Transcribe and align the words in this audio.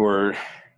we're 0.00 0.34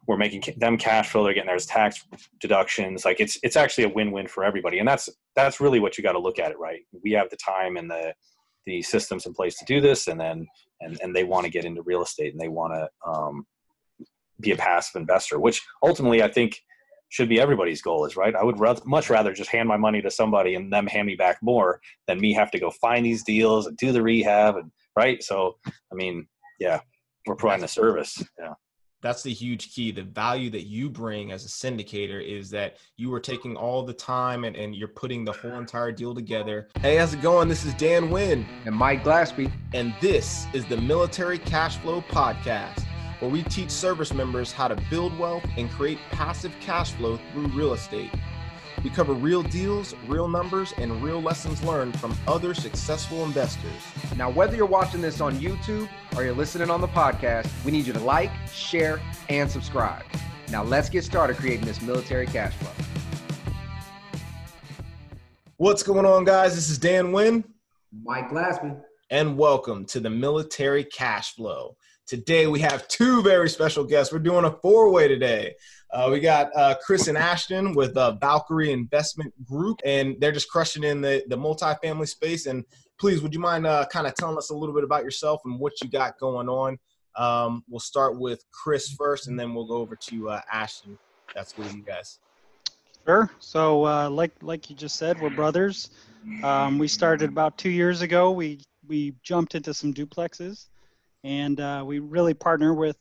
we're 0.08 0.17
making 0.17 0.42
them 0.58 0.77
cash 0.77 1.10
flow 1.10 1.24
they're 1.24 1.32
getting 1.32 1.46
their 1.46 1.58
tax 1.58 2.04
deductions 2.40 3.05
like 3.05 3.21
it's 3.21 3.39
it's 3.43 3.56
actually 3.56 3.85
a 3.85 3.89
win-win 3.89 4.27
for 4.27 4.45
everybody 4.45 4.79
and 4.79 4.88
that's 4.88 5.09
that's 5.37 5.61
really 5.61 5.80
what 5.80 5.96
you 5.96 6.03
got 6.03 6.12
to 6.12 6.19
look 6.19 6.38
at 6.38 6.51
it 6.51 6.59
right? 6.59 6.80
We 7.02 7.12
have 7.12 7.30
the 7.30 7.37
time 7.37 7.77
and 7.77 7.90
the 7.90 8.14
the 8.66 8.82
systems 8.82 9.27
in 9.27 9.32
place 9.32 9.56
to 9.58 9.64
do 9.64 9.80
this 9.80 10.08
and 10.08 10.21
then 10.21 10.46
and 10.80 10.98
and 11.03 11.14
they 11.14 11.24
want 11.24 11.45
to 11.45 11.50
get 11.50 11.64
into 11.64 11.82
real 11.82 12.03
estate 12.03 12.32
and 12.32 12.40
they 12.40 12.48
want 12.48 12.74
to 12.74 13.11
um, 13.11 13.46
be 14.40 14.50
a 14.50 14.56
passive 14.56 15.00
investor 15.00 15.38
which 15.38 15.62
ultimately 15.82 16.23
i 16.23 16.29
think 16.29 16.61
should 17.09 17.29
be 17.29 17.39
everybody's 17.39 17.82
goal 17.82 18.07
is 18.07 18.16
right? 18.16 18.34
I 18.34 18.43
would 18.43 18.59
rather, 18.59 18.80
much 18.86 19.11
rather 19.11 19.34
just 19.34 19.50
hand 19.50 19.68
my 19.68 19.77
money 19.77 20.00
to 20.00 20.11
somebody 20.11 20.54
and 20.54 20.73
them 20.73 20.86
hand 20.86 21.07
me 21.07 21.14
back 21.14 21.36
more 21.43 21.79
than 22.07 22.18
me 22.18 22.32
have 22.32 22.50
to 22.52 22.59
go 22.59 22.70
find 22.70 23.04
these 23.04 23.23
deals 23.23 23.66
and 23.66 23.77
do 23.77 23.93
the 23.93 24.02
rehab 24.02 24.57
and 24.57 24.70
right? 24.96 25.23
So 25.23 25.57
i 25.93 25.95
mean 25.95 26.27
yeah 26.59 26.80
we're 27.27 27.36
providing 27.36 27.64
a 27.64 27.68
service 27.68 28.23
yeah 28.39 28.54
that's 29.03 29.23
the 29.23 29.32
huge 29.32 29.75
key. 29.75 29.91
The 29.91 30.05
value 30.05 30.48
that 30.50 30.62
you 30.62 30.89
bring 30.89 31.32
as 31.32 31.45
a 31.45 31.49
syndicator 31.49 32.24
is 32.24 32.48
that 32.50 32.77
you 32.96 33.12
are 33.12 33.20
taking 33.20 33.56
all 33.56 33.82
the 33.82 33.92
time 33.92 34.44
and, 34.44 34.56
and 34.56 34.74
you're 34.74 34.88
putting 34.88 35.24
the 35.24 35.32
whole 35.32 35.58
entire 35.58 35.92
deal 35.92 36.14
together. 36.14 36.68
Hey 36.80 36.96
how's 36.96 37.12
it 37.12 37.20
going? 37.20 37.48
This 37.48 37.64
is 37.64 37.74
dan 37.74 38.10
wynn 38.10 38.46
and 38.64 38.74
mike 38.74 39.04
glaspie 39.04 39.50
and 39.74 39.92
this 40.00 40.46
is 40.54 40.64
the 40.66 40.77
military 40.77 41.38
cash 41.38 41.77
flow 41.78 42.00
podcast 42.02 42.84
where 43.18 43.30
we 43.30 43.42
teach 43.44 43.70
service 43.70 44.12
members 44.12 44.52
how 44.52 44.68
to 44.68 44.77
build 44.91 45.16
wealth 45.19 45.44
and 45.56 45.70
create 45.70 45.98
passive 46.10 46.52
cash 46.60 46.92
flow 46.92 47.19
through 47.32 47.46
real 47.48 47.72
estate. 47.72 48.10
We 48.82 48.91
cover 48.91 49.12
real 49.12 49.45
deals, 49.45 49.95
real 50.09 50.27
numbers, 50.27 50.74
and 50.77 51.00
real 51.04 51.22
lessons 51.22 51.62
learned 51.62 51.98
from 52.00 52.16
other 52.27 52.52
successful 52.52 53.22
investors. 53.24 53.70
Now, 54.16 54.28
whether 54.28 54.56
you're 54.56 54.66
watching 54.66 55.00
this 55.00 55.20
on 55.20 55.38
YouTube 55.38 55.88
or 56.16 56.24
you're 56.24 56.34
listening 56.34 56.68
on 56.68 56.80
the 56.80 56.88
podcast, 56.88 57.48
we 57.64 57.70
need 57.70 57.86
you 57.86 57.92
to 57.92 58.00
like, 58.00 58.32
share, 58.52 59.00
and 59.28 59.48
subscribe. 59.48 60.02
Now, 60.50 60.64
let's 60.64 60.88
get 60.88 61.05
started 61.05 61.36
creating 61.36 61.64
this 61.64 61.80
military 61.80 62.27
cash 62.27 62.55
flow. 62.55 62.72
What's 65.58 65.84
going 65.84 66.05
on, 66.05 66.25
guys? 66.25 66.56
This 66.56 66.69
is 66.69 66.78
Dan 66.78 67.12
Wynn, 67.12 67.44
Mike 68.03 68.30
Glaspie, 68.30 68.77
and 69.10 69.38
welcome 69.38 69.84
to 69.86 70.00
the 70.00 70.10
Military 70.10 70.83
Cash 70.83 71.36
Flow. 71.36 71.77
Today 72.08 72.48
we 72.48 72.58
have 72.58 72.88
two 72.88 73.22
very 73.22 73.48
special 73.48 73.84
guests. 73.84 74.12
We're 74.12 74.19
doing 74.19 74.44
a 74.44 74.50
four-way 74.50 75.06
today. 75.06 75.55
Uh, 75.92 76.08
we 76.10 76.20
got 76.20 76.50
uh, 76.56 76.74
Chris 76.84 77.08
and 77.08 77.18
Ashton 77.18 77.74
with 77.74 77.96
uh, 77.98 78.12
Valkyrie 78.12 78.72
Investment 78.72 79.32
Group, 79.44 79.80
and 79.84 80.16
they're 80.18 80.32
just 80.32 80.48
crushing 80.48 80.84
in 80.84 81.02
the 81.02 81.22
the 81.28 81.36
multifamily 81.36 82.08
space. 82.08 82.46
And 82.46 82.64
please, 82.98 83.20
would 83.20 83.34
you 83.34 83.40
mind 83.40 83.66
uh, 83.66 83.84
kind 83.92 84.06
of 84.06 84.14
telling 84.14 84.38
us 84.38 84.48
a 84.50 84.54
little 84.54 84.74
bit 84.74 84.84
about 84.84 85.04
yourself 85.04 85.42
and 85.44 85.60
what 85.60 85.74
you 85.82 85.90
got 85.90 86.18
going 86.18 86.48
on? 86.48 86.78
Um, 87.16 87.62
we'll 87.68 87.80
start 87.80 88.18
with 88.18 88.42
Chris 88.50 88.90
first, 88.90 89.28
and 89.28 89.38
then 89.38 89.54
we'll 89.54 89.66
go 89.66 89.76
over 89.76 89.94
to 89.94 90.30
uh, 90.30 90.40
Ashton. 90.50 90.98
That's 91.34 91.56
with 91.58 91.74
you 91.74 91.82
guys. 91.82 92.20
Sure. 93.06 93.30
So, 93.38 93.84
uh, 93.84 94.08
like 94.08 94.32
like 94.40 94.70
you 94.70 94.76
just 94.76 94.96
said, 94.96 95.20
we're 95.20 95.30
brothers. 95.30 95.90
Um, 96.42 96.78
we 96.78 96.88
started 96.88 97.28
about 97.28 97.58
two 97.58 97.70
years 97.70 98.00
ago. 98.00 98.30
We 98.30 98.60
we 98.88 99.14
jumped 99.22 99.54
into 99.54 99.74
some 99.74 99.92
duplexes 99.92 100.68
and 101.24 101.86
we 101.86 101.98
really 101.98 102.32
partner 102.32 102.72
with 102.72 102.96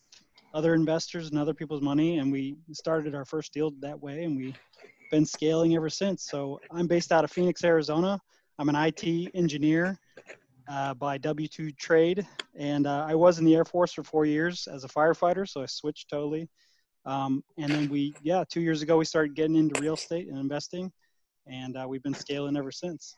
other 0.54 0.74
investors 0.74 1.30
and 1.30 1.40
other 1.40 1.54
people's 1.54 1.82
money 1.82 2.18
and 2.18 2.32
we 2.32 2.56
started 2.72 3.16
our 3.16 3.26
first 3.26 3.54
deal 3.54 3.72
that 3.80 4.00
way 4.02 4.24
and 4.24 4.36
we've 4.36 4.58
been 5.10 5.26
scaling 5.26 5.76
ever 5.76 5.90
since 5.90 6.26
so 6.26 6.60
i'm 6.72 6.88
based 6.88 7.12
out 7.12 7.24
of 7.24 7.32
phoenix 7.32 7.64
arizona 7.64 8.20
i'm 8.60 8.70
an 8.70 8.76
it 8.76 9.32
engineer 9.34 9.98
uh, 10.70 10.94
by 10.94 11.18
w2 11.18 11.76
trade 11.78 12.26
and 12.56 12.88
uh, 12.88 13.06
i 13.08 13.16
was 13.16 13.40
in 13.40 13.46
the 13.46 13.56
air 13.56 13.66
force 13.66 13.94
for 13.94 14.04
four 14.04 14.26
years 14.26 14.68
as 14.72 14.84
a 14.84 14.88
firefighter 14.88 15.48
so 15.48 15.62
i 15.62 15.66
switched 15.66 16.10
totally 16.10 16.50
um, 17.06 17.44
and 17.58 17.72
then 17.72 17.90
we 17.90 18.14
yeah 18.22 18.44
two 18.50 18.62
years 18.62 18.82
ago 18.82 18.98
we 18.98 19.06
started 19.06 19.36
getting 19.36 19.56
into 19.56 19.80
real 19.82 19.96
estate 19.96 20.28
and 20.28 20.38
investing 20.38 20.92
and 21.48 21.76
uh, 21.76 21.86
we've 21.88 22.04
been 22.04 22.14
scaling 22.14 22.56
ever 22.56 22.72
since 22.72 23.16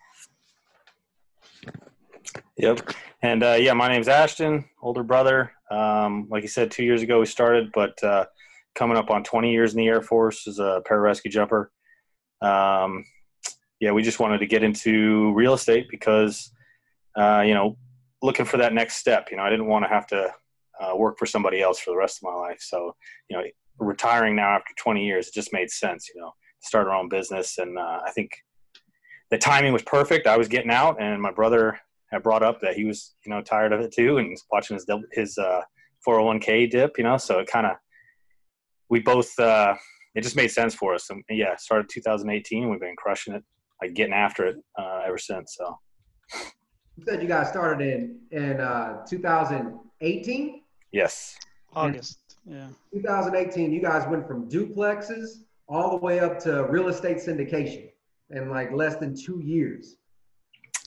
Yep. 2.58 2.92
And 3.22 3.44
uh, 3.44 3.58
yeah, 3.60 3.74
my 3.74 3.90
name's 3.90 4.08
Ashton, 4.08 4.66
older 4.82 5.04
brother. 5.04 5.52
Um, 5.74 6.28
like 6.30 6.44
you 6.44 6.50
said, 6.50 6.70
two 6.70 6.84
years 6.84 7.02
ago 7.02 7.20
we 7.20 7.26
started, 7.26 7.72
but 7.74 8.02
uh, 8.04 8.26
coming 8.76 8.98
up 8.98 9.10
on 9.10 9.24
20 9.24 9.52
years 9.52 9.74
in 9.74 9.80
the 9.80 9.88
Air 9.88 10.02
Force 10.02 10.48
as 10.48 10.60
a 10.60 10.82
pararescue 10.88 11.32
jumper. 11.32 11.72
Um, 12.42 13.06
yeah, 13.80 13.92
we 13.92 14.04
just 14.04 14.20
wanted 14.20 14.38
to 14.40 14.46
get 14.46 14.64
into 14.64 15.34
real 15.34 15.54
estate 15.54 15.88
because, 15.90 16.52
uh, 17.18 17.44
you 17.46 17.54
know, 17.54 17.78
looking 18.22 18.46
for 18.46 18.58
that 18.58 18.74
next 18.74 18.98
step. 18.98 19.30
You 19.32 19.38
know, 19.38 19.44
I 19.44 19.50
didn't 19.50 19.68
want 19.68 19.86
to 19.86 19.90
have 19.90 20.08
to 20.08 20.32
uh, 20.80 20.96
work 20.96 21.18
for 21.18 21.26
somebody 21.26 21.62
else 21.62 21.80
for 21.80 21.92
the 21.92 21.98
rest 21.98 22.18
of 22.18 22.24
my 22.24 22.36
life. 22.36 22.60
So, 22.62 22.96
you 23.30 23.38
know, 23.38 23.44
retiring 23.80 24.36
now 24.36 24.56
after 24.56 24.74
20 24.78 25.06
years, 25.06 25.28
it 25.28 25.34
just 25.34 25.54
made 25.54 25.72
sense, 25.72 26.10
you 26.14 26.22
know, 26.22 26.32
start 26.62 26.88
our 26.88 26.96
own 26.96 27.10
business. 27.10 27.58
And 27.58 27.78
uh, 27.78 28.00
I 28.06 28.12
think 28.12 28.32
the 29.32 29.38
timing 29.38 29.74
was 29.74 29.84
perfect. 29.84 30.28
I 30.28 30.38
was 30.38 30.48
getting 30.48 30.72
out, 30.72 31.02
and 31.02 31.22
my 31.22 31.32
brother 31.32 31.80
I 32.14 32.20
brought 32.20 32.44
up 32.44 32.62
that 32.62 32.76
he 32.76 32.86
was, 32.86 33.16
you 33.26 33.32
know, 33.32 33.42
tired 33.42 33.74
of 33.74 33.82
it 33.82 33.94
too, 33.94 34.18
and 34.18 34.38
watching 34.52 34.76
his 34.76 34.86
his 35.12 35.38
uh, 35.38 35.62
401k 36.08 36.70
dip, 36.70 36.98
you 36.98 37.04
know. 37.04 37.18
So 37.18 37.40
it 37.40 37.48
kind 37.48 37.66
of, 37.66 37.74
we 38.90 39.00
both, 39.00 39.38
uh, 39.40 39.76
it 40.16 40.22
just 40.22 40.36
made 40.36 40.50
sense 40.50 40.76
for 40.76 40.94
us. 40.94 41.10
And 41.10 41.24
yeah, 41.30 41.56
started 41.58 41.90
2018. 41.90 42.70
We've 42.70 42.80
been 42.80 42.96
crushing 42.98 43.34
it, 43.34 43.44
like 43.82 43.94
getting 43.94 44.14
after 44.14 44.46
it 44.46 44.58
uh, 44.80 45.02
ever 45.06 45.18
since. 45.18 45.58
So. 45.58 45.78
You 46.96 47.06
said 47.06 47.22
you 47.22 47.28
guys 47.28 47.50
started 47.50 47.88
in 47.88 48.20
in 48.32 48.62
uh, 48.62 49.04
2018. 49.08 50.62
Yes. 50.92 51.36
August. 51.76 52.38
Yeah. 52.46 52.68
2018. 52.94 53.72
You 53.72 53.82
guys 53.82 54.08
went 54.08 54.28
from 54.28 54.48
duplexes 54.48 55.44
all 55.68 55.98
the 55.98 55.98
way 55.98 56.20
up 56.20 56.38
to 56.40 56.66
real 56.66 56.90
estate 56.90 57.18
syndication 57.18 57.90
in 58.30 58.50
like 58.50 58.72
less 58.72 58.98
than 58.98 59.16
two 59.16 59.40
years. 59.40 59.96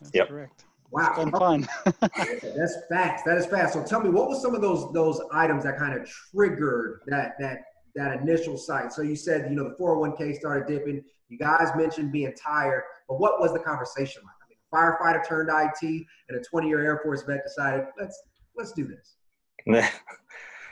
That's 0.01 0.15
yep. 0.15 0.29
correct. 0.29 0.65
Wow, 0.91 1.15
it's 1.15 1.25
been 1.25 1.31
fun. 1.33 1.69
That's 1.85 2.77
fast. 2.89 3.25
That 3.25 3.39
is 3.39 3.47
fast. 3.47 3.75
So 3.75 3.83
tell 3.85 4.01
me, 4.01 4.11
what 4.11 4.29
was 4.29 4.41
some 4.41 4.55
of 4.55 4.61
those 4.61 4.93
those 4.93 5.21
items 5.33 5.65
that 5.65 5.79
kind 5.79 5.99
of 5.99 6.09
triggered 6.09 7.01
that 7.07 7.35
that 7.41 7.59
that 7.95 8.21
initial 8.21 8.57
site? 8.57 8.93
So 8.93 9.03
you 9.03 9.17
said 9.17 9.51
you 9.51 9.57
know 9.57 9.69
the 9.69 9.75
401k 9.77 10.37
started 10.37 10.67
dipping. 10.67 11.03
You 11.29 11.39
guys 11.39 11.71
mentioned 11.77 12.13
being 12.13 12.33
tired, 12.35 12.85
but 13.09 13.19
what 13.19 13.41
was 13.41 13.53
the 13.53 13.59
conversation 13.59 14.23
like? 14.25 14.35
I 14.43 14.47
mean, 14.49 14.59
a 14.73 14.77
firefighter 14.77 15.27
turned 15.27 15.51
IT, 15.51 16.07
and 16.29 16.39
a 16.39 16.43
20 16.43 16.69
year 16.69 16.85
Air 16.85 17.01
Force 17.03 17.23
vet 17.23 17.43
decided 17.45 17.87
let's 17.99 18.21
let's 18.57 18.73
do 18.73 18.87
this. 18.87 19.17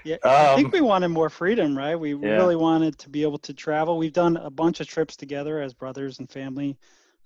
yeah, 0.04 0.16
I 0.22 0.54
think 0.54 0.66
um, 0.66 0.70
we 0.70 0.80
wanted 0.80 1.08
more 1.08 1.28
freedom, 1.28 1.76
right? 1.76 1.96
We 1.96 2.14
yeah. 2.14 2.34
really 2.34 2.56
wanted 2.56 2.98
to 3.00 3.08
be 3.08 3.22
able 3.22 3.38
to 3.38 3.52
travel. 3.52 3.98
We've 3.98 4.12
done 4.12 4.36
a 4.36 4.50
bunch 4.50 4.80
of 4.80 4.86
trips 4.86 5.16
together 5.16 5.60
as 5.60 5.74
brothers 5.74 6.20
and 6.20 6.30
family 6.30 6.78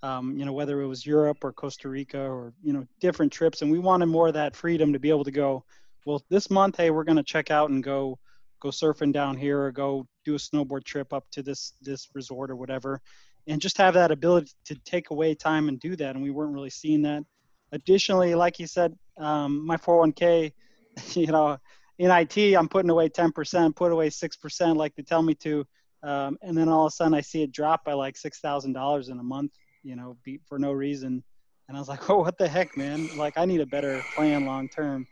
um, 0.03 0.37
you 0.39 0.45
know, 0.45 0.53
whether 0.53 0.81
it 0.81 0.87
was 0.87 1.05
Europe 1.05 1.39
or 1.43 1.53
Costa 1.53 1.89
Rica 1.89 2.21
or, 2.21 2.53
you 2.63 2.73
know, 2.73 2.87
different 3.01 3.33
trips. 3.33 3.63
And 3.63 3.71
we 3.71 3.79
wanted 3.79 4.07
more 4.07 4.29
of 4.29 4.35
that 4.35 4.55
freedom 4.55 4.93
to 4.93 4.99
be 4.99 5.09
able 5.09 5.25
to 5.25 5.31
go, 5.31 5.65
well, 6.07 6.23
this 6.29 6.51
month, 6.51 6.77
hey, 6.77 6.91
we're 6.91 7.05
going 7.05 7.17
to 7.17 7.23
check 7.23 7.51
out 7.51 7.71
and 7.71 7.83
go, 7.83 8.19
go 8.61 8.69
surfing 8.69 9.13
down 9.13 9.37
here 9.37 9.63
or 9.63 9.73
go 9.73 10.07
do 10.25 10.35
a 10.35 10.39
snowboard 10.39 10.85
trip 10.85 11.13
up 11.13 11.25
to 11.33 11.43
this, 11.43 11.73
this 11.83 12.09
resort 12.15 12.51
or 12.51 12.57
whatever. 12.57 13.01
And 13.47 13.61
just 13.61 13.79
have 13.79 13.95
that 13.95 14.11
ability 14.11 14.53
to 14.67 14.75
take 14.85 15.11
away 15.11 15.35
time 15.35 15.69
and 15.69 15.81
do 15.81 15.97
that. 15.97 16.15
And 16.15 16.23
we 16.23 16.31
weren't 16.31 16.55
really 16.55 16.71
seeing 16.71 17.03
that. 17.03 17.25
Additionally, 17.73 18.35
like 18.35 18.59
you 18.59 18.67
said, 18.67 18.97
um, 19.17 19.67
my 19.67 19.77
401k, 19.77 20.53
you 21.15 21.27
know, 21.27 21.59
in 21.99 22.11
IT, 22.11 22.37
I'm 22.55 22.69
putting 22.69 22.91
away 22.91 23.09
10%, 23.09 23.75
put 23.75 23.91
away 23.91 24.11
6%, 24.11 24.77
like 24.77 24.95
they 24.95 25.03
tell 25.03 25.23
me 25.23 25.35
to. 25.37 25.67
Um, 26.05 26.39
and 26.43 26.57
then 26.57 26.69
all 26.69 26.87
of 26.87 26.93
a 26.93 26.95
sudden 26.95 27.15
I 27.15 27.23
see 27.23 27.43
it 27.43 27.51
drop 27.51 27.85
by 27.85 27.95
like 27.95 28.15
$6,000 28.15 29.11
in 29.11 29.19
a 29.19 29.23
month 29.23 29.51
you 29.89 29.97
know, 29.97 30.19
beat 30.23 30.43
for 30.47 30.59
no 30.59 30.73
reason. 30.73 31.25
And 31.67 31.77
I 31.77 31.81
was 31.81 31.89
like, 31.89 32.11
oh, 32.11 32.19
what 32.19 32.37
the 32.39 32.47
heck, 32.47 32.77
man? 32.77 33.09
Like, 33.17 33.39
I 33.39 33.47
need 33.47 33.61
a 33.61 33.67
better 33.67 34.03
plan 34.15 34.45
long 34.45 34.69
term. 34.69 35.07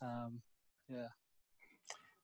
Um, 0.00 0.40
yeah. 0.88 1.08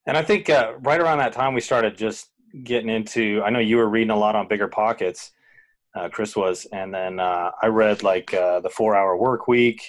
And 0.07 0.17
I 0.17 0.23
think 0.23 0.49
uh, 0.49 0.75
right 0.81 1.01
around 1.01 1.19
that 1.19 1.33
time, 1.33 1.55
we 1.55 1.61
started 1.61 1.99
just 1.99 2.29
getting 2.63 2.89
into. 2.89 3.43
I 3.45 3.51
know 3.51 3.59
you 3.59 3.77
were 3.77 3.89
reading 3.89 4.11
a 4.11 4.17
lot 4.17 4.37
on 4.37 4.49
Bigger 4.49 4.69
Pockets, 4.69 5.33
uh, 5.95 6.09
Chris 6.09 6.35
was, 6.35 6.67
and 6.73 6.95
then 6.95 7.21
uh, 7.21 7.51
I 7.63 7.67
read 7.67 8.03
like 8.03 8.33
uh, 8.33 8.61
the 8.61 8.71
Four 8.71 8.97
Hour 8.97 9.19
Work 9.19 9.49
Week, 9.49 9.83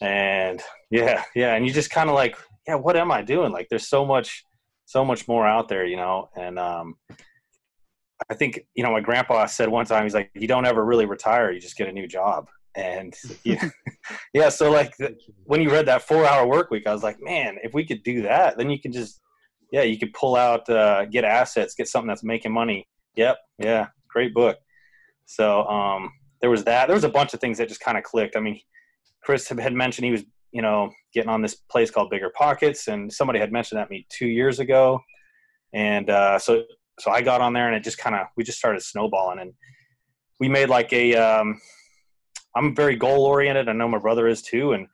and 0.00 0.62
yeah, 0.90 1.24
yeah, 1.34 1.54
and 1.54 1.66
you 1.66 1.74
just 1.74 1.90
kind 1.90 2.08
of 2.08 2.14
like, 2.14 2.38
yeah, 2.66 2.76
what 2.76 2.96
am 2.96 3.10
I 3.12 3.20
doing? 3.20 3.52
Like, 3.52 3.68
there's 3.68 3.88
so 3.88 4.06
much, 4.06 4.44
so 4.86 5.04
much 5.04 5.28
more 5.28 5.46
out 5.46 5.68
there, 5.68 5.84
you 5.84 5.96
know, 5.96 6.30
and 6.36 6.58
um, 6.58 6.94
I 8.30 8.34
think 8.34 8.60
you 8.74 8.82
know 8.82 8.92
my 8.92 9.00
grandpa 9.00 9.46
said 9.46 9.68
one 9.68 9.86
time 9.86 10.04
he's 10.04 10.14
like 10.14 10.30
you 10.34 10.48
don't 10.48 10.66
ever 10.66 10.84
really 10.84 11.06
retire 11.06 11.50
you 11.50 11.60
just 11.60 11.76
get 11.76 11.88
a 11.88 11.92
new 11.92 12.06
job. 12.06 12.48
And 12.76 13.14
yeah, 13.44 13.68
yeah 14.34 14.48
so 14.48 14.70
like 14.70 14.96
the, 14.96 15.16
when 15.44 15.60
you 15.60 15.70
read 15.70 15.86
that 15.86 16.02
four 16.02 16.26
hour 16.26 16.46
work 16.46 16.70
week 16.70 16.86
I 16.86 16.92
was 16.92 17.02
like 17.02 17.20
man 17.20 17.58
if 17.62 17.74
we 17.74 17.84
could 17.84 18.02
do 18.02 18.22
that 18.22 18.58
then 18.58 18.70
you 18.70 18.80
can 18.80 18.92
just 18.92 19.20
yeah 19.70 19.82
you 19.82 19.98
could 19.98 20.12
pull 20.12 20.36
out 20.36 20.68
uh, 20.68 21.04
get 21.06 21.24
assets 21.24 21.74
get 21.74 21.88
something 21.88 22.08
that's 22.08 22.24
making 22.24 22.52
money. 22.52 22.86
Yep 23.16 23.36
yeah 23.58 23.88
great 24.08 24.34
book. 24.34 24.58
So 25.26 25.64
um, 25.64 26.10
there 26.40 26.50
was 26.50 26.64
that 26.64 26.86
there 26.86 26.96
was 26.96 27.04
a 27.04 27.08
bunch 27.08 27.34
of 27.34 27.40
things 27.40 27.58
that 27.58 27.68
just 27.68 27.80
kind 27.80 27.98
of 27.98 28.04
clicked. 28.04 28.36
I 28.36 28.40
mean 28.40 28.60
Chris 29.22 29.48
had 29.48 29.72
mentioned 29.72 30.04
he 30.04 30.12
was 30.12 30.24
you 30.52 30.62
know 30.62 30.90
getting 31.12 31.30
on 31.30 31.42
this 31.42 31.54
place 31.54 31.90
called 31.90 32.10
Bigger 32.10 32.30
Pockets 32.30 32.88
and 32.88 33.12
somebody 33.12 33.38
had 33.38 33.52
mentioned 33.52 33.78
that 33.78 33.84
to 33.84 33.90
me 33.90 34.06
two 34.10 34.26
years 34.26 34.58
ago. 34.58 35.00
And 35.72 36.08
uh, 36.08 36.38
so 36.38 36.64
so 37.00 37.10
I 37.10 37.22
got 37.22 37.40
on 37.40 37.52
there, 37.52 37.66
and 37.66 37.76
it 37.76 37.84
just 37.84 37.98
kind 37.98 38.14
of 38.14 38.26
we 38.36 38.44
just 38.44 38.58
started 38.58 38.82
snowballing, 38.82 39.40
and 39.40 39.52
we 40.40 40.48
made 40.48 40.68
like 40.68 40.92
a. 40.92 41.14
Um, 41.14 41.60
I'm 42.56 42.74
very 42.74 42.94
goal 42.94 43.26
oriented. 43.26 43.68
I 43.68 43.72
know 43.72 43.88
my 43.88 43.98
brother 43.98 44.28
is 44.28 44.40
too, 44.40 44.72
and 44.72 44.86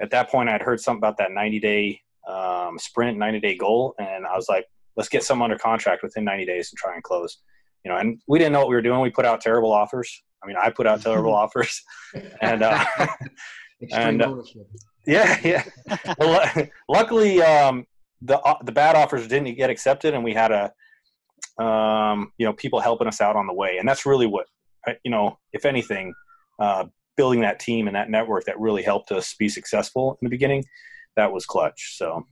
at 0.00 0.10
that 0.10 0.28
point, 0.28 0.48
I'd 0.48 0.62
heard 0.62 0.80
something 0.80 0.98
about 0.98 1.16
that 1.18 1.30
90 1.30 1.60
day 1.60 2.00
um, 2.28 2.78
sprint, 2.78 3.16
90 3.16 3.40
day 3.40 3.56
goal, 3.56 3.94
and 3.98 4.26
I 4.26 4.34
was 4.36 4.48
like, 4.48 4.66
let's 4.96 5.08
get 5.08 5.22
some 5.22 5.42
under 5.42 5.56
contract 5.56 6.02
within 6.02 6.24
90 6.24 6.46
days 6.46 6.70
and 6.70 6.78
try 6.78 6.94
and 6.94 7.02
close. 7.02 7.38
You 7.84 7.92
know, 7.92 7.98
and 7.98 8.20
we 8.26 8.38
didn't 8.38 8.52
know 8.52 8.60
what 8.60 8.68
we 8.68 8.74
were 8.74 8.82
doing. 8.82 9.00
We 9.00 9.10
put 9.10 9.24
out 9.24 9.40
terrible 9.40 9.72
offers. 9.72 10.22
I 10.42 10.46
mean, 10.46 10.56
I 10.60 10.70
put 10.70 10.86
out 10.86 11.02
terrible 11.02 11.34
offers, 11.42 11.80
and 12.40 12.62
uh, 12.62 12.84
and 13.92 14.22
uh, 14.22 14.42
yeah, 15.06 15.38
yeah. 15.44 15.64
well, 16.18 16.50
luckily, 16.88 17.40
um, 17.42 17.86
the 18.22 18.40
uh, 18.40 18.56
the 18.64 18.72
bad 18.72 18.96
offers 18.96 19.28
didn't 19.28 19.56
get 19.56 19.70
accepted, 19.70 20.14
and 20.14 20.24
we 20.24 20.34
had 20.34 20.50
a 20.50 20.72
um, 21.58 22.32
you 22.38 22.46
know 22.46 22.52
people 22.52 22.80
helping 22.80 23.06
us 23.06 23.20
out 23.20 23.36
on 23.36 23.46
the 23.46 23.54
way, 23.54 23.78
and 23.78 23.88
that's 23.88 24.06
really 24.06 24.26
what 24.26 24.46
you 25.04 25.10
know. 25.10 25.38
If 25.52 25.64
anything, 25.64 26.14
uh, 26.58 26.84
building 27.16 27.40
that 27.40 27.60
team 27.60 27.86
and 27.86 27.96
that 27.96 28.10
network 28.10 28.44
that 28.44 28.58
really 28.60 28.82
helped 28.82 29.12
us 29.12 29.34
be 29.34 29.48
successful 29.48 30.18
in 30.20 30.26
the 30.26 30.30
beginning, 30.30 30.64
that 31.16 31.32
was 31.32 31.46
clutch. 31.46 31.96
So 31.96 32.24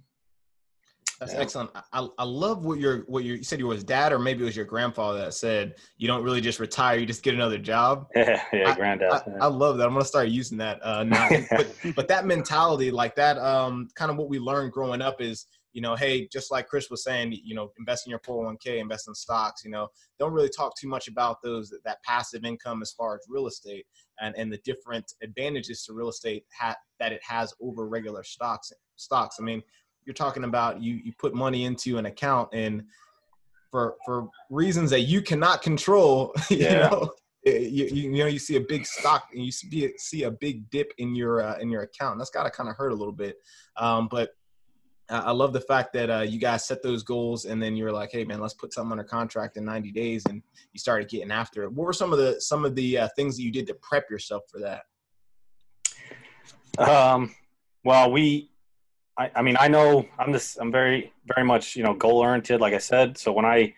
that's 1.21 1.33
yeah. 1.33 1.41
excellent. 1.41 1.71
I, 1.93 2.07
I 2.19 2.25
love 2.25 2.65
what 2.65 2.81
your 2.81 2.99
what 3.07 3.25
you 3.25 3.43
said. 3.43 3.59
Your 3.59 3.69
was 3.69 3.85
dad, 3.85 4.13
or 4.13 4.19
maybe 4.19 4.43
it 4.43 4.47
was 4.47 4.57
your 4.57 4.65
grandfather 4.65 5.21
that 5.21 5.35
said 5.35 5.77
you 5.97 6.09
don't 6.09 6.25
really 6.25 6.41
just 6.41 6.59
retire; 6.59 6.99
you 6.99 7.07
just 7.07 7.23
get 7.23 7.35
another 7.35 7.59
job. 7.59 8.09
Yeah, 8.17 8.43
yeah, 8.53 8.75
granddad. 8.75 9.11
I, 9.11 9.17
I, 9.17 9.23
I 9.43 9.47
love 9.47 9.79
that. 9.79 9.87
I'm 9.87 9.93
gonna 9.93 10.05
start 10.05 10.29
using 10.29 10.59
that 10.59 10.85
uh, 10.85 11.05
now. 11.05 11.29
but, 11.51 11.75
but 11.95 12.09
that 12.09 12.27
mentality, 12.27 12.91
like 12.91 13.15
that, 13.17 13.39
um, 13.39 13.89
kind 13.95 14.11
of 14.11 14.17
what 14.17 14.29
we 14.29 14.39
learned 14.39 14.73
growing 14.73 15.03
up 15.03 15.21
is, 15.21 15.47
you 15.75 15.81
know, 15.81 15.97
hey, 15.97 16.27
just 16.29 16.53
like 16.53 16.69
Chris 16.69 16.89
was 16.89 17.03
saying, 17.03 17.37
you 17.45 17.55
know, 17.55 17.73
invest 17.79 18.07
in 18.07 18.11
your 18.11 18.21
401k, 18.21 18.79
invest 18.79 19.09
in 19.09 19.15
stocks. 19.15 19.65
You 19.65 19.73
know, 19.73 19.89
don't 20.21 20.33
really 20.33 20.49
talk 20.49 20.73
too 20.79 20.89
much 20.89 21.09
about 21.09 21.43
those 21.43 21.75
that 21.85 22.03
passive 22.05 22.45
income 22.45 22.81
as 22.81 22.93
far 22.93 23.17
as 23.17 23.27
real 23.29 23.49
estate 23.49 23.85
and 24.21 24.35
and 24.39 24.53
the 24.53 24.59
different 24.59 25.13
advantages 25.23 25.85
to 25.85 25.93
real 25.93 26.09
estate 26.09 26.45
ha- 26.57 26.77
that 27.01 27.13
it 27.13 27.21
has 27.27 27.53
over 27.61 27.89
regular 27.89 28.23
stocks. 28.23 28.73
Stocks. 28.97 29.37
I 29.41 29.43
mean, 29.43 29.63
you're 30.07 30.15
talking 30.15 30.45
about 30.45 30.81
you 30.81 31.01
you 31.05 31.13
put 31.19 31.35
money 31.35 31.65
into 31.65 31.99
an 31.99 32.07
account 32.07 32.49
and 32.53 32.85
for 33.71 33.97
for 34.07 34.29
reasons 34.51 34.91
that 34.91 35.01
you 35.01 35.21
cannot 35.23 35.61
control 35.61 36.33
you 36.51 36.59
yeah. 36.59 36.89
know 36.89 37.11
you, 37.45 37.53
you, 37.53 37.85
you, 37.87 38.11
know 38.11 38.27
you 38.27 38.39
see 38.39 38.57
a 38.57 38.61
big 38.61 38.87
stock 38.87 39.27
and 39.35 39.45
you 39.45 39.53
see, 39.53 39.93
see 39.99 40.23
a 40.23 40.31
big 40.31 40.71
dip 40.71 40.93
in 40.99 41.15
your 41.15 41.43
uh, 41.43 41.59
in 41.59 41.69
your 41.69 41.83
account 41.83 42.17
that's 42.19 42.31
got 42.31 42.45
to 42.45 42.51
kind 42.51 42.71
of 42.71 42.77
hurt 42.77 42.93
a 42.93 42.95
little 42.95 43.13
bit 43.13 43.37
um, 43.77 44.09
but 44.11 44.31
I 45.11 45.33
love 45.33 45.53
the 45.53 45.61
fact 45.61 45.93
that 45.93 46.11
uh, 46.11 46.21
you 46.23 46.39
guys 46.39 46.65
set 46.65 46.83
those 46.83 47.03
goals 47.03 47.45
and 47.45 47.63
then 47.63 47.77
you're 47.77 47.93
like, 47.93 48.11
hey 48.11 48.25
man, 48.25 48.41
let's 48.41 48.55
put 48.55 48.73
something 48.73 48.93
under 48.93 49.05
contract 49.05 49.59
in 49.59 49.65
90 49.65 49.93
days, 49.93 50.25
and 50.27 50.43
you 50.73 50.81
started 50.81 51.09
getting 51.09 51.31
after 51.31 51.63
it. 51.65 51.73
What 51.73 51.85
were 51.85 51.93
some 51.93 52.13
of 52.13 52.19
the 52.19 52.41
some 52.41 52.65
of 52.65 52.75
the 52.75 52.99
uh, 52.99 53.09
things 53.15 53.37
that 53.37 53.43
you 53.43 53.53
did 53.53 53.67
to 53.67 53.75
prep 53.75 54.11
yourself 54.11 54.45
for 54.51 54.61
that? 54.61 54.83
Um, 56.79 57.35
well, 57.85 58.11
we 58.11 58.51
I, 59.17 59.31
I 59.37 59.43
mean, 59.43 59.57
I 59.59 59.69
know 59.69 60.07
I'm 60.19 60.33
this. 60.33 60.57
I'm 60.57 60.73
very, 60.73 61.13
very 61.35 61.47
much, 61.47 61.77
you 61.77 61.85
know, 61.85 61.95
goal 61.95 62.19
oriented. 62.19 62.61
Like 62.61 62.75
I 62.75 62.79
said, 62.79 63.17
so 63.17 63.33
when 63.33 63.45
I 63.45 63.75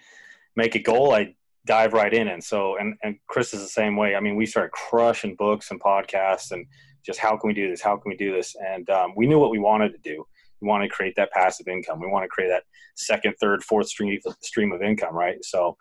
make 0.54 0.74
a 0.74 0.78
goal, 0.78 1.12
I 1.12 1.34
dive 1.66 1.92
right 1.92 2.12
in. 2.12 2.28
And 2.28 2.42
so, 2.42 2.76
and 2.78 2.94
and 3.02 3.18
Chris 3.26 3.52
is 3.52 3.60
the 3.60 3.68
same 3.68 3.96
way. 3.96 4.14
I 4.14 4.20
mean, 4.20 4.36
we 4.36 4.46
started 4.46 4.72
crushing 4.72 5.34
books 5.34 5.70
and 5.70 5.80
podcasts, 5.80 6.52
and 6.52 6.66
just 7.04 7.18
how 7.18 7.36
can 7.36 7.48
we 7.48 7.54
do 7.54 7.68
this? 7.68 7.82
How 7.82 7.96
can 7.96 8.08
we 8.08 8.16
do 8.16 8.32
this? 8.32 8.56
And 8.66 8.88
um, 8.90 9.12
we 9.16 9.26
knew 9.26 9.38
what 9.38 9.50
we 9.50 9.58
wanted 9.58 9.92
to 9.92 9.98
do. 9.98 10.26
We 10.60 10.68
want 10.68 10.82
to 10.82 10.88
create 10.88 11.14
that 11.16 11.30
passive 11.32 11.68
income. 11.68 12.00
We 12.00 12.08
want 12.08 12.24
to 12.24 12.28
create 12.28 12.48
that 12.48 12.64
second, 12.96 13.34
third, 13.40 13.62
fourth 13.62 13.88
stream 13.88 14.18
stream 14.42 14.72
of 14.72 14.82
income, 14.82 15.14
right? 15.14 15.36
So, 15.44 15.76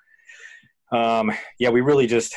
um, 0.92 1.32
yeah, 1.60 1.70
we 1.70 1.82
really 1.82 2.08
just 2.08 2.36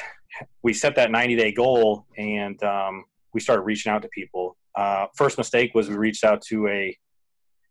we 0.63 0.73
set 0.73 0.95
that 0.97 1.11
90 1.11 1.37
day 1.37 1.53
goal, 1.53 2.07
and 2.17 2.63
um, 2.63 3.05
we 3.35 3.41
started 3.41 3.63
reaching 3.63 3.91
out 3.91 4.03
to 4.03 4.09
people. 4.09 4.57
Uh, 4.75 5.07
first 5.17 5.39
mistake 5.39 5.75
was 5.75 5.89
we 5.89 5.97
reached 5.97 6.25
out 6.25 6.43
to 6.43 6.69
a 6.69 6.97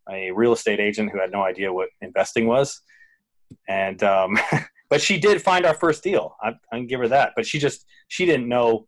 a 0.10 0.32
real 0.32 0.54
estate 0.54 0.80
agent 0.80 1.12
who 1.12 1.20
had 1.20 1.32
no 1.32 1.44
idea 1.44 1.72
what 1.72 1.90
investing 2.02 2.48
was, 2.48 2.82
and 3.68 4.04
um, 4.04 4.38
but 4.90 5.02
she 5.02 5.20
did 5.20 5.42
find 5.42 5.66
our 5.66 5.74
first 5.74 6.04
deal. 6.04 6.36
I, 6.42 6.50
I 6.72 6.78
can 6.78 6.88
give 6.88 7.00
her 7.00 7.08
that. 7.10 7.34
But 7.36 7.46
she 7.46 7.60
just 7.60 7.86
she 8.08 8.26
didn't 8.26 8.48
know 8.48 8.88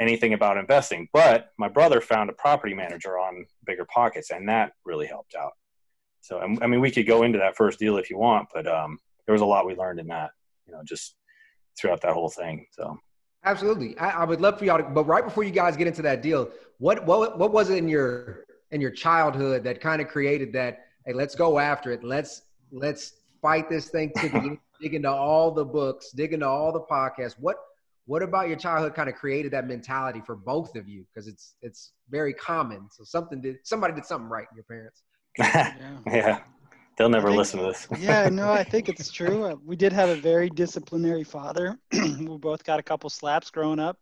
anything 0.00 0.32
about 0.32 0.56
investing. 0.56 1.08
But 1.12 1.50
my 1.58 1.68
brother 1.68 2.00
found 2.00 2.30
a 2.30 2.32
property 2.32 2.74
manager 2.74 3.18
on 3.18 3.46
Bigger 3.64 3.84
Pockets, 3.84 4.30
and 4.30 4.48
that 4.48 4.72
really 4.84 5.06
helped 5.06 5.34
out. 5.34 5.52
So 6.22 6.40
I 6.40 6.66
mean, 6.66 6.80
we 6.80 6.90
could 6.90 7.06
go 7.06 7.22
into 7.22 7.38
that 7.38 7.56
first 7.56 7.78
deal 7.78 7.96
if 7.96 8.10
you 8.10 8.18
want, 8.18 8.48
but 8.52 8.66
um, 8.66 8.98
there 9.26 9.32
was 9.32 9.42
a 9.42 9.46
lot 9.46 9.66
we 9.66 9.74
learned 9.74 10.00
in 10.00 10.08
that. 10.08 10.30
You 10.66 10.72
know, 10.72 10.82
just 10.84 11.14
throughout 11.78 12.00
that 12.02 12.12
whole 12.12 12.30
thing. 12.30 12.66
So. 12.72 12.98
Absolutely, 13.44 13.96
I, 13.96 14.10
I, 14.10 14.24
would 14.24 14.40
love 14.40 14.58
for 14.58 14.66
y'all 14.66 14.76
to. 14.76 14.84
But 14.84 15.04
right 15.04 15.24
before 15.24 15.44
you 15.44 15.50
guys 15.50 15.74
get 15.74 15.86
into 15.86 16.02
that 16.02 16.20
deal, 16.20 16.50
what 16.78 17.06
what 17.06 17.38
what 17.38 17.52
was 17.52 17.70
it 17.70 17.78
in 17.78 17.88
your 17.88 18.44
in 18.70 18.80
your 18.80 18.90
childhood 18.90 19.64
that 19.64 19.80
kind 19.80 20.00
of 20.00 20.08
created 20.08 20.52
that 20.52 20.86
hey 21.06 21.12
let's 21.12 21.34
go 21.34 21.58
after 21.58 21.92
it 21.92 22.02
let's 22.02 22.42
let's 22.72 23.14
fight 23.42 23.68
this 23.68 23.88
thing 23.88 24.12
to 24.16 24.58
dig 24.80 24.94
into 24.94 25.10
all 25.10 25.50
the 25.50 25.64
books 25.64 26.10
dig 26.12 26.32
into 26.32 26.46
all 26.46 26.72
the 26.72 26.80
podcasts 26.80 27.34
what 27.38 27.56
what 28.06 28.22
about 28.22 28.48
your 28.48 28.56
childhood 28.56 28.94
kind 28.94 29.08
of 29.08 29.14
created 29.14 29.52
that 29.52 29.66
mentality 29.66 30.22
for 30.24 30.36
both 30.36 30.74
of 30.76 30.88
you? 30.88 31.04
Because 31.12 31.28
it's 31.28 31.54
it's 31.62 31.92
very 32.10 32.34
common. 32.34 32.88
So 32.90 33.04
something 33.04 33.40
did 33.40 33.56
somebody 33.64 33.94
did 33.94 34.04
something 34.04 34.28
right 34.28 34.46
in 34.50 34.56
your 34.56 34.64
parents. 34.64 35.02
Yeah. 35.38 35.98
yeah. 36.06 36.40
they'll 36.98 37.08
never 37.08 37.28
think, 37.28 37.38
listen 37.38 37.60
to 37.60 37.66
this. 37.66 37.86
Yeah 37.98 38.28
no 38.32 38.50
i 38.52 38.64
think 38.64 38.88
it's 38.88 39.10
true. 39.10 39.44
Uh, 39.44 39.56
we 39.64 39.76
did 39.76 39.92
have 39.92 40.08
a 40.08 40.16
very 40.16 40.50
disciplinary 40.50 41.24
father. 41.24 41.78
We 41.92 42.36
both 42.36 42.64
got 42.64 42.80
a 42.80 42.82
couple 42.82 43.10
slaps 43.10 43.50
growing 43.50 43.78
up. 43.78 43.98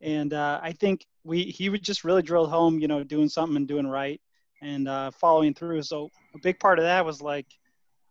And 0.00 0.32
uh, 0.32 0.60
I 0.62 0.72
think 0.72 1.06
we 1.24 1.44
he 1.44 1.68
would 1.68 1.82
just 1.82 2.04
really 2.04 2.22
drill 2.22 2.46
home, 2.46 2.78
you 2.78 2.88
know, 2.88 3.04
doing 3.04 3.28
something 3.28 3.56
and 3.56 3.68
doing 3.68 3.86
right 3.86 4.20
and 4.62 4.88
uh, 4.88 5.10
following 5.10 5.54
through. 5.54 5.82
So 5.82 6.08
a 6.34 6.38
big 6.38 6.58
part 6.58 6.78
of 6.78 6.84
that 6.84 7.04
was 7.04 7.20
like, 7.20 7.46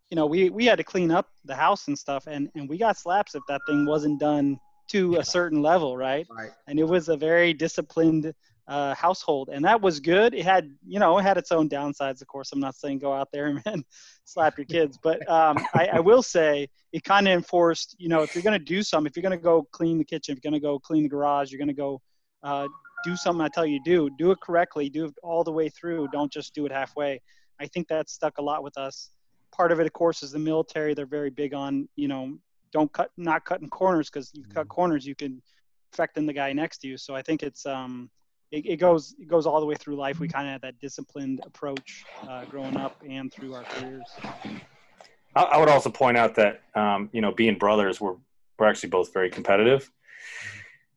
you 0.10 0.16
know, 0.16 0.28
we 0.28 0.50
we 0.50 0.66
had 0.66 0.78
to 0.78 0.84
clean 0.84 1.10
up 1.10 1.30
the 1.46 1.56
house 1.56 1.88
and 1.88 1.98
stuff, 1.98 2.28
and 2.28 2.50
and 2.56 2.70
we 2.70 2.78
got 2.78 2.98
slaps 2.98 3.36
if 3.36 3.44
that 3.48 3.62
thing 3.68 3.86
wasn't 3.86 4.20
done 4.20 4.60
to 4.90 5.18
a 5.18 5.24
certain 5.24 5.62
level, 5.62 5.96
right? 5.98 6.28
Right. 6.30 6.52
And 6.68 6.80
it 6.80 6.84
was 6.84 7.10
a 7.10 7.18
very 7.18 7.54
disciplined 7.54 8.34
uh, 8.68 8.96
household, 8.96 9.50
and 9.52 9.66
that 9.66 9.82
was 9.82 10.00
good. 10.00 10.34
It 10.34 10.46
had, 10.46 10.74
you 10.88 11.00
know, 11.00 11.18
it 11.18 11.24
had 11.24 11.38
its 11.38 11.52
own 11.52 11.68
downsides. 11.68 12.22
Of 12.22 12.28
course, 12.28 12.52
I'm 12.54 12.60
not 12.60 12.76
saying 12.76 13.00
go 13.00 13.14
out 13.14 13.30
there 13.32 13.62
and 13.66 13.84
slap 14.24 14.58
your 14.58 14.66
kids, 14.66 14.98
but 15.02 15.28
um, 15.30 15.58
I, 15.74 15.90
I, 15.94 16.00
will 16.00 16.24
say 16.24 16.70
it 16.94 17.04
kind 17.04 17.28
of 17.28 17.34
enforced, 17.34 17.96
you 18.00 18.08
know, 18.08 18.22
if 18.24 18.36
you're 18.36 18.44
going 18.44 18.58
to 18.58 18.64
do 18.64 18.82
something, 18.82 19.10
if 19.10 19.18
you're 19.18 19.30
going 19.30 19.38
to 19.38 19.44
go 19.44 19.68
clean 19.72 19.98
the 19.98 20.06
kitchen, 20.06 20.34
if 20.34 20.40
you're 20.42 20.50
going 20.50 20.60
to 20.60 20.66
go 20.66 20.80
clean 20.80 21.04
the 21.04 21.10
garage, 21.10 21.52
you're 21.52 21.60
going 21.60 21.68
to 21.68 21.74
go 21.74 22.02
uh, 22.44 22.68
do 23.04 23.16
something 23.16 23.42
I 23.42 23.50
tell 23.50 23.66
you 23.66 23.80
do, 23.84 24.10
do 24.18 24.32
it 24.32 24.40
correctly, 24.42 24.90
do 24.90 25.06
it 25.06 25.14
all 25.22 25.44
the 25.44 25.52
way 25.52 25.70
through. 25.70 26.08
Don't 26.12 26.32
just 26.32 26.54
do 26.54 26.66
it 26.66 26.72
halfway. 26.72 27.22
I 27.60 27.68
think 27.68 27.88
that 27.90 28.10
stuck 28.10 28.38
a 28.38 28.42
lot 28.42 28.64
with 28.64 28.78
us. 28.78 29.10
Part 29.56 29.72
of 29.72 29.80
it, 29.80 29.86
of 29.86 29.94
course, 29.94 30.24
is 30.24 30.32
the 30.32 30.40
military. 30.40 30.94
They're 30.94 31.06
very 31.06 31.30
big 31.30 31.54
on, 31.54 31.88
you 31.96 32.08
know, 32.08 32.38
don't 32.74 32.92
cut, 32.92 33.12
not 33.16 33.46
cutting 33.46 33.70
corners 33.70 34.10
because 34.10 34.32
you 34.34 34.44
cut 34.44 34.64
mm-hmm. 34.64 34.68
corners, 34.70 35.06
you 35.06 35.16
can 35.16 35.42
affect 35.94 36.16
the 36.16 36.34
guy 36.34 36.52
next 36.52 36.80
to 36.80 36.88
you. 36.88 36.98
So 36.98 37.16
I 37.16 37.22
think 37.22 37.44
it's, 37.44 37.66
um, 37.66 38.10
it, 38.54 38.66
it 38.66 38.78
goes 38.78 39.16
it 39.20 39.28
goes 39.28 39.48
all 39.48 39.60
the 39.60 39.66
way 39.66 39.76
through 39.76 39.96
life. 39.96 40.20
We 40.20 40.28
kind 40.28 40.48
of 40.48 40.52
had 40.52 40.62
that 40.62 40.80
disciplined 40.80 41.42
approach 41.44 42.06
uh, 42.30 42.46
growing 42.46 42.78
up 42.78 43.02
and 43.08 43.34
through 43.34 43.56
our 43.56 43.64
careers. 43.64 44.06
I, 45.36 45.44
I 45.44 45.58
would 45.58 45.70
also 45.70 45.90
point 45.90 46.18
out 46.18 46.36
that 46.36 46.62
um, 46.76 47.10
you 47.14 47.22
know 47.22 47.32
being 47.32 47.58
brothers, 47.58 48.00
we're 48.00 48.16
we're 48.60 48.68
actually 48.70 48.90
both 48.90 49.12
very 49.12 49.30
competitive. 49.30 49.92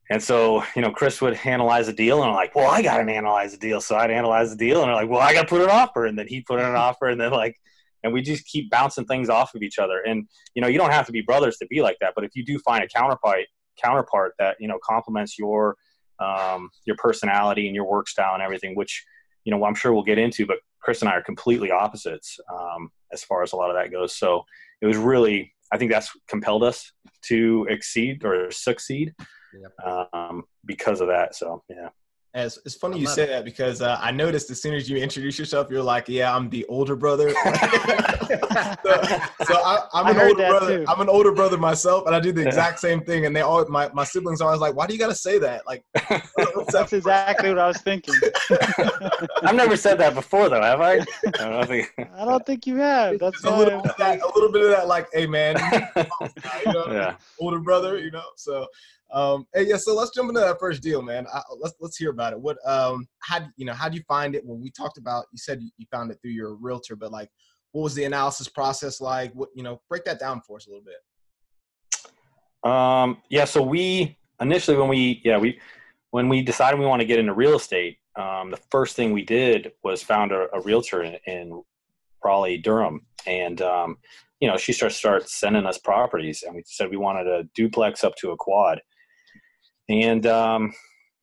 And 0.08 0.22
so, 0.22 0.62
you 0.76 0.82
know, 0.82 0.92
Chris 0.92 1.20
would 1.20 1.34
analyze 1.44 1.88
a 1.88 1.92
deal, 1.92 2.22
and 2.22 2.30
I'm 2.30 2.36
like, 2.36 2.54
"Well, 2.54 2.70
I 2.70 2.80
got 2.82 2.98
to 2.98 3.10
analyze 3.10 3.54
a 3.54 3.58
deal." 3.58 3.80
So 3.80 3.96
I'd 3.96 4.10
analyze 4.10 4.50
the 4.50 4.56
deal, 4.56 4.82
and 4.82 4.90
I'm 4.90 4.96
like, 4.96 5.08
"Well, 5.08 5.20
I 5.20 5.32
got 5.32 5.42
to 5.42 5.48
put 5.48 5.62
an 5.62 5.70
offer," 5.70 6.04
and 6.04 6.16
then 6.16 6.28
he'd 6.28 6.44
put 6.46 6.60
in 6.60 6.66
an 6.66 6.76
offer, 6.76 7.06
and 7.06 7.20
then 7.20 7.32
like, 7.32 7.58
and 8.06 8.14
we 8.14 8.22
just 8.22 8.46
keep 8.46 8.70
bouncing 8.70 9.04
things 9.04 9.28
off 9.28 9.54
of 9.54 9.62
each 9.62 9.78
other. 9.78 10.00
And 10.00 10.28
you 10.54 10.62
know, 10.62 10.68
you 10.68 10.78
don't 10.78 10.92
have 10.92 11.06
to 11.06 11.12
be 11.12 11.20
brothers 11.20 11.56
to 11.58 11.66
be 11.66 11.82
like 11.82 11.98
that, 12.00 12.12
but 12.14 12.24
if 12.24 12.30
you 12.34 12.44
do 12.44 12.58
find 12.60 12.82
a 12.82 12.88
counterpart 12.88 13.46
counterpart 13.82 14.32
that 14.38 14.56
you 14.58 14.68
know 14.68 14.78
complements 14.82 15.38
your 15.38 15.76
um, 16.18 16.70
your 16.84 16.96
personality 16.96 17.66
and 17.66 17.74
your 17.74 17.84
work 17.84 18.08
style 18.08 18.34
and 18.34 18.42
everything, 18.42 18.74
which 18.76 19.04
you 19.44 19.50
know 19.50 19.62
I'm 19.64 19.74
sure 19.74 19.92
we'll 19.92 20.04
get 20.04 20.18
into. 20.18 20.46
But 20.46 20.58
Chris 20.80 21.02
and 21.02 21.10
I 21.10 21.14
are 21.14 21.22
completely 21.22 21.72
opposites 21.72 22.38
um, 22.52 22.90
as 23.12 23.24
far 23.24 23.42
as 23.42 23.52
a 23.52 23.56
lot 23.56 23.70
of 23.70 23.76
that 23.76 23.90
goes. 23.90 24.16
So 24.16 24.44
it 24.80 24.86
was 24.86 24.96
really, 24.96 25.52
I 25.72 25.78
think 25.78 25.90
that's 25.90 26.16
compelled 26.28 26.62
us 26.62 26.92
to 27.22 27.66
exceed 27.68 28.24
or 28.24 28.52
succeed 28.52 29.12
yep. 29.60 30.08
um, 30.12 30.44
because 30.64 31.00
of 31.00 31.08
that. 31.08 31.34
So 31.34 31.64
yeah. 31.68 31.88
As 32.36 32.58
it's 32.66 32.74
funny 32.74 33.00
you 33.00 33.06
say 33.06 33.24
that 33.24 33.46
because 33.46 33.80
uh, 33.80 33.98
I 33.98 34.10
noticed 34.10 34.50
as 34.50 34.60
soon 34.60 34.74
as 34.74 34.90
you 34.90 34.98
introduce 34.98 35.38
yourself, 35.38 35.68
you're 35.70 35.82
like, 35.82 36.06
"Yeah, 36.06 36.36
I'm 36.36 36.50
the 36.50 36.66
older 36.66 36.94
brother." 36.94 37.30
so, 38.30 38.92
so 39.46 39.54
I, 39.54 39.88
am 39.94 40.06
an 40.08 40.20
older 40.20 40.46
brother. 40.46 40.78
Too. 40.78 40.84
I'm 40.86 41.00
an 41.00 41.08
older 41.08 41.32
brother 41.32 41.56
myself, 41.56 42.04
and 42.04 42.14
I 42.14 42.20
do 42.20 42.32
the 42.32 42.46
exact 42.46 42.78
same 42.78 43.00
thing. 43.00 43.24
And 43.24 43.34
they 43.34 43.40
all 43.40 43.66
my, 43.70 43.88
my 43.94 44.04
siblings 44.04 44.42
are 44.42 44.48
always 44.48 44.60
like, 44.60 44.74
"Why 44.76 44.86
do 44.86 44.92
you 44.92 44.98
got 44.98 45.08
to 45.08 45.14
say 45.14 45.38
that?" 45.38 45.66
Like, 45.66 45.82
that's 46.72 46.92
exactly 46.92 47.48
what 47.48 47.58
I 47.58 47.68
was 47.68 47.78
thinking. 47.78 48.14
I've 49.42 49.56
never 49.56 49.74
said 49.74 49.96
that 50.00 50.14
before, 50.14 50.50
though, 50.50 50.60
have 50.60 50.82
I? 50.82 50.96
I 51.40 51.48
don't 51.48 51.66
think, 51.66 51.94
I 51.96 52.24
don't 52.26 52.44
think 52.44 52.66
you 52.66 52.76
have. 52.76 53.18
That's 53.18 53.42
a 53.44 53.56
little, 53.56 53.80
bit 53.80 53.96
that, 53.96 54.20
a 54.20 54.26
little 54.34 54.52
bit 54.52 54.62
of 54.62 54.70
that, 54.72 54.88
like, 54.88 55.06
"Hey, 55.10 55.26
man, 55.26 55.56
you 55.96 56.72
know, 56.74 56.84
yeah. 56.92 57.16
older 57.40 57.60
brother," 57.60 57.96
you 57.98 58.10
know. 58.10 58.24
So 58.36 58.66
um, 59.12 59.46
hey, 59.54 59.66
yeah, 59.68 59.76
so 59.76 59.94
let's 59.94 60.10
jump 60.10 60.28
into 60.28 60.40
that 60.40 60.58
first 60.58 60.82
deal, 60.82 61.00
man. 61.00 61.26
I, 61.32 61.40
let's 61.60 61.74
let's 61.80 61.96
hear 61.96 62.10
about 62.10 62.32
it. 62.32 62.40
What 62.40 62.58
um, 62.66 63.06
how 63.20 63.46
you 63.56 63.64
know 63.64 63.72
how 63.72 63.88
do 63.88 63.96
you 63.96 64.02
find 64.08 64.34
it? 64.34 64.44
When 64.44 64.60
we 64.60 64.70
talked 64.70 64.98
about, 64.98 65.26
you 65.32 65.38
said 65.38 65.60
you 65.60 65.86
found 65.92 66.10
it 66.10 66.18
through 66.20 66.32
your 66.32 66.54
realtor, 66.54 66.96
but 66.96 67.12
like, 67.12 67.30
what 67.72 67.82
was 67.82 67.94
the 67.94 68.04
analysis 68.04 68.48
process 68.48 69.00
like? 69.00 69.32
What 69.32 69.50
you 69.54 69.62
know, 69.62 69.80
break 69.88 70.04
that 70.04 70.18
down 70.18 70.40
for 70.46 70.56
us 70.56 70.66
a 70.66 70.70
little 70.70 70.84
bit. 70.84 72.70
Um, 72.70 73.22
yeah, 73.30 73.44
so 73.44 73.62
we 73.62 74.18
initially 74.40 74.76
when 74.76 74.88
we 74.88 75.20
yeah 75.24 75.38
we 75.38 75.60
when 76.10 76.28
we 76.28 76.42
decided 76.42 76.80
we 76.80 76.86
want 76.86 77.00
to 77.00 77.06
get 77.06 77.20
into 77.20 77.32
real 77.32 77.54
estate, 77.54 77.98
um, 78.16 78.50
the 78.50 78.60
first 78.70 78.96
thing 78.96 79.12
we 79.12 79.22
did 79.22 79.72
was 79.84 80.02
found 80.02 80.32
a, 80.32 80.48
a 80.52 80.60
realtor 80.60 81.02
in, 81.02 81.16
in 81.26 81.62
Raleigh, 82.24 82.58
Durham, 82.58 83.06
and 83.24 83.62
um, 83.62 83.98
you 84.40 84.48
know 84.48 84.56
she 84.56 84.72
starts 84.72 84.96
starts 84.96 85.38
sending 85.38 85.64
us 85.64 85.78
properties, 85.78 86.42
and 86.42 86.56
we 86.56 86.64
said 86.66 86.90
we 86.90 86.96
wanted 86.96 87.28
a 87.28 87.44
duplex 87.54 88.02
up 88.02 88.16
to 88.16 88.32
a 88.32 88.36
quad 88.36 88.80
and 89.88 90.26
um, 90.26 90.72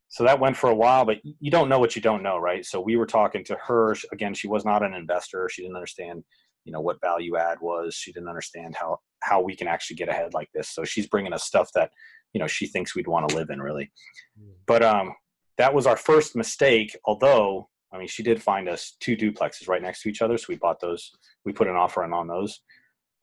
so 0.09 0.23
that 0.23 0.39
went 0.39 0.55
for 0.55 0.69
a 0.69 0.75
while 0.75 1.05
but 1.05 1.17
you 1.23 1.51
don't 1.51 1.69
know 1.69 1.79
what 1.79 1.95
you 1.95 2.01
don't 2.01 2.23
know 2.23 2.37
right? 2.37 2.65
So 2.65 2.79
we 2.81 2.95
were 2.95 3.05
talking 3.05 3.43
to 3.45 3.55
her. 3.55 3.95
Again 4.11 4.33
she 4.33 4.47
was 4.47 4.65
not 4.65 4.83
an 4.83 4.93
investor. 4.93 5.49
She 5.51 5.63
didn't 5.63 5.75
understand 5.75 6.23
you 6.65 6.71
know 6.71 6.81
what 6.81 7.01
value 7.01 7.35
add 7.37 7.57
was. 7.61 7.95
She 7.95 8.11
didn't 8.11 8.29
understand 8.29 8.75
how 8.79 8.99
how 9.21 9.41
we 9.41 9.55
can 9.55 9.67
actually 9.67 9.97
get 9.97 10.09
ahead 10.09 10.33
like 10.33 10.49
this. 10.53 10.69
So 10.69 10.83
she's 10.83 11.07
bringing 11.07 11.33
us 11.33 11.43
stuff 11.43 11.69
that 11.75 11.91
you 12.33 12.39
know 12.39 12.47
she 12.47 12.67
thinks 12.67 12.95
we'd 12.95 13.07
want 13.07 13.29
to 13.29 13.35
live 13.35 13.49
in 13.49 13.61
really. 13.61 13.91
Hmm. 14.37 14.51
but 14.65 14.83
um 14.83 15.13
that 15.57 15.73
was 15.73 15.85
our 15.85 15.97
first 15.97 16.35
mistake 16.35 16.97
although 17.05 17.69
i 17.93 17.97
mean 17.97 18.07
she 18.07 18.23
did 18.23 18.41
find 18.41 18.67
us 18.67 18.95
two 18.99 19.15
duplexes 19.15 19.67
right 19.67 19.81
next 19.81 20.01
to 20.01 20.09
each 20.09 20.21
other 20.21 20.37
so 20.37 20.45
we 20.49 20.57
bought 20.57 20.79
those 20.81 21.11
we 21.45 21.53
put 21.53 21.67
an 21.67 21.75
offer 21.75 22.03
in 22.03 22.13
on 22.13 22.27
those. 22.27 22.61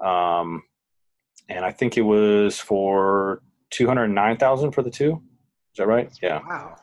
Um 0.05 0.63
and 1.49 1.65
i 1.65 1.73
think 1.73 1.97
it 1.97 2.03
was 2.03 2.59
for 2.59 3.43
209000 3.71 4.73
for 4.73 4.83
the 4.83 4.91
two 4.91 5.23
is 5.73 5.77
that 5.79 5.87
right? 5.87 6.11
Yeah. 6.23 6.41
Wow. 6.47 6.77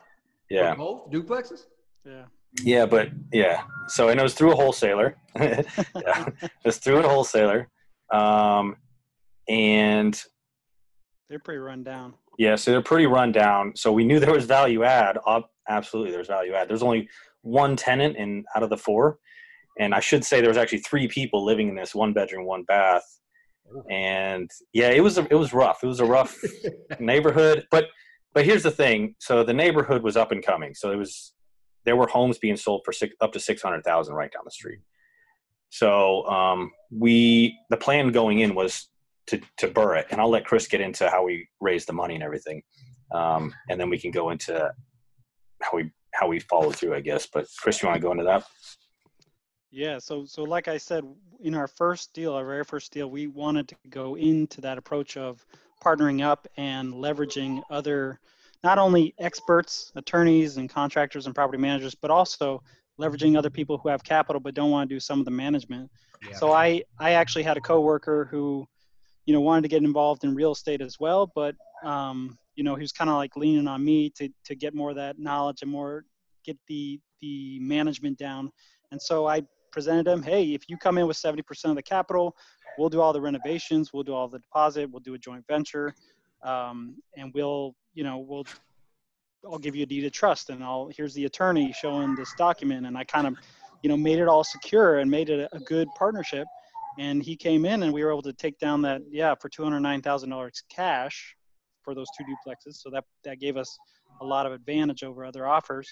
Yeah. 0.50 0.72
For 0.72 0.78
both 0.78 1.10
duplexes. 1.10 1.66
Yeah. 2.04 2.24
Yeah, 2.62 2.86
but 2.86 3.10
yeah. 3.32 3.62
So 3.88 4.08
and 4.08 4.18
it 4.18 4.22
was 4.22 4.34
through 4.34 4.52
a 4.52 4.56
wholesaler. 4.56 5.16
yeah. 5.36 5.62
It 6.42 6.50
was 6.64 6.78
through 6.78 6.98
a 6.98 7.08
wholesaler, 7.08 7.68
um, 8.12 8.76
and 9.48 10.20
they're 11.28 11.38
pretty 11.38 11.58
run 11.58 11.82
down. 11.82 12.14
Yeah, 12.38 12.56
so 12.56 12.70
they're 12.70 12.82
pretty 12.82 13.06
run 13.06 13.32
down. 13.32 13.72
So 13.74 13.92
we 13.92 14.04
knew 14.04 14.20
there 14.20 14.32
was 14.32 14.44
value 14.44 14.84
add. 14.84 15.18
absolutely, 15.68 16.12
there's 16.12 16.28
value 16.28 16.54
add. 16.54 16.68
There's 16.68 16.82
only 16.82 17.08
one 17.42 17.76
tenant 17.76 18.16
in 18.16 18.44
out 18.54 18.62
of 18.62 18.70
the 18.70 18.76
four, 18.76 19.18
and 19.78 19.94
I 19.94 20.00
should 20.00 20.24
say 20.24 20.40
there 20.40 20.50
was 20.50 20.56
actually 20.56 20.78
three 20.80 21.08
people 21.08 21.44
living 21.44 21.68
in 21.68 21.74
this 21.74 21.94
one 21.94 22.12
bedroom, 22.12 22.46
one 22.46 22.64
bath. 22.64 23.04
And 23.90 24.50
yeah, 24.72 24.88
it 24.88 25.00
was 25.00 25.18
a, 25.18 25.26
it 25.30 25.34
was 25.34 25.52
rough. 25.52 25.80
It 25.82 25.86
was 25.86 26.00
a 26.00 26.04
rough 26.04 26.36
neighborhood, 27.00 27.66
but 27.70 27.86
but 28.38 28.44
here's 28.44 28.62
the 28.62 28.70
thing. 28.70 29.16
So 29.18 29.42
the 29.42 29.52
neighborhood 29.52 30.04
was 30.04 30.16
up 30.16 30.30
and 30.30 30.46
coming. 30.46 30.72
So 30.72 30.92
it 30.92 30.96
was 30.96 31.34
there 31.84 31.96
were 31.96 32.06
homes 32.06 32.38
being 32.38 32.56
sold 32.56 32.82
for 32.84 32.92
six, 32.92 33.12
up 33.20 33.32
to 33.32 33.40
600000 33.40 34.14
right 34.14 34.30
down 34.30 34.42
the 34.44 34.52
street. 34.52 34.78
So 35.70 36.24
um, 36.28 36.70
we 36.92 37.58
the 37.70 37.76
plan 37.76 38.12
going 38.12 38.38
in 38.38 38.54
was 38.54 38.90
to, 39.26 39.40
to 39.56 39.66
BRRRR 39.66 40.02
it. 40.02 40.06
And 40.12 40.20
i'll 40.20 40.30
let 40.30 40.44
chris 40.44 40.68
get 40.68 40.80
into 40.80 41.10
how 41.10 41.24
we 41.24 41.48
raised 41.60 41.88
the 41.88 41.92
money 41.92 42.14
and 42.14 42.22
everything. 42.22 42.62
Um, 43.12 43.52
and 43.68 43.80
then 43.80 43.90
we 43.90 43.98
can 43.98 44.12
go 44.12 44.30
into 44.30 44.72
how 45.60 45.76
we 45.76 45.90
how 46.14 46.28
we 46.28 46.38
follow 46.38 46.70
through 46.70 46.94
i 46.94 47.00
guess. 47.00 47.26
But 47.26 47.48
chris 47.60 47.82
you 47.82 47.88
want 47.88 48.00
to 48.00 48.06
go 48.06 48.12
into 48.12 48.22
that? 48.22 48.44
Yeah. 49.72 49.98
So 49.98 50.24
so 50.26 50.44
like 50.44 50.68
i 50.68 50.78
said 50.78 51.02
in 51.40 51.56
our 51.56 51.66
first 51.66 52.12
deal 52.14 52.34
our 52.34 52.46
very 52.46 52.62
first 52.62 52.92
deal 52.92 53.10
we 53.10 53.26
wanted 53.26 53.66
to 53.66 53.74
go 53.90 54.16
into 54.16 54.60
that 54.60 54.78
approach 54.78 55.16
of 55.16 55.44
partnering 55.80 56.24
up 56.24 56.46
and 56.56 56.92
leveraging 56.92 57.62
other 57.70 58.20
not 58.64 58.78
only 58.78 59.14
experts, 59.18 59.92
attorneys, 59.94 60.56
and 60.56 60.68
contractors 60.68 61.26
and 61.26 61.34
property 61.34 61.58
managers, 61.58 61.94
but 61.94 62.10
also 62.10 62.62
leveraging 63.00 63.38
other 63.38 63.50
people 63.50 63.78
who 63.78 63.88
have 63.88 64.02
capital 64.02 64.40
but 64.40 64.54
don't 64.54 64.70
want 64.70 64.88
to 64.88 64.94
do 64.94 64.98
some 65.00 65.20
of 65.20 65.24
the 65.24 65.30
management. 65.30 65.90
Yeah. 66.22 66.34
So 66.34 66.52
I 66.52 66.82
I 66.98 67.12
actually 67.12 67.44
had 67.44 67.56
a 67.56 67.60
coworker 67.60 68.26
who, 68.30 68.66
you 69.26 69.32
know, 69.32 69.40
wanted 69.40 69.62
to 69.62 69.68
get 69.68 69.82
involved 69.82 70.24
in 70.24 70.34
real 70.34 70.52
estate 70.52 70.80
as 70.80 70.98
well, 70.98 71.30
but 71.34 71.54
um, 71.84 72.36
you 72.56 72.64
know, 72.64 72.74
he 72.74 72.80
was 72.80 72.92
kind 72.92 73.08
of 73.08 73.16
like 73.16 73.36
leaning 73.36 73.68
on 73.68 73.84
me 73.84 74.10
to 74.16 74.28
to 74.44 74.54
get 74.54 74.74
more 74.74 74.90
of 74.90 74.96
that 74.96 75.18
knowledge 75.18 75.62
and 75.62 75.70
more 75.70 76.04
get 76.44 76.58
the 76.66 77.00
the 77.20 77.58
management 77.60 78.18
down. 78.18 78.50
And 78.90 79.00
so 79.00 79.26
I 79.26 79.42
presented 79.78 80.08
him, 80.08 80.20
hey, 80.20 80.54
if 80.54 80.68
you 80.68 80.76
come 80.76 80.98
in 80.98 81.06
with 81.06 81.16
70% 81.16 81.66
of 81.66 81.76
the 81.76 81.82
capital, 81.82 82.36
we'll 82.78 82.88
do 82.88 83.00
all 83.00 83.12
the 83.12 83.20
renovations, 83.20 83.92
we'll 83.92 84.02
do 84.02 84.12
all 84.12 84.26
the 84.26 84.40
deposit, 84.40 84.90
we'll 84.90 84.98
do 84.98 85.14
a 85.14 85.18
joint 85.18 85.46
venture, 85.46 85.94
um, 86.42 86.96
and 87.16 87.32
we'll, 87.32 87.76
you 87.94 88.02
know, 88.02 88.18
we'll, 88.18 88.44
I'll 89.48 89.60
give 89.60 89.76
you 89.76 89.84
a 89.84 89.86
deed 89.86 90.04
of 90.04 90.10
trust, 90.10 90.50
and 90.50 90.64
I'll 90.64 90.90
here's 90.96 91.14
the 91.14 91.26
attorney 91.26 91.72
showing 91.72 92.16
this 92.16 92.34
document, 92.36 92.86
and 92.86 92.98
I 92.98 93.04
kind 93.04 93.28
of, 93.28 93.36
you 93.84 93.88
know, 93.88 93.96
made 93.96 94.18
it 94.18 94.26
all 94.26 94.42
secure 94.42 94.98
and 94.98 95.08
made 95.08 95.30
it 95.30 95.48
a, 95.52 95.60
good 95.60 95.86
partnership. 95.96 96.48
And 96.98 97.22
he 97.22 97.36
came 97.36 97.64
in, 97.64 97.84
and 97.84 97.92
we 97.92 98.02
were 98.02 98.10
able 98.10 98.22
to 98.22 98.32
take 98.32 98.58
down 98.58 98.82
that, 98.82 99.02
yeah, 99.08 99.36
for 99.40 99.48
two 99.48 99.62
hundred 99.62 99.78
nine 99.78 100.02
thousand 100.02 100.30
dollars 100.30 100.64
cash 100.68 101.36
for 101.84 101.94
those 101.94 102.08
two 102.18 102.24
duplexes. 102.24 102.82
So 102.82 102.90
that 102.90 103.04
that 103.22 103.38
gave 103.38 103.56
us 103.56 103.78
a 104.20 104.24
lot 104.24 104.44
of 104.44 104.52
advantage 104.52 105.04
over 105.04 105.24
other 105.24 105.46
offers. 105.46 105.88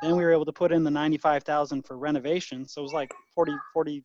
Then 0.00 0.16
we 0.16 0.24
were 0.24 0.32
able 0.32 0.44
to 0.44 0.52
put 0.52 0.72
in 0.72 0.84
the 0.84 0.90
95,000 0.90 1.82
for 1.82 1.96
renovation. 1.96 2.66
So 2.66 2.80
it 2.80 2.84
was 2.84 2.92
like 2.92 3.12
40, 3.34 3.54
40, 3.72 4.04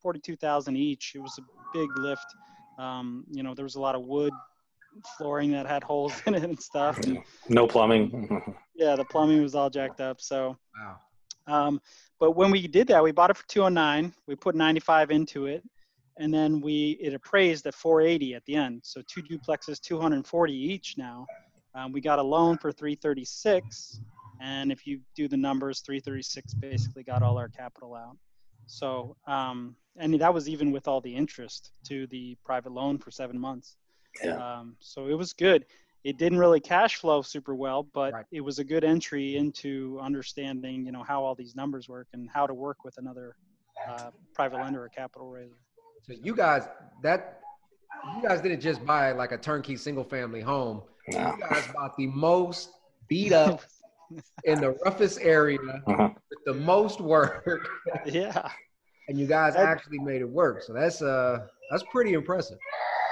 42,000 0.00 0.76
each. 0.76 1.12
It 1.14 1.20
was 1.20 1.38
a 1.38 1.42
big 1.72 1.88
lift. 1.98 2.26
Um, 2.78 3.24
you 3.30 3.42
know, 3.42 3.54
there 3.54 3.64
was 3.64 3.74
a 3.76 3.80
lot 3.80 3.94
of 3.94 4.02
wood 4.02 4.32
flooring 5.18 5.50
that 5.52 5.66
had 5.66 5.82
holes 5.82 6.12
in 6.26 6.34
it 6.34 6.42
and 6.44 6.60
stuff. 6.60 6.98
And, 7.00 7.22
no 7.48 7.66
plumbing. 7.66 8.56
yeah, 8.74 8.96
the 8.96 9.04
plumbing 9.04 9.42
was 9.42 9.54
all 9.54 9.70
jacked 9.70 10.00
up. 10.00 10.20
So, 10.20 10.56
wow. 10.78 10.96
Um, 11.46 11.80
but 12.20 12.32
when 12.32 12.50
we 12.50 12.66
did 12.66 12.86
that, 12.88 13.02
we 13.02 13.12
bought 13.12 13.30
it 13.30 13.36
for 13.36 13.46
209. 13.48 14.14
We 14.26 14.34
put 14.34 14.54
95 14.54 15.10
into 15.10 15.46
it, 15.46 15.62
and 16.18 16.32
then 16.32 16.60
we 16.60 16.92
it 17.00 17.12
appraised 17.12 17.66
at 17.66 17.74
480 17.74 18.34
at 18.34 18.44
the 18.46 18.54
end. 18.54 18.80
So 18.82 19.02
two 19.06 19.22
duplexes, 19.22 19.80
240 19.80 20.52
each 20.52 20.94
now. 20.96 21.26
Um, 21.74 21.92
we 21.92 22.00
got 22.00 22.18
a 22.18 22.22
loan 22.22 22.56
for 22.56 22.72
336, 22.72 24.00
and 24.40 24.72
if 24.72 24.86
you 24.86 25.00
do 25.14 25.28
the 25.28 25.36
numbers, 25.36 25.80
336 25.80 26.54
basically 26.54 27.02
got 27.02 27.22
all 27.22 27.38
our 27.38 27.48
capital 27.48 27.94
out. 27.94 28.16
So, 28.66 29.16
um, 29.26 29.76
and 29.96 30.18
that 30.20 30.32
was 30.32 30.48
even 30.48 30.72
with 30.72 30.88
all 30.88 31.00
the 31.00 31.14
interest 31.14 31.72
to 31.84 32.06
the 32.08 32.36
private 32.44 32.72
loan 32.72 32.98
for 32.98 33.10
seven 33.10 33.38
months. 33.38 33.76
Yeah. 34.22 34.36
Um, 34.36 34.76
so 34.80 35.06
it 35.06 35.14
was 35.14 35.32
good. 35.32 35.66
It 36.02 36.18
didn't 36.18 36.38
really 36.38 36.60
cash 36.60 36.96
flow 36.96 37.22
super 37.22 37.54
well, 37.54 37.82
but 37.82 38.12
right. 38.12 38.24
it 38.30 38.40
was 38.42 38.58
a 38.58 38.64
good 38.64 38.84
entry 38.84 39.36
into 39.36 39.98
understanding, 40.02 40.84
you 40.84 40.92
know, 40.92 41.02
how 41.02 41.24
all 41.24 41.34
these 41.34 41.56
numbers 41.56 41.88
work 41.88 42.08
and 42.12 42.28
how 42.32 42.46
to 42.46 42.54
work 42.54 42.84
with 42.84 42.98
another 42.98 43.36
uh, 43.88 44.10
private 44.34 44.60
lender 44.60 44.84
or 44.84 44.88
capital 44.88 45.30
raiser. 45.30 45.56
So 46.06 46.14
you 46.22 46.34
guys, 46.34 46.68
that 47.02 47.40
you 48.16 48.28
guys 48.28 48.40
didn't 48.40 48.60
just 48.60 48.84
buy 48.84 49.12
like 49.12 49.32
a 49.32 49.38
turnkey 49.38 49.76
single 49.76 50.04
family 50.04 50.42
home. 50.42 50.82
No. 51.08 51.18
You 51.18 51.42
guys 51.48 51.64
bought 51.74 51.96
the 51.96 52.06
most 52.08 52.70
beat 53.08 53.32
up 53.32 53.62
in 54.44 54.60
the 54.60 54.72
roughest 54.84 55.18
area 55.20 55.58
uh-huh. 55.86 56.10
with 56.30 56.38
the 56.46 56.54
most 56.54 57.00
work. 57.00 57.46
yeah. 58.06 58.48
And 59.08 59.18
you 59.18 59.26
guys 59.26 59.54
actually 59.56 59.98
made 59.98 60.22
it 60.22 60.28
work. 60.28 60.62
So 60.62 60.72
that's 60.72 61.02
uh 61.02 61.46
that's 61.70 61.84
pretty 61.92 62.12
impressive. 62.12 62.58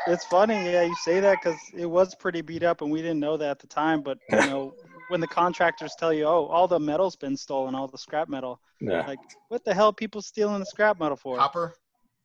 It's 0.06 0.24
funny, 0.24 0.54
yeah, 0.54 0.82
you 0.82 0.94
say 0.96 1.20
that 1.20 1.38
because 1.42 1.58
it 1.76 1.86
was 1.86 2.14
pretty 2.14 2.40
beat 2.40 2.64
up, 2.64 2.80
and 2.80 2.90
we 2.90 3.00
didn't 3.00 3.20
know 3.20 3.36
that 3.36 3.50
at 3.50 3.58
the 3.60 3.68
time. 3.68 4.02
But 4.02 4.18
you 4.30 4.36
know, 4.46 4.74
when 5.08 5.20
the 5.20 5.28
contractors 5.28 5.94
tell 5.98 6.12
you, 6.12 6.24
"Oh, 6.24 6.46
all 6.46 6.66
the 6.66 6.80
metal's 6.80 7.16
been 7.16 7.36
stolen, 7.36 7.74
all 7.74 7.86
the 7.86 7.98
scrap 7.98 8.28
metal," 8.28 8.60
yeah. 8.80 9.06
like, 9.06 9.20
what 9.48 9.64
the 9.64 9.72
hell, 9.72 9.92
people 9.92 10.20
stealing 10.20 10.58
the 10.58 10.66
scrap 10.66 10.98
metal 10.98 11.16
for? 11.16 11.36
Copper 11.36 11.74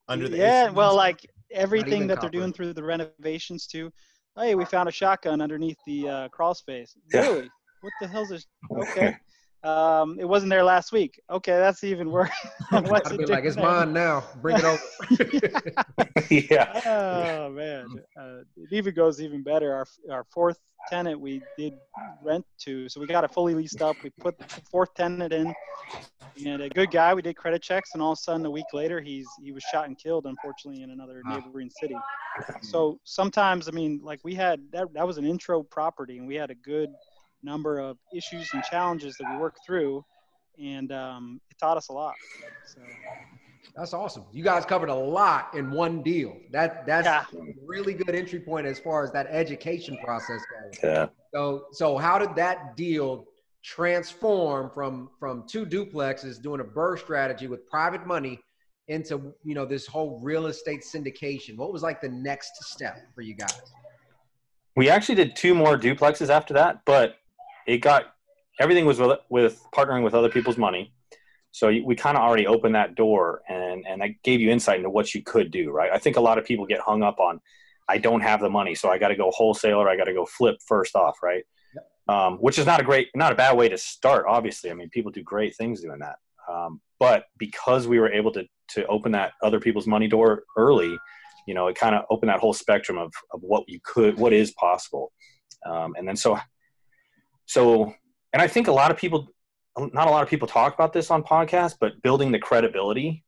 under 0.08 0.28
the 0.28 0.38
yeah, 0.38 0.70
well, 0.70 0.96
like 0.96 1.26
everything 1.52 2.08
that 2.08 2.16
copper. 2.16 2.30
they're 2.30 2.40
doing 2.40 2.54
through 2.54 2.74
the 2.74 2.84
renovations 2.84 3.68
too. 3.68 3.92
Hey, 4.36 4.56
we 4.56 4.66
found 4.66 4.88
a 4.88 4.92
shotgun 4.92 5.42
underneath 5.42 5.78
the 5.86 6.08
uh, 6.08 6.28
crawl 6.30 6.54
space. 6.54 6.96
Yeah. 7.12 7.22
Really? 7.22 7.50
What 7.82 7.94
the 8.02 8.08
hell's 8.08 8.30
this? 8.30 8.46
Okay. 8.72 9.16
Um, 9.64 10.18
it 10.20 10.26
wasn't 10.26 10.52
there 10.52 10.64
last 10.64 10.92
week. 10.92 11.20
Okay, 11.30 11.54
that's 11.54 11.84
even 11.84 12.12
worse. 12.12 12.30
What's 12.70 13.12
it 13.12 13.28
like? 13.28 13.44
It's 13.44 13.58
mine 13.58 13.92
now. 13.92 14.24
Bring 14.42 14.58
it 14.60 14.64
over. 14.64 14.82
yeah. 16.30 16.82
Oh 16.86 17.50
man, 17.50 17.88
uh, 18.18 18.42
it 18.56 18.70
even 18.72 18.94
goes 18.94 19.20
even 19.20 19.42
better. 19.42 19.74
Our 19.74 19.86
our 20.12 20.24
fourth 20.32 20.60
tenant 20.90 21.20
we 21.20 21.42
did 21.58 21.74
rent 22.24 22.46
to, 22.60 22.88
so 22.88 23.02
we 23.02 23.08
got 23.08 23.24
it 23.24 23.34
fully 23.34 23.56
leased 23.56 23.82
up. 23.82 23.96
We 24.04 24.12
put 24.22 24.38
the 24.38 24.46
fourth 24.72 24.94
tenant 24.94 25.34
in, 25.34 25.54
and 26.46 26.62
a 26.62 26.70
good 26.70 26.92
guy. 26.92 27.14
We 27.14 27.22
did 27.22 27.36
credit 27.36 27.62
checks, 27.62 27.92
and 27.94 28.02
all 28.02 28.12
of 28.12 28.20
a 28.20 28.22
sudden, 28.22 28.46
a 28.46 28.52
week 28.52 28.72
later, 28.74 29.02
he's 29.02 29.28
he 29.44 29.52
was 29.52 29.64
shot 29.64 29.88
and 29.88 29.98
killed, 29.98 30.28
unfortunately, 30.28 30.84
in 30.84 30.92
another 30.92 31.24
neighboring 31.26 31.72
city. 31.82 31.96
So 32.62 33.00
sometimes, 33.04 33.68
I 33.68 33.72
mean, 33.72 34.00
like 34.04 34.20
we 34.24 34.36
had 34.36 34.62
that 34.72 34.94
that 34.94 35.06
was 35.06 35.18
an 35.18 35.26
intro 35.26 35.64
property, 35.64 36.20
and 36.20 36.28
we 36.28 36.36
had 36.36 36.52
a 36.52 36.56
good 36.56 36.90
number 37.44 37.80
of 37.80 37.98
issues 38.16 38.50
and 38.54 38.64
challenges 38.64 39.16
that 39.20 39.32
we 39.32 39.38
worked 39.38 39.60
through, 39.66 40.04
and 40.62 40.92
um, 40.92 41.42
it 41.50 41.58
taught 41.60 41.78
us 41.78 41.90
a 41.90 41.94
lot. 41.94 42.16
So. 42.66 42.82
That's 43.76 43.94
awesome. 43.94 44.26
You 44.32 44.44
guys 44.44 44.66
covered 44.66 44.90
a 44.90 44.96
lot 44.96 45.54
in 45.54 45.70
one 45.70 46.02
deal. 46.02 46.36
That 46.52 46.86
that's 46.88 47.06
yeah. 47.06 47.26
really 47.64 47.94
good 47.94 48.16
entry 48.16 48.40
point 48.40 48.66
as 48.66 48.80
far 48.80 49.04
as 49.04 49.12
that 49.12 49.28
education 49.30 49.98
process 50.04 50.40
goes. 50.40 50.80
Yeah. 50.84 51.08
So 51.32 51.66
so 51.72 51.98
how 51.98 52.18
did 52.18 52.36
that 52.36 52.76
deal 52.76 53.26
transform 53.64 54.72
from 54.74 55.10
from 55.20 55.44
two 55.48 55.66
duplexes 55.66 56.42
doing 56.42 56.62
a 56.62 56.64
BRRRR 56.64 57.00
strategy 57.00 57.48
with 57.48 57.68
private 57.70 58.08
money 58.08 58.40
into 58.88 59.34
you 59.44 59.54
know 59.54 59.66
this 59.66 59.86
whole 59.86 60.20
real 60.24 60.48
estate 60.48 60.82
syndication? 60.82 61.56
What 61.56 61.72
was 61.72 61.84
like 61.84 62.02
the 62.02 62.10
next 62.10 62.64
step 62.64 62.98
for 63.14 63.22
you 63.22 63.36
guys? 63.36 63.62
We 64.76 64.90
actually 64.90 65.16
did 65.16 65.36
two 65.36 65.54
more 65.54 65.78
duplexes 65.78 66.30
after 66.30 66.54
that, 66.56 66.82
but 66.86 67.18
it 67.68 67.78
got 67.80 68.06
everything 68.60 68.86
was 68.86 69.00
with, 69.00 69.20
with 69.30 69.62
partnering 69.76 70.04
with 70.04 70.16
other 70.16 70.30
people's 70.30 70.58
money 70.58 70.92
so 71.58 71.70
we 71.84 71.96
kind 71.96 72.16
of 72.16 72.24
already 72.24 72.46
opened 72.46 72.76
that 72.76 72.94
door 72.94 73.42
and, 73.50 73.84
and 73.88 74.00
that 74.02 74.22
gave 74.24 74.40
you 74.40 74.52
insight 74.52 74.78
into 74.78 74.92
what 74.92 75.16
you 75.16 75.24
could 75.24 75.50
do, 75.50 75.72
right? 75.72 75.90
I 75.92 75.98
think 75.98 76.16
a 76.16 76.22
lot 76.22 76.38
of 76.38 76.46
people 76.46 76.68
get 76.68 76.80
hung 76.80 77.02
up 77.02 77.20
on, 77.20 77.40
I 77.90 77.98
don't 77.98 78.22
have 78.22 78.42
the 78.42 78.50
money, 78.50 78.76
so 78.76 78.90
I 78.90 79.00
got 79.00 79.08
to 79.08 79.16
go 79.16 79.32
wholesaler, 79.32 79.90
I 79.90 79.98
got 79.98 80.04
to 80.04 80.14
go 80.14 80.24
flip 80.26 80.58
first 80.68 80.96
off, 80.96 81.18
right? 81.24 81.44
Yep. 81.74 82.16
Um, 82.16 82.38
which 82.38 82.60
is 82.60 82.68
not 82.68 82.80
a 82.80 82.84
great, 82.84 83.08
not 83.16 83.32
a 83.32 83.36
bad 83.36 83.58
way 83.58 83.70
to 83.70 83.78
start, 83.78 84.26
obviously. 84.28 84.70
I 84.70 84.76
mean, 84.76 84.90
people 84.90 85.12
do 85.12 85.24
great 85.24 85.56
things 85.56 85.82
doing 85.82 85.98
that. 85.98 86.18
Um, 86.48 86.80
but 87.00 87.26
because 87.40 87.88
we 87.88 88.00
were 88.00 88.12
able 88.12 88.32
to, 88.34 88.46
to 88.76 88.86
open 88.86 89.12
that 89.14 89.34
other 89.42 89.60
people's 89.60 89.88
money 89.88 90.08
door 90.08 90.44
early, 90.58 90.96
you 91.48 91.56
know, 91.56 91.68
it 91.70 91.76
kind 91.76 91.96
of 91.96 92.04
opened 92.12 92.30
that 92.30 92.40
whole 92.40 92.54
spectrum 92.54 93.00
of, 93.00 93.12
of 93.32 93.42
what 93.42 93.64
you 93.68 93.80
could, 93.84 94.20
what 94.20 94.32
is 94.32 94.52
possible. 94.52 95.12
Um, 95.66 95.96
and 95.98 96.08
then 96.08 96.16
so, 96.16 96.38
so, 97.48 97.94
and 98.34 98.42
I 98.42 98.48
think 98.48 98.68
a 98.68 98.72
lot 98.72 98.92
of 98.92 98.98
people 98.98 99.28
not 99.78 100.08
a 100.08 100.12
lot 100.12 100.24
of 100.24 100.30
people 100.30 100.48
talk 100.48 100.74
about 100.74 100.94
this 100.94 101.12
on 101.12 101.24
podcasts, 101.24 101.76
but 101.80 102.02
building 102.02 102.32
the 102.32 102.40
credibility 102.40 103.24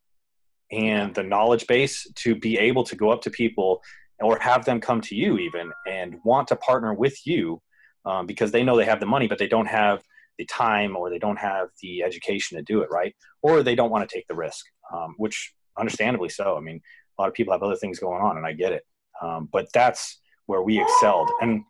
and 0.72 1.14
the 1.14 1.22
knowledge 1.22 1.66
base 1.66 2.06
to 2.16 2.34
be 2.34 2.58
able 2.58 2.84
to 2.84 2.96
go 2.96 3.10
up 3.10 3.22
to 3.22 3.30
people 3.30 3.82
or 4.20 4.38
have 4.38 4.64
them 4.64 4.80
come 4.80 5.00
to 5.00 5.14
you 5.14 5.38
even 5.38 5.72
and 5.88 6.16
want 6.24 6.48
to 6.48 6.56
partner 6.56 6.92
with 6.92 7.26
you 7.26 7.60
um, 8.04 8.26
because 8.26 8.50
they 8.50 8.62
know 8.62 8.76
they 8.76 8.84
have 8.84 9.00
the 9.00 9.06
money, 9.06 9.26
but 9.26 9.38
they 9.38 9.46
don't 9.46 9.66
have 9.66 10.02
the 10.38 10.44
time 10.46 10.96
or 10.96 11.10
they 11.10 11.18
don't 11.18 11.38
have 11.38 11.68
the 11.82 12.02
education 12.02 12.56
to 12.56 12.62
do 12.62 12.80
it 12.82 12.90
right, 12.90 13.14
or 13.42 13.62
they 13.62 13.74
don't 13.74 13.90
want 13.90 14.08
to 14.08 14.14
take 14.14 14.26
the 14.26 14.34
risk, 14.34 14.64
um, 14.92 15.14
which 15.18 15.52
understandably 15.78 16.28
so. 16.28 16.56
I 16.56 16.60
mean, 16.60 16.80
a 17.18 17.22
lot 17.22 17.28
of 17.28 17.34
people 17.34 17.52
have 17.52 17.62
other 17.62 17.76
things 17.76 17.98
going 17.98 18.20
on, 18.22 18.36
and 18.36 18.46
I 18.46 18.52
get 18.52 18.72
it. 18.72 18.84
Um, 19.22 19.48
but 19.52 19.68
that's 19.72 20.18
where 20.46 20.62
we 20.62 20.80
excelled. 20.80 21.30
And 21.42 21.64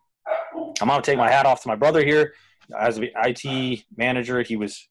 I'm 0.53 0.87
going 0.87 1.01
to 1.01 1.05
take 1.05 1.17
my 1.17 1.29
hat 1.29 1.45
off 1.45 1.61
to 1.63 1.67
my 1.67 1.75
brother 1.75 2.03
here 2.03 2.33
as 2.77 2.97
an 2.97 3.09
IT 3.15 3.83
manager, 3.95 4.41
he 4.41 4.55
was 4.55 4.87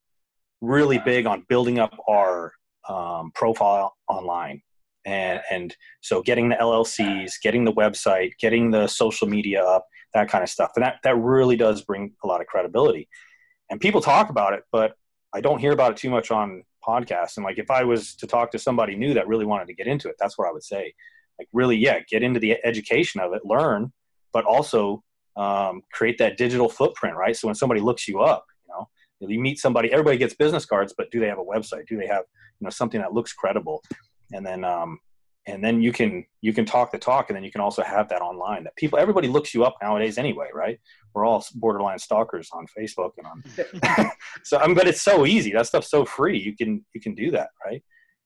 really 0.60 0.98
big 0.98 1.26
on 1.26 1.44
building 1.48 1.78
up 1.78 1.96
our 2.08 2.52
um, 2.88 3.30
profile 3.34 3.96
online. 4.08 4.62
And, 5.06 5.40
and 5.50 5.74
so 6.02 6.22
getting 6.22 6.50
the 6.50 6.56
LLCs, 6.56 7.34
getting 7.42 7.64
the 7.64 7.72
website, 7.72 8.32
getting 8.38 8.70
the 8.70 8.86
social 8.86 9.26
media 9.26 9.62
up, 9.64 9.86
that 10.12 10.28
kind 10.28 10.44
of 10.44 10.50
stuff. 10.50 10.72
And 10.76 10.84
that, 10.84 10.96
that 11.04 11.16
really 11.16 11.56
does 11.56 11.82
bring 11.82 12.12
a 12.22 12.26
lot 12.26 12.40
of 12.40 12.46
credibility. 12.46 13.08
And 13.70 13.80
people 13.80 14.00
talk 14.00 14.28
about 14.28 14.52
it, 14.52 14.64
but 14.72 14.94
I 15.32 15.40
don't 15.40 15.58
hear 15.58 15.72
about 15.72 15.92
it 15.92 15.96
too 15.96 16.10
much 16.10 16.30
on 16.30 16.64
podcasts. 16.86 17.36
And 17.36 17.44
like 17.44 17.58
if 17.58 17.70
I 17.70 17.84
was 17.84 18.14
to 18.16 18.26
talk 18.26 18.50
to 18.50 18.58
somebody 18.58 18.96
new 18.96 19.14
that 19.14 19.28
really 19.28 19.46
wanted 19.46 19.68
to 19.68 19.74
get 19.74 19.86
into 19.86 20.08
it, 20.08 20.16
that's 20.18 20.36
what 20.36 20.48
I 20.48 20.52
would 20.52 20.64
say. 20.64 20.92
Like 21.38 21.48
really, 21.52 21.76
yeah, 21.76 22.00
get 22.08 22.22
into 22.22 22.40
the 22.40 22.58
education 22.64 23.20
of 23.20 23.32
it, 23.32 23.42
learn, 23.44 23.92
but 24.32 24.44
also 24.44 25.02
um, 25.36 25.82
create 25.92 26.18
that 26.18 26.36
digital 26.36 26.68
footprint, 26.68 27.16
right? 27.16 27.36
So 27.36 27.48
when 27.48 27.54
somebody 27.54 27.80
looks 27.80 28.06
you 28.08 28.20
up, 28.20 28.46
you 28.66 28.74
know, 28.74 28.88
you 29.28 29.40
meet 29.40 29.58
somebody, 29.58 29.92
everybody 29.92 30.16
gets 30.16 30.34
business 30.34 30.64
cards, 30.64 30.94
but 30.96 31.10
do 31.10 31.20
they 31.20 31.28
have 31.28 31.38
a 31.38 31.44
website? 31.44 31.86
Do 31.86 31.96
they 31.96 32.06
have, 32.06 32.24
you 32.60 32.64
know, 32.64 32.70
something 32.70 33.00
that 33.00 33.12
looks 33.12 33.32
credible? 33.32 33.82
And 34.32 34.44
then, 34.44 34.64
um, 34.64 34.98
and 35.46 35.64
then 35.64 35.80
you 35.82 35.92
can 35.92 36.24
you 36.42 36.52
can 36.52 36.64
talk 36.64 36.92
the 36.92 36.98
talk, 36.98 37.30
and 37.30 37.36
then 37.36 37.42
you 37.42 37.50
can 37.50 37.60
also 37.60 37.82
have 37.82 38.08
that 38.10 38.22
online. 38.22 38.64
That 38.64 38.76
people, 38.76 38.98
everybody 38.98 39.26
looks 39.26 39.54
you 39.54 39.64
up 39.64 39.76
nowadays 39.82 40.18
anyway, 40.18 40.48
right? 40.54 40.78
We're 41.14 41.24
all 41.24 41.44
borderline 41.54 41.98
stalkers 41.98 42.50
on 42.52 42.66
Facebook 42.78 43.12
and 43.18 43.26
on. 43.26 44.10
so, 44.44 44.58
I 44.58 44.66
mean, 44.66 44.76
but 44.76 44.86
it's 44.86 45.02
so 45.02 45.26
easy. 45.26 45.52
That 45.52 45.66
stuff's 45.66 45.90
so 45.90 46.04
free. 46.04 46.38
You 46.38 46.54
can 46.54 46.84
you 46.92 47.00
can 47.00 47.14
do 47.14 47.30
that, 47.32 47.48
right? 47.64 47.82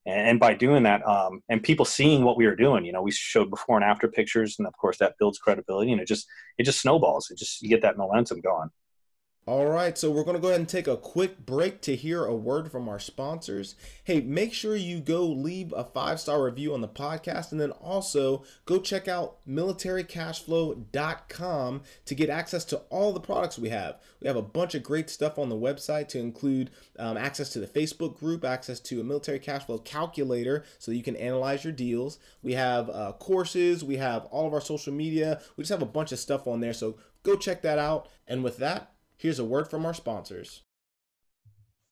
And 0.07 0.39
by 0.39 0.55
doing 0.55 0.83
that 0.83 1.07
um, 1.07 1.41
and 1.49 1.63
people 1.63 1.85
seeing 1.85 2.25
what 2.25 2.37
we 2.37 2.47
were 2.47 2.57
doing 2.57 2.85
you 2.85 2.93
know 2.93 3.03
we 3.03 3.11
showed 3.11 3.51
before 3.51 3.77
and 3.77 3.85
after 3.85 4.09
pictures 4.09 4.57
and 4.59 4.69
of 4.69 4.77
course 4.77 4.99
that 4.99 5.15
builds 5.19 5.39
credibility 5.39 5.93
and 5.93 6.01
it 6.01 6.09
just 6.09 6.27
it 6.59 6.65
just 6.65 6.81
snowballs. 6.81 7.31
It 7.31 7.39
just 7.39 7.63
you 7.63 7.69
get 7.69 7.83
that 7.83 7.97
momentum 7.97 8.41
going 8.41 8.71
all 9.47 9.67
right, 9.67 9.99
so 9.99 10.11
we're 10.11 10.25
going 10.25 10.37
to 10.37 10.41
go 10.41 10.49
ahead 10.49 10.61
and 10.61 10.69
take 10.69 10.87
a 10.87 10.97
quick 10.97 11.45
break 11.45 11.83
to 11.83 11.95
hear 11.95 12.25
a 12.25 12.35
word 12.35 12.73
from 12.73 12.89
our 12.89 12.99
sponsors. 12.99 13.75
Hey, 14.03 14.23
make 14.23 14.55
sure 14.55 14.75
you 14.75 15.01
go 15.01 15.27
leave 15.27 15.71
a 15.77 15.85
five 15.85 16.19
star 16.19 16.43
review 16.43 16.73
on 16.73 16.81
the 16.81 16.89
podcast 16.89 17.53
and 17.53 17.61
then 17.61 17.73
also 17.73 18.43
go 18.65 18.79
check 18.79 19.07
out 19.07 19.47
militarycashflow.com 19.47 21.83
to 22.07 22.15
get 22.15 22.31
access 22.31 22.65
to 22.65 22.79
all 22.89 23.13
the 23.13 23.21
products 23.21 23.59
we 23.59 23.69
have. 23.69 24.01
We 24.23 24.29
have 24.29 24.39
a 24.39 24.43
bunch 24.43 24.75
of 24.75 24.83
great 24.83 25.11
stuff 25.11 25.39
on 25.39 25.51
the 25.51 25.57
website 25.57 26.09
to 26.09 26.19
include 26.19 26.71
um, 26.99 27.19
access 27.19 27.51
to 27.51 27.61
the 27.61 27.67
Facebook 27.67 28.19
group, 28.19 28.47
access 28.47 28.81
to 28.81 29.03
a 29.03 29.05
military 29.05 29.41
cash 29.41 29.67
flow 29.67 29.77
calculator 29.77 30.65
so 30.79 30.91
you 30.91 31.03
can 31.03 31.17
analyze 31.17 31.65
your 31.65 31.75
deals. 31.75 32.19
We 32.43 32.55
have 32.55 32.89
uh, 32.89 33.13
courses, 33.19 33.85
we 33.85 33.99
have 33.99 34.25
all 34.27 34.47
of 34.47 34.55
our 34.55 34.63
social 34.63 34.95
media. 34.95 35.43
We 35.59 35.65
just 35.65 35.71
have 35.71 35.83
a 35.83 35.87
bunch 35.87 36.13
of 36.13 36.19
stuff 36.19 36.47
on 36.47 36.61
there, 36.61 36.73
so 36.73 36.97
go 37.25 37.37
check 37.37 37.61
that 37.61 37.79
out. 37.79 38.09
And 38.27 38.43
with 38.43 38.57
that, 38.57 38.94
Here's 39.17 39.39
a 39.39 39.45
word 39.45 39.69
from 39.69 39.87
our 39.87 39.95
sponsors. 39.95 40.63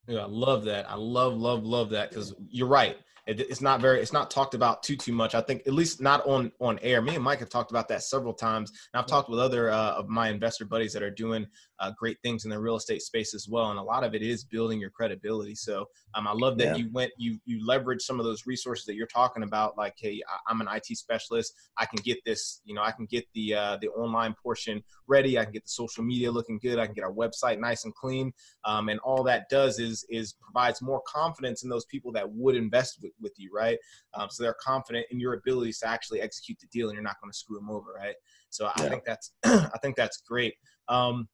Yeah, 0.08 0.20
I 0.20 0.26
love 0.26 0.64
that. 0.64 0.90
I 0.90 0.96
love, 0.96 1.36
love, 1.36 1.64
love 1.64 1.90
that 1.90 2.10
because 2.10 2.34
you're 2.48 2.68
right. 2.68 2.96
It, 3.26 3.40
it's 3.40 3.60
not 3.60 3.80
very 3.80 4.00
it's 4.00 4.12
not 4.12 4.32
talked 4.32 4.54
about 4.54 4.82
too 4.82 4.96
too 4.96 5.12
much 5.12 5.36
i 5.36 5.40
think 5.40 5.62
at 5.68 5.72
least 5.72 6.00
not 6.00 6.26
on 6.26 6.50
on 6.60 6.80
air 6.82 7.00
me 7.00 7.14
and 7.14 7.22
mike 7.22 7.38
have 7.38 7.48
talked 7.48 7.70
about 7.70 7.86
that 7.86 8.02
several 8.02 8.34
times 8.34 8.70
and 8.70 9.00
i've 9.00 9.06
talked 9.06 9.30
with 9.30 9.38
other 9.38 9.70
uh, 9.70 9.92
of 9.92 10.08
my 10.08 10.28
investor 10.28 10.64
buddies 10.64 10.92
that 10.92 11.04
are 11.04 11.10
doing 11.10 11.46
uh, 11.82 11.90
great 11.98 12.16
things 12.22 12.44
in 12.44 12.50
the 12.50 12.58
real 12.58 12.76
estate 12.76 13.02
space 13.02 13.34
as 13.34 13.48
well 13.48 13.70
and 13.70 13.78
a 13.78 13.82
lot 13.82 14.04
of 14.04 14.14
it 14.14 14.22
is 14.22 14.44
building 14.44 14.80
your 14.80 14.90
credibility 14.90 15.54
so 15.54 15.86
um, 16.14 16.26
i 16.26 16.32
love 16.32 16.56
that 16.56 16.76
yeah. 16.76 16.76
you 16.76 16.90
went 16.92 17.10
you 17.18 17.38
you 17.44 17.64
leverage 17.66 18.00
some 18.00 18.18
of 18.18 18.24
those 18.24 18.46
resources 18.46 18.86
that 18.86 18.94
you're 18.94 19.06
talking 19.06 19.42
about 19.42 19.76
like 19.76 19.94
hey 19.98 20.20
i'm 20.48 20.60
an 20.60 20.68
it 20.68 20.96
specialist 20.96 21.54
i 21.78 21.84
can 21.84 21.98
get 22.02 22.18
this 22.24 22.60
you 22.64 22.74
know 22.74 22.82
i 22.82 22.90
can 22.90 23.06
get 23.06 23.26
the 23.34 23.54
uh, 23.54 23.76
the 23.80 23.88
online 23.88 24.34
portion 24.42 24.82
ready 25.08 25.38
i 25.38 25.44
can 25.44 25.52
get 25.52 25.64
the 25.64 25.70
social 25.70 26.02
media 26.02 26.30
looking 26.30 26.58
good 26.58 26.78
i 26.78 26.86
can 26.86 26.94
get 26.94 27.04
our 27.04 27.12
website 27.12 27.58
nice 27.58 27.84
and 27.84 27.94
clean 27.94 28.32
um, 28.64 28.88
and 28.88 29.00
all 29.00 29.22
that 29.22 29.48
does 29.48 29.78
is 29.78 30.06
is 30.08 30.34
provides 30.40 30.82
more 30.82 31.02
confidence 31.06 31.62
in 31.62 31.70
those 31.70 31.84
people 31.86 32.12
that 32.12 32.30
would 32.30 32.54
invest 32.54 32.98
with 33.02 33.12
with 33.20 33.32
you, 33.36 33.50
right? 33.52 33.78
Um, 34.14 34.28
so 34.30 34.42
they're 34.42 34.56
confident 34.60 35.06
in 35.10 35.18
your 35.18 35.34
abilities 35.34 35.78
to 35.80 35.88
actually 35.88 36.20
execute 36.20 36.58
the 36.60 36.66
deal, 36.66 36.88
and 36.88 36.94
you're 36.94 37.02
not 37.02 37.20
going 37.20 37.30
to 37.30 37.36
screw 37.36 37.56
them 37.56 37.70
over, 37.70 37.92
right? 37.92 38.14
So 38.50 38.70
I 38.76 38.88
think 38.88 39.04
that's 39.04 39.32
I 39.44 39.78
think 39.82 39.96
that's 39.96 40.22
great. 40.28 40.54
Um, 40.88 41.28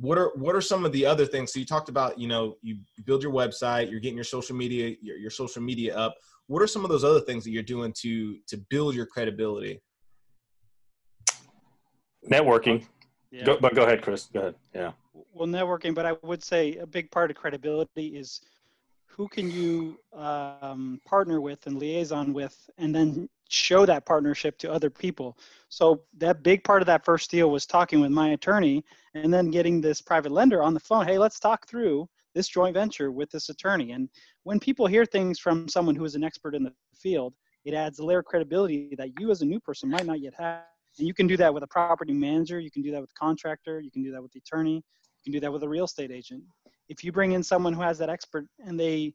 what 0.00 0.18
are 0.18 0.32
what 0.34 0.54
are 0.54 0.60
some 0.60 0.84
of 0.84 0.92
the 0.92 1.06
other 1.06 1.26
things? 1.26 1.52
So 1.52 1.58
you 1.58 1.66
talked 1.66 1.88
about 1.88 2.18
you 2.18 2.28
know 2.28 2.56
you 2.62 2.78
build 3.04 3.22
your 3.22 3.32
website, 3.32 3.90
you're 3.90 4.00
getting 4.00 4.16
your 4.16 4.24
social 4.24 4.54
media 4.54 4.96
your, 5.00 5.16
your 5.16 5.30
social 5.30 5.62
media 5.62 5.96
up. 5.96 6.16
What 6.48 6.62
are 6.62 6.66
some 6.66 6.84
of 6.84 6.90
those 6.90 7.04
other 7.04 7.20
things 7.20 7.44
that 7.44 7.50
you're 7.50 7.62
doing 7.62 7.92
to 8.02 8.38
to 8.46 8.56
build 8.70 8.94
your 8.94 9.06
credibility? 9.06 9.80
Networking. 12.30 12.84
Yeah. 13.30 13.44
Go, 13.44 13.58
but 13.60 13.74
go 13.74 13.84
ahead, 13.84 14.02
Chris. 14.02 14.24
Go 14.32 14.40
ahead. 14.40 14.54
Yeah. 14.74 14.92
Well, 15.32 15.48
networking, 15.48 15.94
but 15.94 16.06
I 16.06 16.14
would 16.22 16.42
say 16.42 16.76
a 16.76 16.86
big 16.86 17.10
part 17.10 17.30
of 17.30 17.36
credibility 17.36 18.16
is 18.16 18.40
who 19.06 19.28
can 19.28 19.50
you 19.50 19.98
um, 20.14 21.00
partner 21.06 21.40
with 21.40 21.66
and 21.66 21.78
liaison 21.78 22.32
with 22.32 22.56
and 22.78 22.94
then 22.94 23.28
show 23.48 23.86
that 23.86 24.06
partnership 24.06 24.58
to 24.58 24.72
other 24.72 24.90
people. 24.90 25.38
So 25.68 26.02
that 26.18 26.42
big 26.42 26.64
part 26.64 26.82
of 26.82 26.86
that 26.86 27.04
first 27.04 27.30
deal 27.30 27.50
was 27.50 27.66
talking 27.66 28.00
with 28.00 28.10
my 28.10 28.30
attorney 28.30 28.84
and 29.14 29.32
then 29.32 29.50
getting 29.50 29.80
this 29.80 30.00
private 30.00 30.32
lender 30.32 30.62
on 30.62 30.74
the 30.74 30.80
phone 30.80 31.06
hey 31.06 31.18
let's 31.18 31.38
talk 31.38 31.66
through 31.66 32.08
this 32.34 32.48
joint 32.48 32.74
venture 32.74 33.10
with 33.10 33.30
this 33.30 33.48
attorney. 33.48 33.92
And 33.92 34.08
when 34.42 34.60
people 34.60 34.86
hear 34.86 35.06
things 35.06 35.38
from 35.38 35.68
someone 35.68 35.96
who 35.96 36.04
is 36.04 36.14
an 36.14 36.24
expert 36.24 36.54
in 36.54 36.62
the 36.62 36.72
field 36.94 37.34
it 37.64 37.74
adds 37.74 37.98
a 37.98 38.04
layer 38.04 38.20
of 38.20 38.24
credibility 38.24 38.94
that 38.96 39.18
you 39.18 39.30
as 39.30 39.42
a 39.42 39.46
new 39.46 39.58
person 39.58 39.90
might 39.90 40.06
not 40.06 40.20
yet 40.20 40.34
have. 40.38 40.62
And 40.98 41.06
you 41.06 41.14
can 41.14 41.26
do 41.26 41.36
that 41.36 41.52
with 41.52 41.62
a 41.62 41.68
property 41.68 42.12
manager 42.12 42.60
you 42.60 42.70
can 42.70 42.82
do 42.82 42.90
that 42.92 43.00
with 43.00 43.10
a 43.10 43.18
contractor 43.18 43.80
you 43.80 43.90
can 43.90 44.02
do 44.02 44.12
that 44.12 44.22
with 44.22 44.32
the 44.32 44.38
attorney 44.38 44.82
you 45.26 45.32
can 45.32 45.32
do 45.32 45.40
that 45.40 45.52
with 45.52 45.62
a 45.64 45.68
real 45.68 45.84
estate 45.84 46.10
agent. 46.10 46.42
If 46.88 47.02
you 47.02 47.10
bring 47.10 47.32
in 47.32 47.42
someone 47.42 47.72
who 47.72 47.82
has 47.82 47.98
that 47.98 48.08
expert 48.08 48.46
and 48.64 48.78
they 48.78 49.12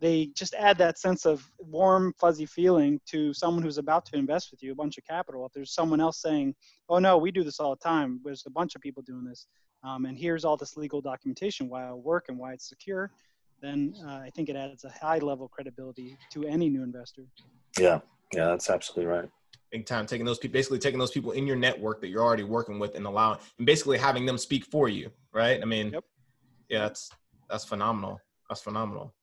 they 0.00 0.26
just 0.34 0.54
add 0.54 0.78
that 0.78 0.98
sense 0.98 1.26
of 1.26 1.46
warm, 1.58 2.14
fuzzy 2.18 2.46
feeling 2.46 3.00
to 3.06 3.32
someone 3.34 3.62
who's 3.62 3.78
about 3.78 4.06
to 4.06 4.16
invest 4.16 4.50
with 4.50 4.62
you 4.62 4.72
a 4.72 4.74
bunch 4.74 4.98
of 4.98 5.04
capital. 5.04 5.44
If 5.46 5.52
there's 5.52 5.74
someone 5.74 6.00
else 6.00 6.20
saying, 6.20 6.54
"Oh 6.88 6.98
no, 6.98 7.18
we 7.18 7.30
do 7.30 7.44
this 7.44 7.60
all 7.60 7.74
the 7.74 7.82
time," 7.82 8.20
there's 8.24 8.44
a 8.46 8.50
bunch 8.50 8.74
of 8.74 8.80
people 8.80 9.02
doing 9.02 9.24
this, 9.24 9.46
um, 9.84 10.06
and 10.06 10.18
here's 10.18 10.44
all 10.44 10.56
this 10.56 10.76
legal 10.76 11.00
documentation 11.00 11.68
why 11.68 11.84
it'll 11.84 12.00
work 12.00 12.26
and 12.28 12.38
why 12.38 12.52
it's 12.54 12.68
secure, 12.68 13.10
then 13.60 13.94
uh, 14.04 14.20
I 14.24 14.30
think 14.34 14.48
it 14.48 14.56
adds 14.56 14.84
a 14.84 14.90
high 14.90 15.18
level 15.18 15.46
of 15.46 15.50
credibility 15.50 16.16
to 16.32 16.44
any 16.44 16.68
new 16.68 16.82
investor. 16.82 17.24
Yeah, 17.78 18.00
yeah, 18.32 18.46
that's 18.46 18.70
absolutely 18.70 19.12
right. 19.12 19.28
Big 19.70 19.86
time 19.86 20.06
taking 20.06 20.26
those 20.26 20.38
people, 20.38 20.54
basically 20.54 20.78
taking 20.78 20.98
those 20.98 21.12
people 21.12 21.32
in 21.32 21.46
your 21.46 21.56
network 21.56 22.00
that 22.00 22.08
you're 22.08 22.22
already 22.22 22.42
working 22.42 22.78
with 22.78 22.94
and 22.94 23.06
allowing, 23.06 23.38
and 23.58 23.66
basically 23.66 23.98
having 23.98 24.26
them 24.26 24.38
speak 24.38 24.64
for 24.64 24.88
you, 24.88 25.10
right? 25.32 25.60
I 25.62 25.64
mean, 25.64 25.90
yep. 25.92 26.04
yeah, 26.68 26.80
that's 26.80 27.10
that's 27.48 27.64
phenomenal. 27.64 28.20
That's 28.48 28.62
phenomenal. 28.62 29.14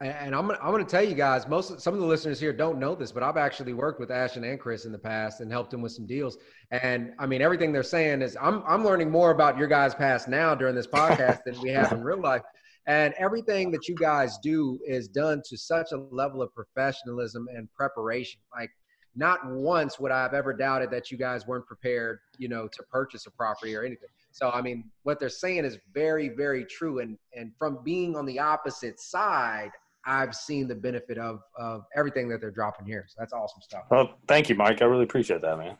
And 0.00 0.32
I'm 0.32 0.46
gonna, 0.46 0.58
I'm 0.62 0.70
going 0.70 0.84
to 0.84 0.90
tell 0.90 1.02
you 1.02 1.16
guys, 1.16 1.48
most 1.48 1.80
some 1.80 1.92
of 1.92 1.98
the 1.98 2.06
listeners 2.06 2.38
here 2.38 2.52
don't 2.52 2.78
know 2.78 2.94
this, 2.94 3.10
but 3.10 3.24
I've 3.24 3.36
actually 3.36 3.72
worked 3.72 3.98
with 3.98 4.12
Ashton 4.12 4.44
and 4.44 4.60
Chris 4.60 4.84
in 4.84 4.92
the 4.92 4.98
past 4.98 5.40
and 5.40 5.50
helped 5.50 5.72
them 5.72 5.82
with 5.82 5.90
some 5.90 6.06
deals. 6.06 6.38
And 6.70 7.12
I 7.18 7.26
mean, 7.26 7.42
everything 7.42 7.72
they're 7.72 7.82
saying 7.82 8.22
is 8.22 8.36
I'm 8.40 8.62
I'm 8.64 8.84
learning 8.84 9.10
more 9.10 9.32
about 9.32 9.58
your 9.58 9.66
guys' 9.66 9.96
past 9.96 10.28
now 10.28 10.54
during 10.54 10.76
this 10.76 10.86
podcast 10.86 11.40
than 11.44 11.60
we 11.60 11.70
have 11.70 11.90
in 11.90 12.04
real 12.04 12.20
life. 12.20 12.42
And 12.86 13.12
everything 13.18 13.72
that 13.72 13.88
you 13.88 13.96
guys 13.96 14.38
do 14.38 14.78
is 14.86 15.08
done 15.08 15.42
to 15.46 15.58
such 15.58 15.90
a 15.92 15.96
level 15.96 16.42
of 16.42 16.54
professionalism 16.54 17.48
and 17.54 17.68
preparation. 17.74 18.40
Like, 18.56 18.70
not 19.16 19.40
once 19.46 19.98
would 19.98 20.12
I 20.12 20.22
have 20.22 20.32
ever 20.32 20.52
doubted 20.52 20.92
that 20.92 21.10
you 21.10 21.18
guys 21.18 21.44
weren't 21.44 21.66
prepared, 21.66 22.20
you 22.38 22.48
know, 22.48 22.68
to 22.68 22.82
purchase 22.84 23.26
a 23.26 23.32
property 23.32 23.74
or 23.74 23.82
anything. 23.82 24.08
So, 24.30 24.50
I 24.50 24.62
mean, 24.62 24.90
what 25.02 25.18
they're 25.18 25.28
saying 25.28 25.64
is 25.64 25.76
very, 25.92 26.28
very 26.28 26.64
true. 26.64 27.00
And 27.00 27.18
and 27.36 27.52
from 27.58 27.80
being 27.82 28.16
on 28.16 28.26
the 28.26 28.38
opposite 28.38 29.00
side, 29.00 29.72
I've 30.04 30.34
seen 30.34 30.68
the 30.68 30.74
benefit 30.74 31.18
of 31.18 31.40
of 31.58 31.84
everything 31.96 32.28
that 32.30 32.40
they're 32.40 32.50
dropping 32.50 32.86
here. 32.86 33.04
So 33.08 33.16
that's 33.18 33.32
awesome 33.32 33.62
stuff. 33.62 33.84
Well, 33.90 34.14
thank 34.26 34.48
you, 34.48 34.54
Mike. 34.54 34.82
I 34.82 34.86
really 34.86 35.04
appreciate 35.04 35.42
that, 35.42 35.58
man. 35.58 35.76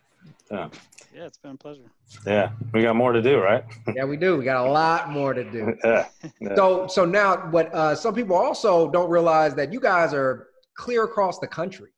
Yeah. 0.50 0.68
Yeah, 1.14 1.24
it's 1.24 1.38
been 1.38 1.52
a 1.52 1.56
pleasure. 1.56 1.82
Yeah, 2.26 2.50
we 2.72 2.82
got 2.82 2.94
more 2.94 3.12
to 3.12 3.22
do, 3.22 3.38
right? 3.38 3.64
yeah, 3.94 4.04
we 4.04 4.16
do. 4.16 4.36
We 4.36 4.44
got 4.44 4.66
a 4.66 4.70
lot 4.70 5.10
more 5.10 5.32
to 5.32 5.42
do. 5.42 5.74
yeah. 5.84 6.06
yeah. 6.40 6.54
So, 6.56 6.86
so 6.86 7.04
now, 7.04 7.50
what 7.50 7.72
uh, 7.74 7.94
some 7.94 8.14
people 8.14 8.36
also 8.36 8.90
don't 8.90 9.10
realize 9.10 9.54
that 9.54 9.72
you 9.72 9.80
guys 9.80 10.12
are 10.12 10.48
clear 10.76 11.04
across 11.04 11.38
the 11.38 11.46
country. 11.46 11.90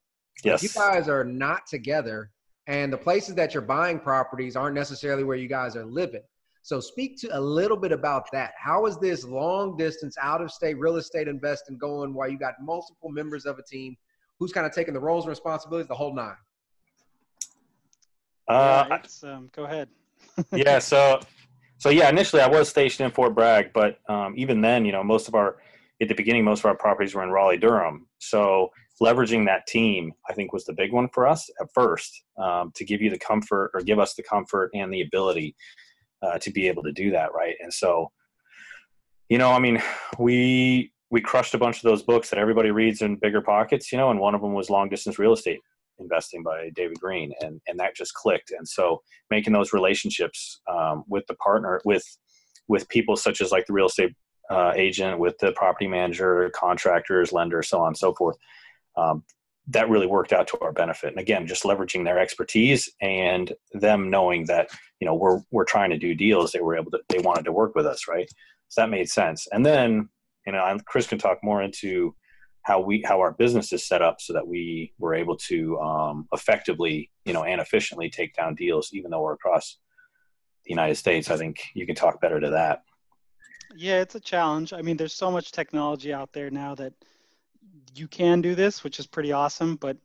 Yes. 0.44 0.62
You 0.62 0.68
guys 0.70 1.08
are 1.08 1.24
not 1.24 1.66
together, 1.66 2.30
and 2.66 2.92
the 2.92 2.96
places 2.98 3.34
that 3.34 3.52
you're 3.52 3.62
buying 3.62 3.98
properties 3.98 4.56
aren't 4.56 4.74
necessarily 4.74 5.24
where 5.24 5.36
you 5.36 5.48
guys 5.48 5.76
are 5.76 5.84
living. 5.84 6.22
So 6.62 6.80
speak 6.80 7.18
to 7.20 7.38
a 7.38 7.40
little 7.40 7.76
bit 7.76 7.92
about 7.92 8.26
that. 8.32 8.52
How 8.58 8.86
is 8.86 8.98
this 8.98 9.24
long 9.24 9.76
distance 9.76 10.16
out 10.20 10.42
of 10.42 10.50
state 10.50 10.78
real 10.78 10.96
estate 10.96 11.26
investing 11.26 11.78
going 11.78 12.12
while 12.12 12.28
you 12.28 12.38
got 12.38 12.54
multiple 12.60 13.08
members 13.08 13.46
of 13.46 13.58
a 13.58 13.62
team 13.62 13.96
who's 14.38 14.52
kind 14.52 14.66
of 14.66 14.72
taking 14.72 14.94
the 14.94 15.00
roles 15.00 15.24
and 15.24 15.30
responsibilities 15.30 15.88
the 15.88 15.94
whole 15.94 16.14
nine? 16.14 16.36
Uh, 18.46 18.86
yeah, 18.90 19.32
um, 19.32 19.50
go 19.54 19.64
ahead. 19.64 19.88
yeah. 20.52 20.78
So, 20.78 21.20
so 21.78 21.88
yeah, 21.88 22.08
initially 22.08 22.42
I 22.42 22.48
was 22.48 22.68
stationed 22.68 23.06
in 23.06 23.12
Fort 23.12 23.34
Bragg, 23.34 23.72
but 23.72 23.98
um, 24.08 24.34
even 24.36 24.60
then, 24.60 24.84
you 24.84 24.92
know, 24.92 25.02
most 25.02 25.28
of 25.28 25.34
our, 25.34 25.58
at 26.02 26.08
the 26.08 26.14
beginning, 26.14 26.44
most 26.44 26.60
of 26.60 26.66
our 26.66 26.76
properties 26.76 27.14
were 27.14 27.22
in 27.22 27.30
Raleigh, 27.30 27.58
Durham. 27.58 28.06
So 28.18 28.70
leveraging 29.00 29.46
that 29.46 29.66
team, 29.66 30.12
I 30.28 30.34
think 30.34 30.52
was 30.52 30.64
the 30.64 30.72
big 30.72 30.92
one 30.92 31.08
for 31.08 31.26
us 31.26 31.48
at 31.60 31.68
first 31.72 32.22
um, 32.38 32.72
to 32.74 32.84
give 32.84 33.00
you 33.00 33.08
the 33.08 33.18
comfort 33.18 33.70
or 33.72 33.80
give 33.80 33.98
us 33.98 34.14
the 34.14 34.22
comfort 34.22 34.70
and 34.74 34.92
the 34.92 35.02
ability 35.02 35.54
uh, 36.22 36.38
to 36.38 36.50
be 36.50 36.68
able 36.68 36.82
to 36.82 36.92
do 36.92 37.10
that 37.10 37.32
right 37.34 37.56
and 37.60 37.72
so 37.72 38.10
you 39.28 39.38
know 39.38 39.50
i 39.50 39.58
mean 39.58 39.82
we 40.18 40.92
we 41.10 41.20
crushed 41.20 41.54
a 41.54 41.58
bunch 41.58 41.76
of 41.76 41.82
those 41.82 42.02
books 42.02 42.30
that 42.30 42.38
everybody 42.38 42.70
reads 42.70 43.02
in 43.02 43.16
bigger 43.16 43.40
pockets 43.40 43.90
you 43.92 43.98
know 43.98 44.10
and 44.10 44.20
one 44.20 44.34
of 44.34 44.40
them 44.40 44.52
was 44.52 44.70
long 44.70 44.88
distance 44.88 45.18
real 45.18 45.32
estate 45.32 45.60
investing 45.98 46.42
by 46.42 46.70
david 46.74 46.98
Greene, 47.00 47.32
and 47.40 47.60
and 47.66 47.78
that 47.78 47.94
just 47.96 48.14
clicked 48.14 48.52
and 48.52 48.66
so 48.66 49.02
making 49.30 49.52
those 49.52 49.72
relationships 49.72 50.60
um, 50.70 51.04
with 51.08 51.26
the 51.26 51.34
partner 51.34 51.80
with 51.84 52.04
with 52.68 52.88
people 52.88 53.16
such 53.16 53.40
as 53.40 53.50
like 53.50 53.66
the 53.66 53.72
real 53.72 53.86
estate 53.86 54.14
uh, 54.50 54.72
agent 54.74 55.18
with 55.18 55.38
the 55.38 55.52
property 55.52 55.86
manager 55.86 56.50
contractors 56.54 57.32
lenders 57.32 57.68
so 57.68 57.80
on 57.80 57.88
and 57.88 57.96
so 57.96 58.14
forth 58.14 58.36
um, 58.96 59.22
that 59.70 59.88
really 59.88 60.06
worked 60.06 60.32
out 60.32 60.48
to 60.48 60.58
our 60.60 60.72
benefit. 60.72 61.10
And 61.10 61.18
again, 61.20 61.46
just 61.46 61.62
leveraging 61.62 62.04
their 62.04 62.18
expertise 62.18 62.90
and 63.00 63.52
them 63.72 64.10
knowing 64.10 64.46
that 64.46 64.68
you 65.00 65.06
know 65.06 65.14
we're 65.14 65.40
we're 65.50 65.64
trying 65.64 65.90
to 65.90 65.98
do 65.98 66.14
deals, 66.14 66.52
they 66.52 66.60
were 66.60 66.76
able 66.76 66.90
to 66.92 67.00
they 67.08 67.18
wanted 67.18 67.44
to 67.44 67.52
work 67.52 67.74
with 67.74 67.86
us, 67.86 68.06
right? 68.08 68.28
So 68.68 68.82
that 68.82 68.90
made 68.90 69.08
sense. 69.08 69.48
And 69.50 69.64
then 69.64 70.08
you 70.46 70.52
know, 70.52 70.78
Chris 70.86 71.06
can 71.06 71.18
talk 71.18 71.38
more 71.42 71.62
into 71.62 72.14
how 72.62 72.80
we 72.80 73.02
how 73.06 73.20
our 73.20 73.32
business 73.32 73.72
is 73.72 73.86
set 73.86 74.02
up 74.02 74.20
so 74.20 74.32
that 74.32 74.46
we 74.46 74.92
were 74.98 75.14
able 75.14 75.36
to 75.36 75.78
um, 75.80 76.28
effectively 76.32 77.10
you 77.24 77.32
know 77.32 77.44
and 77.44 77.60
efficiently 77.60 78.10
take 78.10 78.34
down 78.34 78.54
deals, 78.54 78.90
even 78.92 79.10
though 79.10 79.22
we're 79.22 79.34
across 79.34 79.78
the 80.64 80.70
United 80.70 80.96
States. 80.96 81.30
I 81.30 81.36
think 81.36 81.62
you 81.74 81.86
can 81.86 81.94
talk 81.94 82.20
better 82.20 82.40
to 82.40 82.50
that. 82.50 82.82
Yeah, 83.76 84.00
it's 84.00 84.16
a 84.16 84.20
challenge. 84.20 84.72
I 84.72 84.82
mean, 84.82 84.96
there's 84.96 85.14
so 85.14 85.30
much 85.30 85.52
technology 85.52 86.12
out 86.12 86.32
there 86.32 86.50
now 86.50 86.74
that 86.74 86.92
you 87.94 88.08
can 88.08 88.40
do 88.40 88.54
this, 88.54 88.84
which 88.84 88.98
is 88.98 89.06
pretty 89.06 89.32
awesome. 89.32 89.76
But 89.76 89.96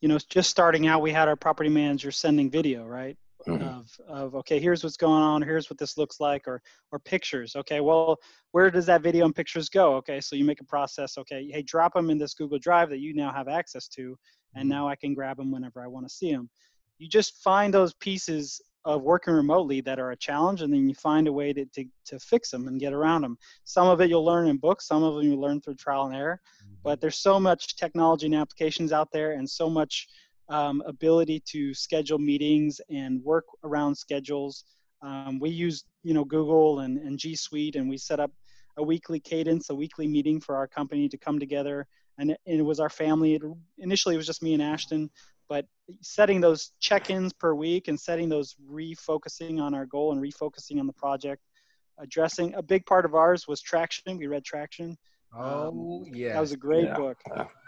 you 0.00 0.08
know, 0.08 0.18
just 0.28 0.50
starting 0.50 0.86
out, 0.86 1.02
we 1.02 1.12
had 1.12 1.28
our 1.28 1.36
property 1.36 1.70
manager 1.70 2.10
sending 2.10 2.50
video, 2.50 2.84
right? 2.84 3.16
Mm-hmm. 3.46 3.62
Of, 3.62 4.00
of 4.08 4.34
okay, 4.36 4.58
here's 4.58 4.82
what's 4.82 4.96
going 4.96 5.22
on, 5.22 5.42
here's 5.42 5.68
what 5.68 5.78
this 5.78 5.98
looks 5.98 6.20
like, 6.20 6.48
or 6.48 6.62
or 6.92 6.98
pictures. 6.98 7.56
Okay, 7.56 7.80
well, 7.80 8.18
where 8.52 8.70
does 8.70 8.86
that 8.86 9.02
video 9.02 9.24
and 9.24 9.34
pictures 9.34 9.68
go? 9.68 9.94
Okay, 9.96 10.20
so 10.20 10.36
you 10.36 10.44
make 10.44 10.60
a 10.60 10.64
process. 10.64 11.18
Okay, 11.18 11.48
hey, 11.52 11.62
drop 11.62 11.94
them 11.94 12.10
in 12.10 12.18
this 12.18 12.34
Google 12.34 12.58
Drive 12.58 12.88
that 12.90 13.00
you 13.00 13.14
now 13.14 13.32
have 13.32 13.48
access 13.48 13.88
to, 13.88 14.16
and 14.54 14.64
mm-hmm. 14.64 14.70
now 14.70 14.88
I 14.88 14.96
can 14.96 15.14
grab 15.14 15.36
them 15.36 15.50
whenever 15.50 15.82
I 15.82 15.86
want 15.86 16.06
to 16.08 16.14
see 16.14 16.32
them. 16.32 16.48
You 16.98 17.08
just 17.08 17.42
find 17.42 17.74
those 17.74 17.92
pieces 17.94 18.60
of 18.84 19.02
working 19.02 19.32
remotely 19.32 19.80
that 19.80 19.98
are 19.98 20.10
a 20.10 20.16
challenge 20.16 20.60
and 20.60 20.72
then 20.72 20.88
you 20.88 20.94
find 20.94 21.26
a 21.26 21.32
way 21.32 21.52
to, 21.52 21.64
to, 21.66 21.84
to 22.04 22.18
fix 22.18 22.50
them 22.50 22.68
and 22.68 22.78
get 22.78 22.92
around 22.92 23.22
them 23.22 23.38
some 23.64 23.88
of 23.88 24.00
it 24.00 24.10
you'll 24.10 24.24
learn 24.24 24.46
in 24.46 24.58
books 24.58 24.86
some 24.86 25.02
of 25.02 25.14
them 25.14 25.24
you 25.24 25.36
learn 25.36 25.60
through 25.60 25.74
trial 25.74 26.04
and 26.04 26.14
error 26.14 26.40
but 26.82 27.00
there's 27.00 27.18
so 27.18 27.40
much 27.40 27.76
technology 27.76 28.26
and 28.26 28.34
applications 28.34 28.92
out 28.92 29.08
there 29.10 29.32
and 29.32 29.48
so 29.48 29.70
much 29.70 30.06
um, 30.48 30.82
ability 30.86 31.42
to 31.46 31.74
schedule 31.74 32.18
meetings 32.18 32.80
and 32.90 33.22
work 33.22 33.44
around 33.64 33.94
schedules. 33.94 34.64
Um, 35.02 35.38
we 35.38 35.50
use 35.50 35.84
you 36.02 36.14
know 36.14 36.24
google 36.24 36.80
and, 36.80 36.98
and 36.98 37.18
g 37.18 37.36
suite 37.36 37.76
and 37.76 37.88
we 37.88 37.98
set 37.98 38.20
up 38.20 38.30
a 38.78 38.82
weekly 38.82 39.20
cadence 39.20 39.68
a 39.70 39.74
weekly 39.74 40.06
meeting 40.06 40.40
for 40.40 40.56
our 40.56 40.66
company 40.66 41.08
to 41.08 41.18
come 41.18 41.38
together. 41.38 41.86
And 42.18 42.30
it, 42.30 42.40
and 42.46 42.60
it 42.60 42.62
was 42.62 42.78
our 42.78 42.88
family. 42.88 43.34
It, 43.34 43.42
initially 43.78 44.14
it 44.14 44.18
was 44.18 44.26
just 44.26 44.42
me 44.42 44.54
and 44.54 44.62
ashton 44.62 45.10
but 45.46 45.66
setting 46.00 46.40
those 46.40 46.72
check-ins 46.80 47.30
per 47.34 47.52
week 47.54 47.88
and 47.88 48.00
setting 48.00 48.30
those 48.30 48.56
refocusing 48.66 49.60
on 49.60 49.74
our 49.74 49.84
goal 49.84 50.12
and 50.12 50.22
refocusing 50.22 50.80
on 50.80 50.86
the 50.86 50.92
project 50.94 51.42
addressing 51.98 52.54
a 52.54 52.62
big 52.62 52.84
part 52.86 53.04
of 53.04 53.14
ours 53.14 53.46
was 53.46 53.60
traction. 53.60 54.18
We 54.18 54.26
read 54.26 54.44
traction. 54.44 54.96
Oh 55.36 55.68
um, 55.68 56.04
yeah 56.12 56.34
that 56.34 56.40
was 56.40 56.52
a 56.52 56.56
great 56.56 56.84
yeah. 56.84 56.96
book. 56.96 57.18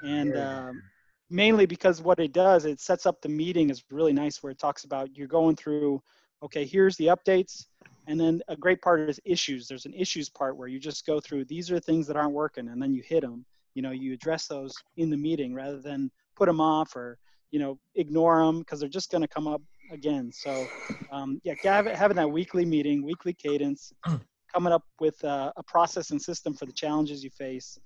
And 0.02 0.36
um, 0.36 0.82
mainly 1.30 1.66
because 1.66 2.00
what 2.00 2.20
it 2.20 2.32
does 2.32 2.64
it 2.64 2.80
sets 2.80 3.06
up 3.06 3.20
the 3.20 3.28
meeting 3.28 3.70
is 3.70 3.82
really 3.90 4.12
nice 4.12 4.42
where 4.42 4.52
it 4.52 4.58
talks 4.58 4.84
about 4.84 5.14
you're 5.16 5.26
going 5.26 5.56
through 5.56 6.02
okay 6.42 6.64
here's 6.64 6.96
the 6.96 7.06
updates. 7.06 7.66
And 8.08 8.20
then 8.20 8.40
a 8.46 8.56
great 8.56 8.80
part 8.80 9.00
is 9.00 9.18
issues. 9.24 9.66
There's 9.66 9.84
an 9.84 9.92
issues 9.92 10.28
part 10.28 10.56
where 10.56 10.68
you 10.68 10.78
just 10.78 11.04
go 11.06 11.18
through 11.18 11.46
these 11.46 11.70
are 11.72 11.80
things 11.80 12.06
that 12.06 12.16
aren't 12.16 12.32
working 12.32 12.68
and 12.68 12.80
then 12.80 12.94
you 12.94 13.02
hit 13.02 13.22
them 13.22 13.44
you 13.74 13.82
know 13.82 13.90
you 13.90 14.12
address 14.14 14.46
those 14.46 14.74
in 14.96 15.10
the 15.10 15.16
meeting 15.16 15.54
rather 15.54 15.80
than 15.80 16.10
put 16.34 16.46
them 16.46 16.60
off 16.60 16.96
or 16.96 17.18
you 17.50 17.58
know 17.58 17.78
ignore 17.94 18.44
them 18.44 18.60
because 18.60 18.80
they're 18.80 18.88
just 18.88 19.10
going 19.10 19.22
to 19.22 19.28
come 19.28 19.46
up 19.46 19.62
again. 19.92 20.32
So 20.32 20.66
um, 21.12 21.40
yeah 21.44 21.54
having 21.62 22.16
that 22.16 22.30
weekly 22.30 22.64
meeting 22.64 23.04
weekly 23.04 23.34
cadence 23.34 23.92
coming 24.52 24.72
up 24.72 24.84
with 25.00 25.22
a, 25.24 25.52
a 25.56 25.62
process 25.62 26.10
and 26.10 26.20
system 26.20 26.54
for 26.54 26.66
the 26.66 26.72
challenges 26.72 27.22
you 27.22 27.30
face 27.30 27.78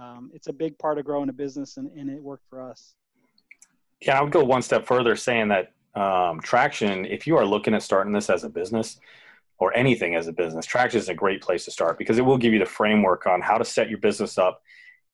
um, 0.00 0.30
it's 0.32 0.46
a 0.46 0.52
big 0.52 0.78
part 0.78 0.98
of 0.98 1.04
growing 1.04 1.28
a 1.28 1.32
business 1.32 1.76
and, 1.76 1.90
and, 1.96 2.08
it 2.08 2.22
worked 2.22 2.46
for 2.48 2.62
us. 2.62 2.94
Yeah 4.00 4.18
i 4.18 4.22
would 4.22 4.32
go 4.32 4.44
one 4.44 4.62
step 4.62 4.86
further 4.86 5.16
saying 5.16 5.48
that 5.48 5.72
um, 5.94 6.40
traction 6.40 7.04
if 7.04 7.26
you 7.26 7.36
are 7.36 7.44
looking 7.44 7.74
at 7.74 7.82
starting 7.82 8.12
this 8.12 8.30
as 8.30 8.44
a 8.44 8.48
business 8.48 9.00
or 9.58 9.76
anything 9.76 10.14
as 10.14 10.28
a 10.28 10.32
business 10.32 10.66
traction 10.66 11.00
is 11.00 11.08
a 11.08 11.14
great 11.14 11.42
place 11.42 11.64
to 11.64 11.70
start 11.70 11.98
because 11.98 12.18
it 12.18 12.24
will 12.24 12.38
give 12.38 12.52
you 12.52 12.58
the 12.58 12.66
framework 12.66 13.26
on 13.26 13.40
how 13.40 13.58
to 13.58 13.64
set 13.64 13.88
your 13.88 13.98
business 13.98 14.38
up. 14.38 14.60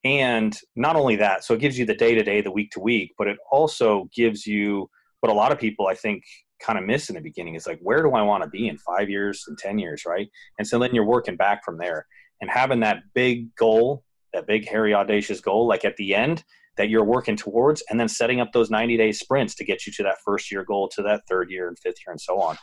And 0.04 0.54
not 0.76 0.96
only 0.96 1.16
that, 1.16 1.44
so 1.44 1.54
it 1.54 1.60
gives 1.60 1.78
you 1.78 1.86
the 1.86 1.94
day 1.94 2.14
to 2.14 2.22
day, 2.22 2.42
the 2.42 2.50
week 2.50 2.70
to 2.72 2.80
week, 2.80 3.14
but 3.16 3.26
it 3.26 3.38
also 3.50 4.10
gives 4.14 4.46
you 4.46 4.90
what 5.20 5.32
a 5.32 5.34
lot 5.34 5.50
of 5.50 5.58
people 5.58 5.86
I 5.86 5.94
think 5.94 6.22
kind 6.60 6.78
of 6.78 6.84
miss 6.84 7.08
in 7.08 7.14
the 7.14 7.22
beginning 7.22 7.54
is 7.54 7.66
like, 7.66 7.78
where 7.80 8.02
do 8.02 8.12
I 8.12 8.20
want 8.20 8.44
to 8.44 8.50
be 8.50 8.68
in 8.68 8.76
five 8.76 9.08
years 9.08 9.44
and 9.48 9.56
10 9.56 9.78
years, 9.78 10.04
right? 10.06 10.28
And 10.58 10.68
so 10.68 10.78
then 10.78 10.94
you're 10.94 11.06
working 11.06 11.36
back 11.36 11.64
from 11.64 11.78
there. 11.78 12.06
And 12.42 12.50
having 12.50 12.80
that 12.80 12.98
big 13.14 13.54
goal, 13.56 14.04
that 14.34 14.46
big, 14.46 14.68
hairy, 14.68 14.94
audacious 14.94 15.40
goal, 15.40 15.66
like 15.66 15.84
at 15.84 15.96
the 15.96 16.14
end 16.14 16.44
that 16.76 16.88
you're 16.88 17.04
working 17.04 17.36
towards, 17.36 17.82
and 17.88 17.98
then 17.98 18.08
setting 18.08 18.40
up 18.40 18.52
those 18.52 18.70
90 18.70 18.96
day 18.96 19.12
sprints 19.12 19.54
to 19.54 19.64
get 19.64 19.86
you 19.86 19.92
to 19.94 20.02
that 20.02 20.18
first 20.24 20.50
year 20.52 20.64
goal, 20.64 20.88
to 20.88 21.02
that 21.02 21.22
third 21.28 21.50
year 21.50 21.68
and 21.68 21.78
fifth 21.78 21.96
year, 22.06 22.12
and 22.12 22.20
so 22.20 22.40
on. 22.40 22.58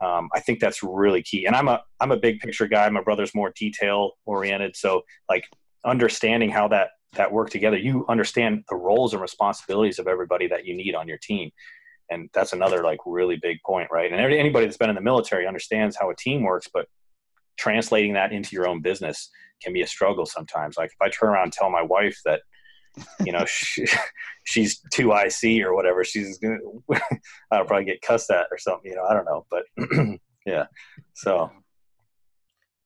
Um, 0.00 0.28
I 0.34 0.40
think 0.40 0.60
that's 0.60 0.82
really 0.82 1.22
key. 1.22 1.46
And 1.46 1.54
I'm 1.54 1.68
a 1.68 1.82
I'm 2.00 2.10
a 2.10 2.16
big 2.16 2.40
picture 2.40 2.66
guy. 2.66 2.88
My 2.88 3.02
brother's 3.02 3.34
more 3.34 3.52
detail 3.54 4.12
oriented, 4.26 4.76
so 4.76 5.02
like 5.28 5.44
understanding 5.84 6.50
how 6.50 6.68
that 6.68 6.90
that 7.14 7.30
work 7.30 7.50
together, 7.50 7.76
you 7.76 8.06
understand 8.08 8.64
the 8.68 8.76
roles 8.76 9.12
and 9.12 9.20
responsibilities 9.20 9.98
of 9.98 10.06
everybody 10.06 10.46
that 10.48 10.64
you 10.64 10.74
need 10.74 10.94
on 10.94 11.06
your 11.06 11.18
team. 11.18 11.50
And 12.10 12.28
that's 12.32 12.52
another 12.52 12.82
like 12.82 12.98
really 13.06 13.36
big 13.36 13.58
point, 13.64 13.88
right? 13.92 14.10
And 14.10 14.20
anybody 14.20 14.66
that's 14.66 14.76
been 14.76 14.90
in 14.90 14.96
the 14.96 15.02
military 15.02 15.46
understands 15.46 15.96
how 16.00 16.10
a 16.10 16.16
team 16.16 16.42
works, 16.42 16.68
but 16.72 16.86
translating 17.58 18.14
that 18.14 18.32
into 18.32 18.54
your 18.54 18.68
own 18.68 18.80
business 18.80 19.30
can 19.62 19.72
be 19.72 19.82
a 19.82 19.86
struggle 19.86 20.26
sometimes. 20.26 20.76
Like 20.76 20.90
if 20.90 21.00
I 21.00 21.08
turn 21.08 21.30
around 21.30 21.44
and 21.44 21.52
tell 21.52 21.70
my 21.70 21.82
wife 21.82 22.18
that, 22.24 22.40
you 23.24 23.32
know, 23.32 23.44
she, 23.46 23.86
she's 24.44 24.80
too 24.92 25.12
IC 25.12 25.64
or 25.64 25.74
whatever, 25.74 26.04
she's 26.04 26.38
gonna, 26.38 26.58
I'll 27.50 27.64
probably 27.64 27.84
get 27.84 28.02
cussed 28.02 28.30
at 28.30 28.46
or 28.50 28.58
something, 28.58 28.90
you 28.90 28.96
know, 28.96 29.04
I 29.04 29.14
don't 29.14 29.24
know, 29.24 29.46
but 29.50 29.64
yeah. 30.46 30.66
So. 31.14 31.50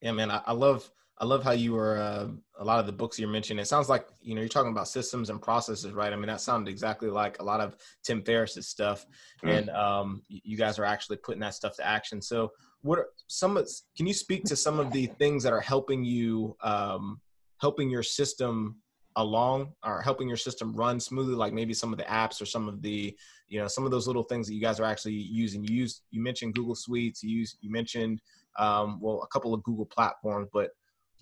Yeah, 0.02 0.12
man, 0.12 0.30
I, 0.30 0.42
I 0.46 0.52
love, 0.52 0.90
I 1.18 1.24
love 1.24 1.42
how 1.42 1.52
you 1.52 1.72
were 1.72 1.96
uh, 1.96 2.28
a 2.58 2.64
lot 2.64 2.78
of 2.78 2.86
the 2.86 2.92
books 2.92 3.18
you're 3.18 3.28
mentioning. 3.28 3.60
It 3.60 3.68
sounds 3.68 3.88
like 3.88 4.06
you 4.20 4.34
know 4.34 4.42
you're 4.42 4.48
talking 4.48 4.70
about 4.70 4.88
systems 4.88 5.30
and 5.30 5.40
processes, 5.40 5.92
right? 5.92 6.12
I 6.12 6.16
mean, 6.16 6.26
that 6.26 6.42
sounded 6.42 6.70
exactly 6.70 7.08
like 7.08 7.40
a 7.40 7.42
lot 7.42 7.60
of 7.60 7.74
Tim 8.04 8.22
Ferriss's 8.22 8.68
stuff, 8.68 9.06
mm-hmm. 9.42 9.48
and 9.48 9.70
um, 9.70 10.22
you 10.28 10.58
guys 10.58 10.78
are 10.78 10.84
actually 10.84 11.16
putting 11.16 11.40
that 11.40 11.54
stuff 11.54 11.74
to 11.76 11.86
action. 11.86 12.20
So, 12.20 12.50
what 12.86 13.00
are 13.00 13.08
some? 13.26 13.62
Can 13.96 14.06
you 14.06 14.14
speak 14.14 14.44
to 14.44 14.56
some 14.56 14.78
of 14.78 14.92
the 14.92 15.06
things 15.18 15.42
that 15.42 15.52
are 15.52 15.60
helping 15.60 16.04
you, 16.04 16.56
um, 16.62 17.20
helping 17.60 17.90
your 17.90 18.02
system 18.02 18.76
along, 19.16 19.72
or 19.84 20.00
helping 20.02 20.28
your 20.28 20.36
system 20.36 20.74
run 20.74 21.00
smoothly? 21.00 21.34
Like 21.34 21.52
maybe 21.52 21.74
some 21.74 21.92
of 21.92 21.98
the 21.98 22.04
apps 22.04 22.40
or 22.40 22.46
some 22.46 22.68
of 22.68 22.80
the, 22.82 23.16
you 23.48 23.60
know, 23.60 23.66
some 23.66 23.84
of 23.84 23.90
those 23.90 24.06
little 24.06 24.22
things 24.22 24.46
that 24.46 24.54
you 24.54 24.60
guys 24.60 24.78
are 24.78 24.84
actually 24.84 25.14
using. 25.14 25.64
You 25.64 25.74
use 25.74 26.02
you 26.10 26.22
mentioned 26.22 26.54
Google 26.54 26.76
Suites. 26.76 27.22
You 27.22 27.38
use 27.38 27.56
you 27.60 27.70
mentioned 27.70 28.22
um, 28.58 29.00
well 29.00 29.20
a 29.22 29.26
couple 29.28 29.52
of 29.52 29.62
Google 29.64 29.86
platforms, 29.86 30.48
but 30.52 30.70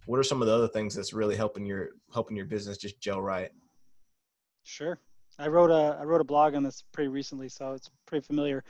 what 0.07 0.19
are 0.19 0.25
some 0.25 0.43
of 0.43 0.47
the 0.47 0.55
other 0.55 0.69
things 0.69 0.95
that's 0.95 1.15
really 1.15 1.35
helping 1.35 1.65
your 1.65 1.91
helping 2.13 2.37
your 2.37 2.47
business 2.47 2.77
just 2.77 3.01
gel 3.01 3.23
right? 3.23 3.51
Sure. 4.65 4.99
I 5.39 5.49
wrote 5.49 5.71
a 5.71 5.97
I 5.99 6.05
wrote 6.05 6.21
a 6.21 6.25
blog 6.25 6.55
on 6.55 6.63
this 6.63 6.85
pretty 6.93 7.09
recently, 7.09 7.49
so 7.49 7.73
it's 7.73 7.91
pretty 8.07 8.25
familiar. 8.27 8.63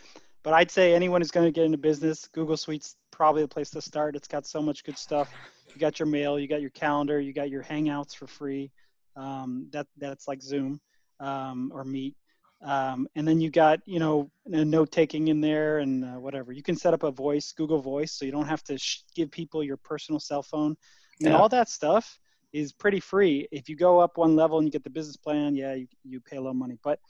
But 0.44 0.52
I'd 0.52 0.70
say 0.70 0.94
anyone 0.94 1.20
who's 1.20 1.32
going 1.32 1.46
to 1.46 1.50
get 1.50 1.64
into 1.64 1.78
business, 1.78 2.28
Google 2.32 2.56
Suite's 2.56 2.96
probably 3.10 3.42
the 3.42 3.48
place 3.48 3.70
to 3.70 3.80
start. 3.80 4.14
It's 4.14 4.28
got 4.28 4.46
so 4.46 4.62
much 4.62 4.84
good 4.84 4.98
stuff. 4.98 5.32
You 5.74 5.80
got 5.80 5.98
your 5.98 6.06
mail, 6.06 6.38
you 6.38 6.46
got 6.46 6.60
your 6.60 6.70
calendar, 6.70 7.18
you 7.18 7.32
got 7.32 7.50
your 7.50 7.64
Hangouts 7.64 8.14
for 8.14 8.28
free. 8.28 8.70
Um, 9.16 9.68
that 9.72 9.86
that's 9.96 10.28
like 10.28 10.42
Zoom 10.42 10.80
um, 11.18 11.72
or 11.74 11.84
Meet. 11.84 12.14
Um, 12.62 13.08
and 13.16 13.26
then 13.26 13.40
you 13.40 13.50
got 13.50 13.80
you 13.84 13.98
know 13.98 14.30
note 14.46 14.92
taking 14.92 15.28
in 15.28 15.40
there 15.40 15.78
and 15.78 16.04
uh, 16.04 16.20
whatever. 16.20 16.52
You 16.52 16.62
can 16.62 16.76
set 16.76 16.94
up 16.94 17.02
a 17.02 17.10
voice, 17.10 17.52
Google 17.52 17.80
Voice, 17.80 18.12
so 18.12 18.24
you 18.24 18.32
don't 18.32 18.46
have 18.46 18.62
to 18.64 18.78
sh- 18.78 19.02
give 19.14 19.30
people 19.30 19.64
your 19.64 19.76
personal 19.78 20.20
cell 20.20 20.42
phone 20.42 20.76
and 21.22 21.34
all 21.34 21.48
that 21.48 21.68
stuff 21.68 22.18
is 22.52 22.72
pretty 22.72 23.00
free. 23.00 23.48
If 23.50 23.68
you 23.68 23.76
go 23.76 23.98
up 23.98 24.16
one 24.16 24.36
level 24.36 24.58
and 24.58 24.66
you 24.66 24.70
get 24.70 24.84
the 24.84 24.90
business 24.90 25.16
plan, 25.16 25.56
yeah, 25.56 25.74
you, 25.74 25.86
you 26.04 26.20
pay 26.20 26.36
a 26.36 26.40
little 26.40 26.54
money. 26.54 26.78
But 26.82 27.00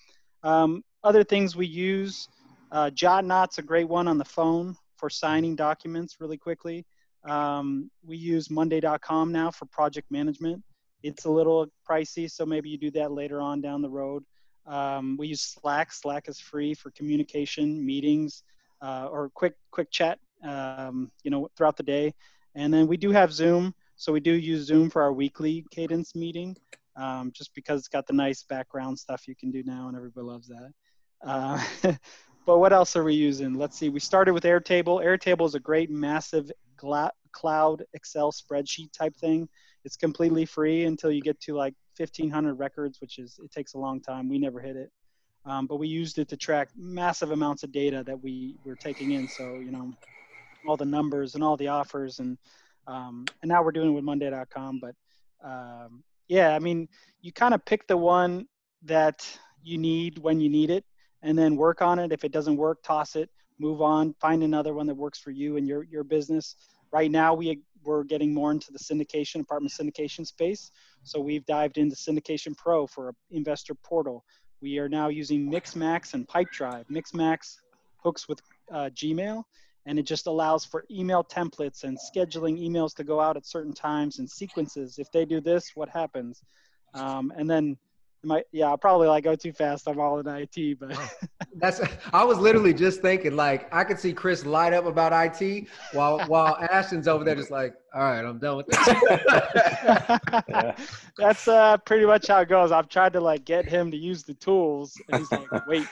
um, 0.43 0.83
other 1.03 1.25
things 1.25 1.57
we 1.57 1.67
use, 1.67 2.29
uh, 2.71 2.91
JotNot's 2.91 3.59
a 3.59 3.63
great 3.63 3.89
one 3.89 4.09
on 4.09 4.19
the 4.19 4.25
phone 4.25 4.77
for 4.97 5.11
signing 5.11 5.57
documents 5.57 6.17
really 6.21 6.37
quickly. 6.37 6.85
Um, 7.25 7.91
we 8.05 8.17
use 8.17 8.51
Monday.com 8.51 9.33
now 9.33 9.51
for 9.51 9.67
project 9.67 10.11
management. 10.11 10.63
It's 11.03 11.25
a 11.25 11.31
little 11.31 11.67
pricey, 11.89 12.31
so 12.31 12.47
maybe 12.47 12.69
you 12.69 12.79
do 12.79 12.91
that 12.93 13.13
later 13.13 13.41
on 13.41 13.61
down 13.61 13.83
the 13.83 13.91
road. 13.91 14.25
Um, 14.67 15.17
we 15.19 15.29
use 15.29 15.43
Slack. 15.43 15.93
Slack 15.93 16.29
is 16.29 16.41
free 16.41 16.75
for 16.75 16.91
communication, 16.93 17.85
meetings, 17.85 18.43
uh, 18.81 19.09
or 19.11 19.31
quick 19.35 19.55
quick 19.71 19.91
chat. 19.91 20.19
Um, 20.43 21.11
you 21.23 21.31
know, 21.31 21.49
throughout 21.57 21.77
the 21.77 21.83
day. 21.83 22.15
And 22.55 22.73
then 22.73 22.87
we 22.87 22.97
do 22.97 23.11
have 23.11 23.33
Zoom. 23.33 23.75
So 23.97 24.13
we 24.13 24.21
do 24.21 24.33
use 24.33 24.67
Zoom 24.67 24.91
for 24.91 25.03
our 25.03 25.13
weekly 25.13 25.65
cadence 25.71 26.15
meeting, 26.15 26.57
um, 26.97 27.33
just 27.33 27.55
because 27.55 27.81
it's 27.81 27.89
got 27.89 28.07
the 28.07 28.13
nice 28.13 28.43
background 28.43 28.99
stuff 28.99 29.27
you 29.29 29.35
can 29.37 29.51
do 29.51 29.63
now, 29.63 29.89
and 29.89 29.97
everybody 29.97 30.27
loves 30.27 30.49
that. 30.49 30.73
Uh, 31.25 31.63
but 32.47 32.59
what 32.59 32.73
else 32.73 32.97
are 32.97 33.05
we 33.05 33.15
using? 33.15 33.55
Let's 33.55 33.79
see. 33.79 33.89
We 33.89 34.01
started 34.01 34.33
with 34.33 34.45
Airtable. 34.45 35.05
Airtable 35.05 35.47
is 35.47 35.55
a 35.55 35.61
great, 35.61 35.91
massive 35.91 36.51
cloud 36.77 37.85
Excel 37.95 38.33
spreadsheet 38.33 38.93
type 38.93 39.17
thing. 39.17 39.49
It's 39.85 39.97
completely 39.97 40.45
free 40.45 40.85
until 40.85 41.11
you 41.11 41.21
get 41.21 41.41
to 41.43 41.55
like 41.55 41.75
1,500 41.97 42.55
records, 42.55 43.01
which 43.01 43.19
is 43.19 43.39
it 43.43 43.51
takes 43.51 43.75
a 43.75 43.79
long 43.79 44.01
time. 44.01 44.29
We 44.29 44.39
never 44.39 44.61
hit 44.61 44.77
it. 44.77 44.91
Um, 45.47 45.67
but 45.67 45.77
we 45.77 45.89
used 45.89 46.19
it 46.19 46.29
to 46.29 46.37
track 46.37 46.71
massive 46.75 47.31
amounts 47.31 47.63
of 47.65 47.73
data 47.73 48.03
that 48.07 48.23
we 48.23 48.57
were 48.65 48.77
taking 48.77 49.13
in. 49.13 49.29
So 49.29 49.57
you 49.57 49.71
know, 49.71 49.93
all 50.67 50.77
the 50.77 50.87
numbers 50.87 51.35
and 51.35 51.45
all 51.45 51.57
the 51.57 51.69
offers 51.69 52.19
and 52.19 52.39
um, 52.87 53.25
and 53.43 53.49
now 53.49 53.63
we're 53.63 53.73
doing 53.73 53.91
it 53.91 53.93
with 53.93 54.05
Monday.com. 54.05 54.81
But 54.81 54.95
um, 55.47 56.03
yeah, 56.29 56.55
I 56.55 56.59
mean, 56.59 56.89
you 57.21 57.33
kind 57.33 57.55
of 57.55 57.65
pick 57.65 57.87
the 57.87 57.97
one 57.97 58.47
that 58.83 59.27
you 59.63 59.79
need 59.79 60.19
when 60.19 60.41
you 60.41 60.49
need 60.49 60.71
it, 60.71 60.85
and 61.25 61.37
then 61.37 61.57
work 61.57 61.83
on 61.83 61.99
it. 61.99 62.13
If 62.13 62.23
it 62.23 62.31
doesn't 62.31 62.57
work, 62.57 62.83
toss 62.85 63.17
it, 63.17 63.31
move 63.59 63.83
on, 63.83 64.15
find 64.21 64.45
another 64.45 64.75
one 64.75 64.87
that 64.87 64.95
works 64.95 65.19
for 65.19 65.33
you 65.33 65.57
and 65.57 65.67
your 65.67 65.83
your 65.85 66.05
business. 66.05 66.55
Right 66.93 67.11
now, 67.11 67.35
we 67.35 67.61
we're 67.83 68.05
getting 68.05 68.33
more 68.33 68.53
into 68.53 68.73
the 68.73 68.79
syndication, 68.79 69.41
apartment 69.41 69.73
syndication 69.73 70.27
space. 70.27 70.71
So 71.03 71.21
we've 71.21 71.45
dived 71.45 71.77
into 71.77 71.97
Syndication 71.97 72.57
Pro 72.57 72.87
for 72.87 73.15
investor 73.31 73.75
portal. 73.75 74.25
We 74.63 74.79
are 74.79 74.89
now 74.89 75.09
using 75.09 75.51
Mixmax 75.51 76.15
and 76.15 76.27
Pipedrive. 76.27 76.87
Mixmax 76.91 77.57
hooks 77.99 78.27
with 78.27 78.41
uh, 78.73 78.89
Gmail, 78.95 79.43
and 79.85 79.99
it 79.99 80.05
just 80.05 80.27
allows 80.27 80.65
for 80.65 80.85
email 80.91 81.23
templates 81.23 81.85
and 81.85 81.99
scheduling 81.99 82.59
emails 82.59 82.95
to 82.95 83.05
go 83.05 83.21
out 83.21 83.37
at 83.37 83.45
certain 83.45 83.75
times 83.75 84.19
and 84.19 84.31
sequences. 84.31 84.99
If 84.99 85.11
they 85.13 85.27
do 85.27 85.41
this, 85.41 85.73
what 85.75 85.91
happens? 85.91 86.43
Um, 86.95 87.33
and 87.37 87.51
then 87.51 87.77
my 88.25 88.43
yeah, 88.53 88.67
I'll 88.67 88.79
probably 88.79 89.09
like 89.09 89.25
go 89.25 89.35
too 89.35 89.53
fast. 89.53 89.89
I'm 89.89 90.01
all 90.01 90.19
in 90.19 90.27
IT, 90.27 90.79
but 90.79 90.99
that's 91.57 91.81
I 92.13 92.25
was 92.25 92.39
literally 92.39 92.75
just 92.75 93.01
thinking 93.01 93.37
like 93.37 93.73
I 93.73 93.85
could 93.85 93.99
see 93.99 94.13
Chris 94.13 94.45
light 94.45 94.73
up 94.73 94.87
about 94.87 95.13
IT 95.13 95.69
while 95.93 96.21
while 96.27 96.57
Ashton's 96.71 97.09
over 97.09 97.25
there 97.25 97.35
just 97.35 97.51
like, 97.51 97.75
all 97.95 98.03
right, 98.03 98.25
I'm 98.25 98.39
done 98.39 98.59
with 98.59 98.67
this. 98.67 98.89
yeah. 100.49 100.77
That's 101.19 101.47
uh, 101.47 101.77
pretty 101.79 102.07
much 102.07 102.27
how 102.27 102.41
it 102.41 102.49
goes. 102.49 102.73
I've 102.73 102.89
tried 102.89 103.13
to 103.13 103.21
like 103.21 103.45
get 103.45 103.69
him 103.69 103.91
to 103.91 103.97
use 103.97 104.23
the 104.25 104.35
tools, 104.35 105.01
and 105.09 105.21
he's 105.21 105.31
like, 105.31 105.67
wait, 105.67 105.87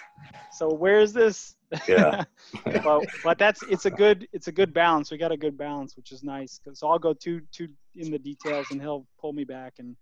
so 0.53 0.73
where's 0.73 1.13
this? 1.13 1.55
yeah. 1.89 2.25
but 2.65 3.07
but 3.25 3.39
that's 3.39 3.63
it's 3.65 3.87
a 3.87 3.91
good 3.91 4.29
it's 4.33 4.49
a 4.49 4.53
good 4.53 4.75
balance. 4.75 5.11
We 5.11 5.19
got 5.19 5.33
a 5.33 5.37
good 5.37 5.57
balance, 5.57 5.97
which 5.97 6.13
is 6.13 6.23
nice. 6.23 6.61
So 6.75 6.89
I'll 6.89 6.99
go 6.99 7.15
too 7.15 7.41
too 7.51 7.69
in 7.97 8.11
the 8.11 8.19
details, 8.19 8.67
and 8.71 8.81
he'll 8.81 9.07
pull 9.21 9.33
me 9.33 9.45
back, 9.45 9.75
and 9.79 9.97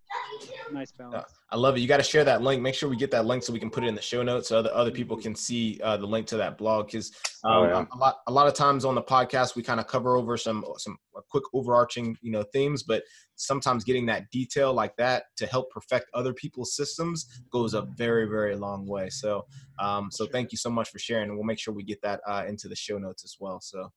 nice 0.73 0.93
balance. 0.93 1.33
I 1.51 1.57
love 1.57 1.77
it. 1.77 1.81
You 1.81 1.89
got 1.89 1.97
to 1.99 2.03
share 2.03 2.25
that 2.25 2.43
link. 2.43 2.63
Make 2.63 2.75
sure 2.75 2.89
we 2.89 2.97
get 2.97 3.11
that 3.11 3.27
link 3.27 3.43
so 3.43 3.53
we 3.53 3.59
can 3.59 3.71
put 3.71 3.85
it 3.85 3.89
in 3.89 3.95
the 3.95 4.03
show 4.03 4.23
notes 4.23 4.49
so 4.49 4.59
other 4.59 4.73
other 4.73 4.91
people 4.91 5.17
can 5.17 5.35
see 5.35 5.81
uh, 5.83 5.97
the 5.97 6.07
link 6.07 6.27
to 6.29 6.37
that 6.37 6.59
blog. 6.59 6.87
Because 6.87 7.13
um, 7.45 7.53
oh, 7.53 7.65
yeah. 7.65 7.85
a 7.93 7.97
lot 7.97 8.17
a 8.27 8.33
lot 8.33 8.47
of 8.47 8.55
times 8.55 8.85
on 8.85 8.95
the 8.95 9.03
podcast 9.03 9.57
we 9.57 9.63
kind 9.63 9.81
of 9.81 9.87
cover 9.87 10.17
over 10.17 10.37
some 10.37 10.65
some 10.79 10.97
quick 11.29 11.45
overarching 11.53 12.17
you 12.23 12.31
know 12.31 12.45
themes, 12.53 12.83
but 12.83 13.03
sometimes 13.41 13.85
getting 13.85 14.05
that 14.07 14.31
detail 14.31 14.73
like 14.73 14.95
that 14.97 15.25
to 15.37 15.47
help 15.47 15.71
perfect 15.71 16.07
other 16.13 16.35
people's 16.35 16.77
systems 16.77 17.43
goes 17.51 17.73
a 17.73 17.83
very 17.97 18.27
very 18.27 18.55
long 18.55 18.87
way 18.87 19.09
so 19.09 19.47
um, 19.79 20.11
so 20.11 20.27
thank 20.27 20.53
you 20.53 20.59
so 20.59 20.69
much 20.69 20.91
for 20.91 20.99
sharing 20.99 21.31
and 21.31 21.35
we'll 21.35 21.47
make 21.47 21.59
sure 21.59 21.73
we 21.73 21.83
get 21.83 22.01
that 22.03 22.21
uh, 22.29 22.45
into 22.47 22.69
the 22.69 22.77
show 22.77 22.99
notes 22.99 23.25
as 23.25 23.37
well 23.41 23.59
so 23.59 23.91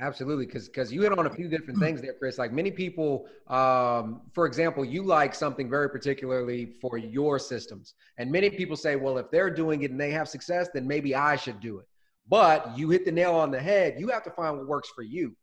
absolutely 0.00 0.46
because 0.46 0.68
because 0.68 0.92
you 0.92 1.02
hit 1.02 1.16
on 1.16 1.26
a 1.26 1.30
few 1.30 1.48
different 1.48 1.78
things 1.78 2.00
there 2.00 2.14
chris 2.14 2.38
like 2.38 2.52
many 2.52 2.70
people 2.70 3.26
um, 3.48 4.22
for 4.32 4.46
example 4.46 4.84
you 4.84 5.02
like 5.02 5.34
something 5.34 5.68
very 5.68 5.88
particularly 5.88 6.74
for 6.80 6.96
your 6.96 7.38
systems 7.38 7.94
and 8.18 8.30
many 8.30 8.48
people 8.48 8.76
say 8.76 8.96
well 8.96 9.18
if 9.18 9.30
they're 9.30 9.50
doing 9.50 9.82
it 9.82 9.90
and 9.90 10.00
they 10.00 10.10
have 10.10 10.28
success 10.28 10.68
then 10.72 10.86
maybe 10.86 11.14
i 11.14 11.36
should 11.36 11.60
do 11.60 11.78
it 11.78 11.86
but 12.28 12.76
you 12.76 12.88
hit 12.88 13.04
the 13.04 13.12
nail 13.12 13.34
on 13.34 13.50
the 13.50 13.60
head 13.60 13.94
you 13.98 14.08
have 14.08 14.22
to 14.22 14.30
find 14.30 14.56
what 14.56 14.66
works 14.66 14.90
for 14.94 15.02
you 15.02 15.36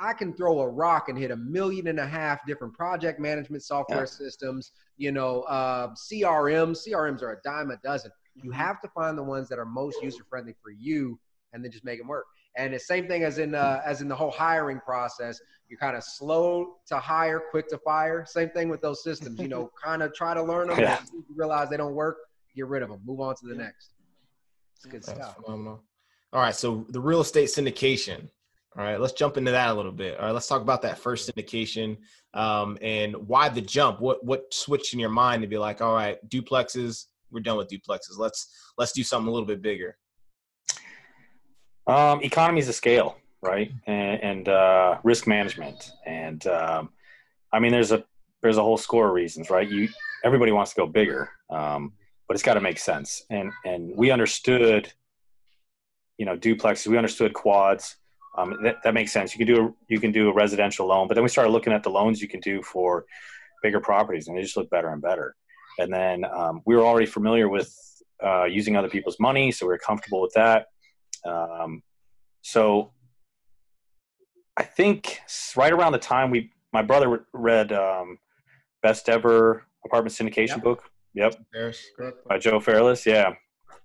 I 0.00 0.14
can 0.14 0.32
throw 0.32 0.60
a 0.60 0.68
rock 0.68 1.10
and 1.10 1.18
hit 1.18 1.30
a 1.30 1.36
million 1.36 1.88
and 1.88 2.00
a 2.00 2.06
half 2.06 2.46
different 2.46 2.72
project 2.72 3.20
management 3.20 3.62
software 3.62 4.00
yeah. 4.00 4.04
systems, 4.06 4.72
you 4.96 5.12
know, 5.12 5.42
uh, 5.42 5.88
CRMs. 5.88 6.88
CRMs 6.88 7.22
are 7.22 7.32
a 7.32 7.42
dime 7.44 7.70
a 7.70 7.76
dozen. 7.84 8.10
You 8.34 8.50
mm-hmm. 8.50 8.52
have 8.52 8.80
to 8.80 8.88
find 8.88 9.18
the 9.18 9.22
ones 9.22 9.48
that 9.50 9.58
are 9.58 9.66
most 9.66 10.02
user 10.02 10.24
friendly 10.28 10.54
for 10.62 10.70
you 10.70 11.20
and 11.52 11.62
then 11.62 11.70
just 11.70 11.84
make 11.84 11.98
them 11.98 12.08
work. 12.08 12.24
And 12.60 12.74
the 12.74 12.78
same 12.78 13.08
thing 13.08 13.24
as 13.24 13.38
in 13.38 13.54
uh, 13.54 13.80
as 13.86 14.02
in 14.02 14.08
the 14.08 14.14
whole 14.14 14.30
hiring 14.30 14.80
process. 14.80 15.40
You're 15.68 15.78
kind 15.78 15.96
of 15.96 16.02
slow 16.02 16.78
to 16.88 16.98
hire, 16.98 17.40
quick 17.50 17.68
to 17.68 17.78
fire. 17.78 18.26
Same 18.26 18.50
thing 18.50 18.68
with 18.68 18.82
those 18.82 19.04
systems. 19.04 19.38
You 19.38 19.48
know, 19.48 19.70
kind 19.82 20.02
of 20.02 20.12
try 20.12 20.34
to 20.34 20.42
learn 20.42 20.68
them. 20.68 20.80
Yeah. 20.80 20.98
you 21.12 21.24
realize 21.34 21.70
they 21.70 21.76
don't 21.76 21.94
work, 21.94 22.18
get 22.56 22.66
rid 22.66 22.82
of 22.82 22.88
them. 22.88 23.00
Move 23.04 23.20
on 23.20 23.36
to 23.36 23.46
the 23.46 23.54
next. 23.54 23.92
It's 24.74 24.84
good 24.84 25.02
That's 25.04 25.12
stuff. 25.12 25.36
Phenomenal. 25.44 25.82
All 26.32 26.40
right, 26.40 26.54
so 26.54 26.86
the 26.90 27.00
real 27.00 27.20
estate 27.20 27.48
syndication. 27.48 28.28
All 28.76 28.84
right, 28.84 29.00
let's 29.00 29.12
jump 29.12 29.36
into 29.36 29.52
that 29.52 29.70
a 29.70 29.74
little 29.74 29.92
bit. 29.92 30.18
All 30.18 30.26
right, 30.26 30.32
let's 30.32 30.46
talk 30.46 30.60
about 30.60 30.82
that 30.82 30.98
first 30.98 31.30
syndication 31.30 31.98
um, 32.34 32.76
and 32.82 33.16
why 33.16 33.48
the 33.48 33.60
jump. 33.60 34.00
What 34.00 34.24
what 34.24 34.52
switched 34.52 34.92
in 34.92 35.00
your 35.00 35.10
mind 35.10 35.42
to 35.42 35.48
be 35.48 35.58
like, 35.58 35.80
all 35.80 35.94
right, 35.94 36.18
duplexes, 36.28 37.06
we're 37.30 37.40
done 37.40 37.56
with 37.56 37.68
duplexes. 37.68 38.18
Let's 38.18 38.48
let's 38.76 38.92
do 38.92 39.02
something 39.02 39.28
a 39.28 39.30
little 39.30 39.46
bit 39.46 39.62
bigger. 39.62 39.96
Um, 41.90 42.22
economies 42.22 42.68
of 42.68 42.76
scale, 42.76 43.16
right, 43.42 43.72
and, 43.88 44.22
and 44.22 44.48
uh, 44.48 44.98
risk 45.02 45.26
management, 45.26 45.90
and 46.06 46.46
um, 46.46 46.90
I 47.52 47.58
mean, 47.58 47.72
there's 47.72 47.90
a 47.90 48.04
there's 48.42 48.58
a 48.58 48.62
whole 48.62 48.76
score 48.76 49.08
of 49.08 49.14
reasons, 49.14 49.50
right? 49.50 49.68
You 49.68 49.88
everybody 50.24 50.52
wants 50.52 50.72
to 50.72 50.80
go 50.80 50.86
bigger, 50.86 51.30
um, 51.50 51.92
but 52.28 52.34
it's 52.34 52.44
got 52.44 52.54
to 52.54 52.60
make 52.60 52.78
sense. 52.78 53.24
And 53.28 53.50
and 53.64 53.92
we 53.96 54.12
understood, 54.12 54.92
you 56.16 56.26
know, 56.26 56.36
duplexes. 56.36 56.86
We 56.86 56.96
understood 56.96 57.34
quads. 57.34 57.96
Um, 58.38 58.56
that, 58.62 58.76
that 58.84 58.94
makes 58.94 59.10
sense. 59.10 59.34
You 59.34 59.44
can 59.44 59.52
do 59.52 59.66
a, 59.66 59.74
you 59.88 59.98
can 59.98 60.12
do 60.12 60.30
a 60.30 60.32
residential 60.32 60.86
loan, 60.86 61.08
but 61.08 61.14
then 61.14 61.24
we 61.24 61.28
started 61.28 61.50
looking 61.50 61.72
at 61.72 61.82
the 61.82 61.90
loans 61.90 62.22
you 62.22 62.28
can 62.28 62.38
do 62.38 62.62
for 62.62 63.04
bigger 63.64 63.80
properties, 63.80 64.28
and 64.28 64.38
they 64.38 64.42
just 64.42 64.56
look 64.56 64.70
better 64.70 64.90
and 64.90 65.02
better. 65.02 65.34
And 65.80 65.92
then 65.92 66.24
um, 66.24 66.62
we 66.66 66.76
were 66.76 66.84
already 66.84 67.06
familiar 67.06 67.48
with 67.48 67.74
uh, 68.24 68.44
using 68.44 68.76
other 68.76 68.88
people's 68.88 69.18
money, 69.18 69.50
so 69.50 69.66
we 69.66 69.70
were 69.70 69.78
comfortable 69.78 70.20
with 70.20 70.34
that. 70.34 70.66
Um, 71.24 71.82
so 72.42 72.92
I 74.56 74.62
think 74.62 75.20
right 75.56 75.72
around 75.72 75.92
the 75.92 75.98
time 75.98 76.30
we, 76.30 76.50
my 76.72 76.82
brother 76.82 77.26
read 77.32 77.72
um, 77.72 78.18
Best 78.82 79.08
Ever 79.08 79.64
Apartment 79.84 80.14
Syndication 80.14 80.48
yep. 80.48 80.62
book. 80.62 80.84
Yep. 81.14 81.34
By 82.28 82.38
Joe 82.38 82.60
Fairless. 82.60 83.06
Yeah. 83.06 83.32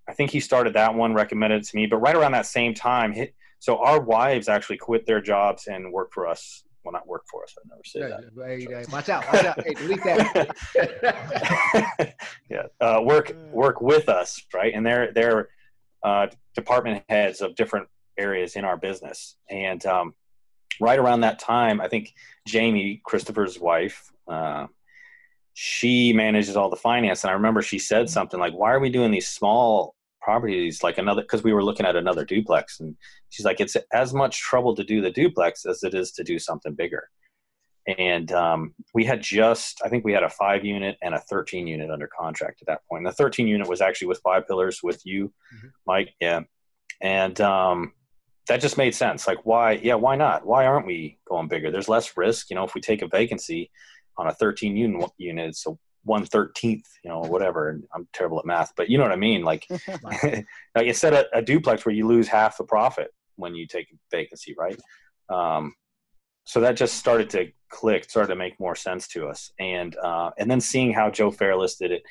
I 0.07 0.13
think 0.13 0.31
he 0.31 0.39
started 0.39 0.73
that 0.73 0.93
one, 0.93 1.13
recommended 1.13 1.63
it 1.63 1.67
to 1.67 1.75
me. 1.75 1.87
But 1.87 1.97
right 1.97 2.15
around 2.15 2.33
that 2.33 2.45
same 2.45 2.73
time, 2.73 3.13
hit, 3.13 3.33
so 3.59 3.77
our 3.77 3.99
wives 3.99 4.47
actually 4.47 4.77
quit 4.77 5.05
their 5.05 5.21
jobs 5.21 5.67
and 5.67 5.91
worked 5.91 6.13
for 6.13 6.27
us. 6.27 6.63
Well, 6.83 6.91
not 6.91 7.07
work 7.07 7.23
for 7.31 7.43
us. 7.43 7.55
I 7.57 7.61
never 7.67 7.81
say 7.83 8.01
yeah, 8.01 8.17
that. 8.35 8.45
Hey, 8.45 8.67
watch 8.91 9.09
out! 9.09 9.25
Watch 9.33 9.43
out! 9.43 9.59
Hey, 9.65 9.73
delete 9.73 10.03
that. 10.03 10.53
yeah, 12.51 12.67
uh, 12.79 13.01
work 13.01 13.35
work 13.51 13.81
with 13.81 14.07
us, 14.07 14.39
right? 14.53 14.71
And 14.71 14.85
they're 14.85 15.11
they're 15.11 15.49
uh, 16.05 16.27
department 16.53 17.03
heads 17.09 17.41
of 17.41 17.55
different 17.55 17.87
areas 18.17 18.55
in 18.55 18.63
our 18.63 18.77
business. 18.77 19.37
And 19.49 19.83
um, 19.87 20.13
right 20.79 20.99
around 20.99 21.21
that 21.21 21.39
time, 21.39 21.81
I 21.81 21.87
think 21.87 22.13
Jamie, 22.47 23.01
Christopher's 23.03 23.59
wife, 23.59 24.11
uh, 24.27 24.67
she 25.53 26.13
manages 26.13 26.55
all 26.55 26.69
the 26.69 26.75
finance. 26.75 27.23
And 27.23 27.31
I 27.31 27.33
remember 27.33 27.63
she 27.63 27.79
said 27.79 28.09
something 28.09 28.39
like, 28.39 28.53
"Why 28.53 28.71
are 28.71 28.79
we 28.79 28.89
doing 28.89 29.09
these 29.09 29.27
small 29.27 29.95
properties 30.21 30.83
like 30.83 30.99
another?" 30.99 31.23
Because 31.23 31.43
we 31.43 31.53
were 31.53 31.63
looking 31.63 31.87
at 31.87 31.95
another 31.95 32.23
duplex, 32.23 32.79
and 32.81 32.95
she's 33.29 33.45
like, 33.45 33.59
"It's 33.59 33.75
as 33.91 34.13
much 34.13 34.41
trouble 34.41 34.75
to 34.75 34.83
do 34.83 35.01
the 35.01 35.11
duplex 35.11 35.65
as 35.65 35.83
it 35.83 35.95
is 35.95 36.11
to 36.13 36.23
do 36.23 36.37
something 36.37 36.75
bigger." 36.75 37.09
And 37.87 38.31
um, 38.31 38.73
we 38.93 39.05
had 39.05 39.21
just, 39.21 39.81
I 39.83 39.89
think 39.89 40.03
we 40.03 40.13
had 40.13 40.23
a 40.23 40.29
five 40.29 40.65
unit 40.65 40.97
and 41.03 41.13
a 41.13 41.19
13 41.19 41.67
unit 41.67 41.91
under 41.91 42.07
contract 42.07 42.61
at 42.61 42.67
that 42.67 42.81
point. 42.89 43.01
And 43.01 43.07
the 43.07 43.15
13 43.15 43.47
unit 43.47 43.67
was 43.67 43.81
actually 43.81 44.07
with 44.07 44.21
five 44.23 44.47
pillars 44.47 44.81
with 44.81 45.05
you, 45.05 45.27
mm-hmm. 45.55 45.67
Mike. 45.85 46.13
Yeah. 46.19 46.41
And 47.01 47.39
um, 47.41 47.93
that 48.47 48.61
just 48.61 48.77
made 48.77 48.95
sense. 48.95 49.27
Like, 49.27 49.45
why? 49.45 49.73
Yeah, 49.73 49.95
why 49.95 50.15
not? 50.15 50.45
Why 50.45 50.65
aren't 50.65 50.87
we 50.87 51.19
going 51.27 51.47
bigger? 51.47 51.69
There's 51.69 51.89
less 51.89 52.17
risk. 52.17 52.49
You 52.49 52.55
know, 52.55 52.63
if 52.63 52.73
we 52.73 52.81
take 52.81 53.01
a 53.01 53.07
vacancy 53.07 53.69
on 54.17 54.27
a 54.27 54.33
13 54.33 54.75
unit 54.75 55.11
unit, 55.17 55.49
it's 55.49 55.67
a 55.67 55.77
one 56.05 56.23
thirteenth, 56.23 56.85
you 57.03 57.09
know, 57.09 57.19
whatever. 57.19 57.81
I'm 57.93 58.07
terrible 58.13 58.39
at 58.39 58.45
math, 58.45 58.73
but 58.77 58.89
you 58.89 58.97
know 58.97 59.03
what 59.03 59.11
I 59.11 59.17
mean. 59.17 59.43
Like, 59.43 59.67
like 60.03 60.45
instead 60.87 61.13
of 61.13 61.25
a 61.33 61.41
duplex 61.41 61.85
where 61.85 61.95
you 61.95 62.07
lose 62.07 62.27
half 62.27 62.57
the 62.57 62.63
profit 62.63 63.11
when 63.35 63.55
you 63.55 63.67
take 63.67 63.87
a 63.91 63.95
vacancy, 64.15 64.55
right? 64.57 64.79
Um, 65.29 65.73
so 66.45 66.61
that 66.61 66.75
just 66.75 66.97
started 66.97 67.29
to 67.31 67.51
click, 67.69 68.09
started 68.09 68.29
to 68.29 68.35
make 68.35 68.59
more 68.59 68.75
sense 68.75 69.07
to 69.09 69.27
us, 69.27 69.51
and 69.59 69.95
uh, 69.97 70.31
and 70.37 70.49
then 70.49 70.61
seeing 70.61 70.93
how 70.93 71.09
Joe 71.09 71.31
Fairless 71.31 71.75
did 71.75 71.91
it, 71.91 72.03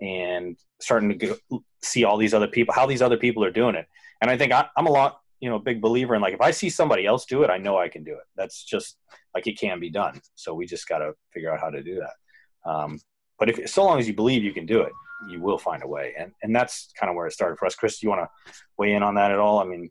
and 0.00 0.56
starting 0.80 1.18
to 1.18 1.26
go, 1.26 1.62
see 1.82 2.04
all 2.04 2.16
these 2.16 2.34
other 2.34 2.48
people, 2.48 2.74
how 2.74 2.86
these 2.86 3.02
other 3.02 3.16
people 3.16 3.44
are 3.44 3.50
doing 3.50 3.74
it, 3.74 3.86
and 4.20 4.30
I 4.30 4.36
think 4.36 4.52
I, 4.52 4.66
I'm 4.76 4.86
a 4.86 4.92
lot 4.92 5.20
you 5.40 5.48
know 5.48 5.58
big 5.58 5.80
believer 5.80 6.14
in 6.16 6.20
like 6.20 6.34
if 6.34 6.40
i 6.40 6.50
see 6.50 6.68
somebody 6.68 7.06
else 7.06 7.24
do 7.24 7.44
it 7.44 7.48
i 7.50 7.56
know 7.56 7.78
i 7.78 7.88
can 7.88 8.02
do 8.02 8.12
it. 8.12 8.24
That's 8.36 8.64
just 8.64 8.96
like 9.34 9.46
it 9.46 9.58
can 9.58 9.78
be 9.78 9.90
done. 9.90 10.20
So 10.34 10.54
we 10.54 10.66
just 10.66 10.88
got 10.88 10.98
to 10.98 11.12
figure 11.32 11.52
out 11.52 11.60
how 11.60 11.70
to 11.70 11.82
do 11.82 12.00
that. 12.00 12.70
Um, 12.70 12.98
but 13.38 13.50
if 13.50 13.68
so 13.68 13.84
long 13.84 13.98
as 13.98 14.08
you 14.08 14.14
believe 14.14 14.42
you 14.42 14.52
can 14.52 14.66
do 14.66 14.80
it 14.80 14.92
you 15.28 15.40
will 15.40 15.58
find 15.58 15.82
a 15.82 15.86
way. 15.86 16.14
And 16.18 16.32
and 16.42 16.54
that's 16.54 16.92
kind 16.98 17.10
of 17.10 17.16
where 17.16 17.26
it 17.26 17.32
started 17.32 17.58
for 17.58 17.66
us. 17.66 17.74
Chris 17.74 17.98
do 17.98 18.06
you 18.06 18.10
want 18.10 18.22
to 18.22 18.52
weigh 18.76 18.92
in 18.92 19.02
on 19.02 19.14
that 19.16 19.30
at 19.30 19.38
all? 19.38 19.60
I 19.60 19.64
mean 19.64 19.90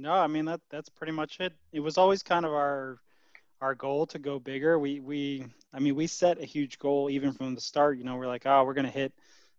no 0.00 0.12
i 0.12 0.26
mean 0.26 0.44
that 0.44 0.60
that's 0.70 0.88
pretty 0.88 1.12
much 1.12 1.40
it. 1.40 1.52
It 1.72 1.80
was 1.80 1.98
always 1.98 2.22
kind 2.22 2.44
of 2.44 2.52
our 2.52 2.98
our 3.60 3.74
goal 3.74 4.06
to 4.06 4.18
go 4.18 4.38
bigger. 4.38 4.78
We 4.78 5.00
we 5.00 5.46
i 5.74 5.78
mean 5.78 5.94
we 5.94 6.06
set 6.06 6.40
a 6.40 6.44
huge 6.44 6.78
goal 6.78 7.10
even 7.10 7.32
from 7.32 7.54
the 7.54 7.60
start 7.60 7.98
you 7.98 8.04
know 8.04 8.16
we're 8.16 8.26
like 8.26 8.46
oh 8.46 8.64
we're 8.64 8.74
going 8.74 8.86
to 8.86 8.90
hit 8.90 9.12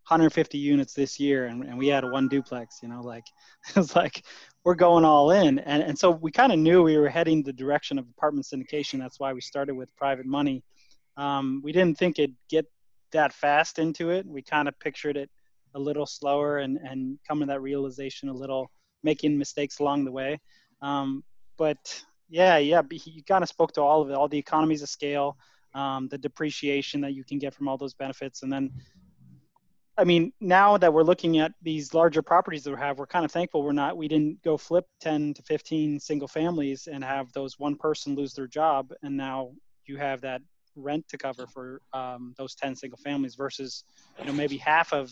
150 0.07 0.57
units 0.57 0.93
this 0.95 1.19
year 1.19 1.45
and, 1.45 1.63
and 1.63 1.77
we 1.77 1.87
had 1.87 2.03
one 2.03 2.27
duplex 2.27 2.79
you 2.81 2.89
know 2.89 3.01
like 3.01 3.25
it 3.69 3.75
was 3.75 3.95
like 3.95 4.23
we're 4.63 4.75
going 4.75 5.05
all 5.05 5.31
in. 5.31 5.59
And, 5.59 5.83
and 5.83 5.97
so 5.97 6.11
we 6.11 6.31
kind 6.31 6.51
of 6.51 6.59
knew 6.59 6.83
we 6.83 6.97
were 6.97 7.09
heading 7.09 7.43
the 7.43 7.53
direction 7.53 7.97
of 7.97 8.07
apartment 8.07 8.45
syndication. 8.45 8.99
That's 8.99 9.19
why 9.19 9.33
we 9.33 9.41
started 9.41 9.75
with 9.75 9.95
private 9.95 10.25
money. 10.25 10.63
Um, 11.17 11.61
we 11.63 11.71
didn't 11.71 11.97
think 11.97 12.19
it'd 12.19 12.35
get 12.49 12.65
that 13.11 13.33
fast 13.33 13.79
into 13.79 14.11
it. 14.11 14.25
We 14.25 14.41
kind 14.41 14.67
of 14.67 14.79
pictured 14.79 15.17
it 15.17 15.29
a 15.73 15.79
little 15.79 16.05
slower 16.05 16.59
and, 16.59 16.77
and 16.77 17.17
coming 17.27 17.47
to 17.47 17.53
that 17.53 17.61
realization 17.61 18.29
a 18.29 18.33
little 18.33 18.69
making 19.03 19.37
mistakes 19.37 19.79
along 19.79 20.05
the 20.05 20.11
way 20.11 20.39
um, 20.81 21.23
but 21.57 22.03
yeah 22.29 22.57
yeah 22.57 22.81
you 22.91 23.23
kind 23.23 23.43
of 23.43 23.49
spoke 23.49 23.71
to 23.73 23.81
all 23.81 24.01
of 24.01 24.09
it 24.09 24.13
all 24.13 24.27
the 24.27 24.37
economies 24.37 24.81
of 24.81 24.89
scale 24.89 25.37
um, 25.73 26.07
the 26.09 26.17
depreciation 26.17 27.01
that 27.01 27.13
you 27.13 27.23
can 27.23 27.39
get 27.39 27.53
from 27.53 27.67
all 27.67 27.77
those 27.77 27.93
benefits 27.93 28.43
and 28.43 28.51
then 28.51 28.71
I 29.97 30.03
mean, 30.03 30.31
now 30.39 30.77
that 30.77 30.91
we're 30.91 31.03
looking 31.03 31.39
at 31.39 31.51
these 31.61 31.93
larger 31.93 32.21
properties 32.21 32.63
that 32.63 32.71
we 32.71 32.79
have, 32.79 32.97
we're 32.97 33.05
kind 33.05 33.25
of 33.25 33.31
thankful 33.31 33.61
we're 33.61 33.73
not, 33.73 33.97
we 33.97 34.07
didn't 34.07 34.41
go 34.41 34.57
flip 34.57 34.87
10 35.01 35.33
to 35.35 35.43
15 35.43 35.99
single 35.99 36.27
families 36.27 36.87
and 36.87 37.03
have 37.03 37.31
those 37.33 37.59
one 37.59 37.75
person 37.75 38.15
lose 38.15 38.33
their 38.33 38.47
job. 38.47 38.91
And 39.03 39.15
now 39.15 39.51
you 39.85 39.97
have 39.97 40.21
that 40.21 40.41
rent 40.75 41.07
to 41.09 41.17
cover 41.17 41.45
for 41.45 41.81
um, 41.93 42.33
those 42.37 42.55
10 42.55 42.75
single 42.75 42.97
families 42.97 43.35
versus, 43.35 43.83
you 44.17 44.25
know, 44.25 44.33
maybe 44.33 44.57
half 44.57 44.93
of 44.93 45.11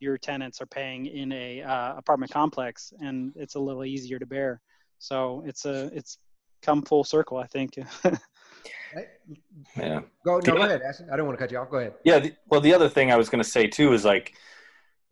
your 0.00 0.18
tenants 0.18 0.60
are 0.60 0.66
paying 0.66 1.06
in 1.06 1.30
a 1.32 1.62
uh, 1.62 1.94
apartment 1.96 2.32
complex 2.32 2.92
and 3.00 3.32
it's 3.36 3.54
a 3.54 3.60
little 3.60 3.84
easier 3.84 4.18
to 4.18 4.26
bear. 4.26 4.60
So 4.98 5.42
it's 5.46 5.64
a, 5.64 5.90
it's 5.94 6.18
come 6.62 6.82
full 6.82 7.04
circle, 7.04 7.38
I 7.38 7.46
think. 7.46 7.78
Yeah. 9.76 10.00
Go, 10.24 10.38
no, 10.38 10.40
go 10.40 10.62
ahead, 10.62 10.82
Ashton. 10.82 11.08
I 11.12 11.16
don't 11.16 11.26
want 11.26 11.38
to 11.38 11.42
cut 11.42 11.52
you 11.52 11.58
off. 11.58 11.70
Go 11.70 11.78
ahead. 11.78 11.94
Yeah. 12.04 12.18
The, 12.18 12.34
well, 12.48 12.60
the 12.60 12.74
other 12.74 12.88
thing 12.88 13.12
I 13.12 13.16
was 13.16 13.28
going 13.28 13.42
to 13.42 13.48
say 13.48 13.66
too 13.66 13.92
is 13.92 14.04
like 14.04 14.34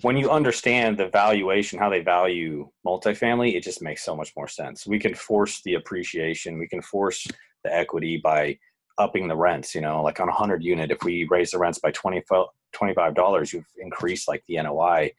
when 0.02 0.16
you 0.16 0.30
understand 0.30 0.98
the 0.98 1.08
valuation, 1.08 1.78
how 1.78 1.88
they 1.88 2.00
value 2.00 2.68
multifamily, 2.86 3.54
it 3.54 3.62
just 3.62 3.82
makes 3.82 4.04
so 4.04 4.16
much 4.16 4.32
more 4.36 4.48
sense. 4.48 4.86
We 4.86 4.98
can 4.98 5.14
force 5.14 5.60
the 5.62 5.74
appreciation. 5.74 6.58
We 6.58 6.68
can 6.68 6.82
force 6.82 7.26
the 7.64 7.74
equity 7.74 8.20
by 8.22 8.58
upping 8.98 9.28
the 9.28 9.36
rents. 9.36 9.74
You 9.74 9.80
know, 9.80 10.02
like 10.02 10.20
on 10.20 10.28
a 10.28 10.32
hundred 10.32 10.62
unit, 10.62 10.90
if 10.90 11.02
we 11.02 11.24
raise 11.24 11.50
the 11.50 11.58
rents 11.58 11.78
by 11.78 11.92
25 11.92 13.14
dollars, 13.14 13.52
you've 13.52 13.64
increased 13.78 14.28
like 14.28 14.42
the 14.48 14.60
NOI 14.62 15.12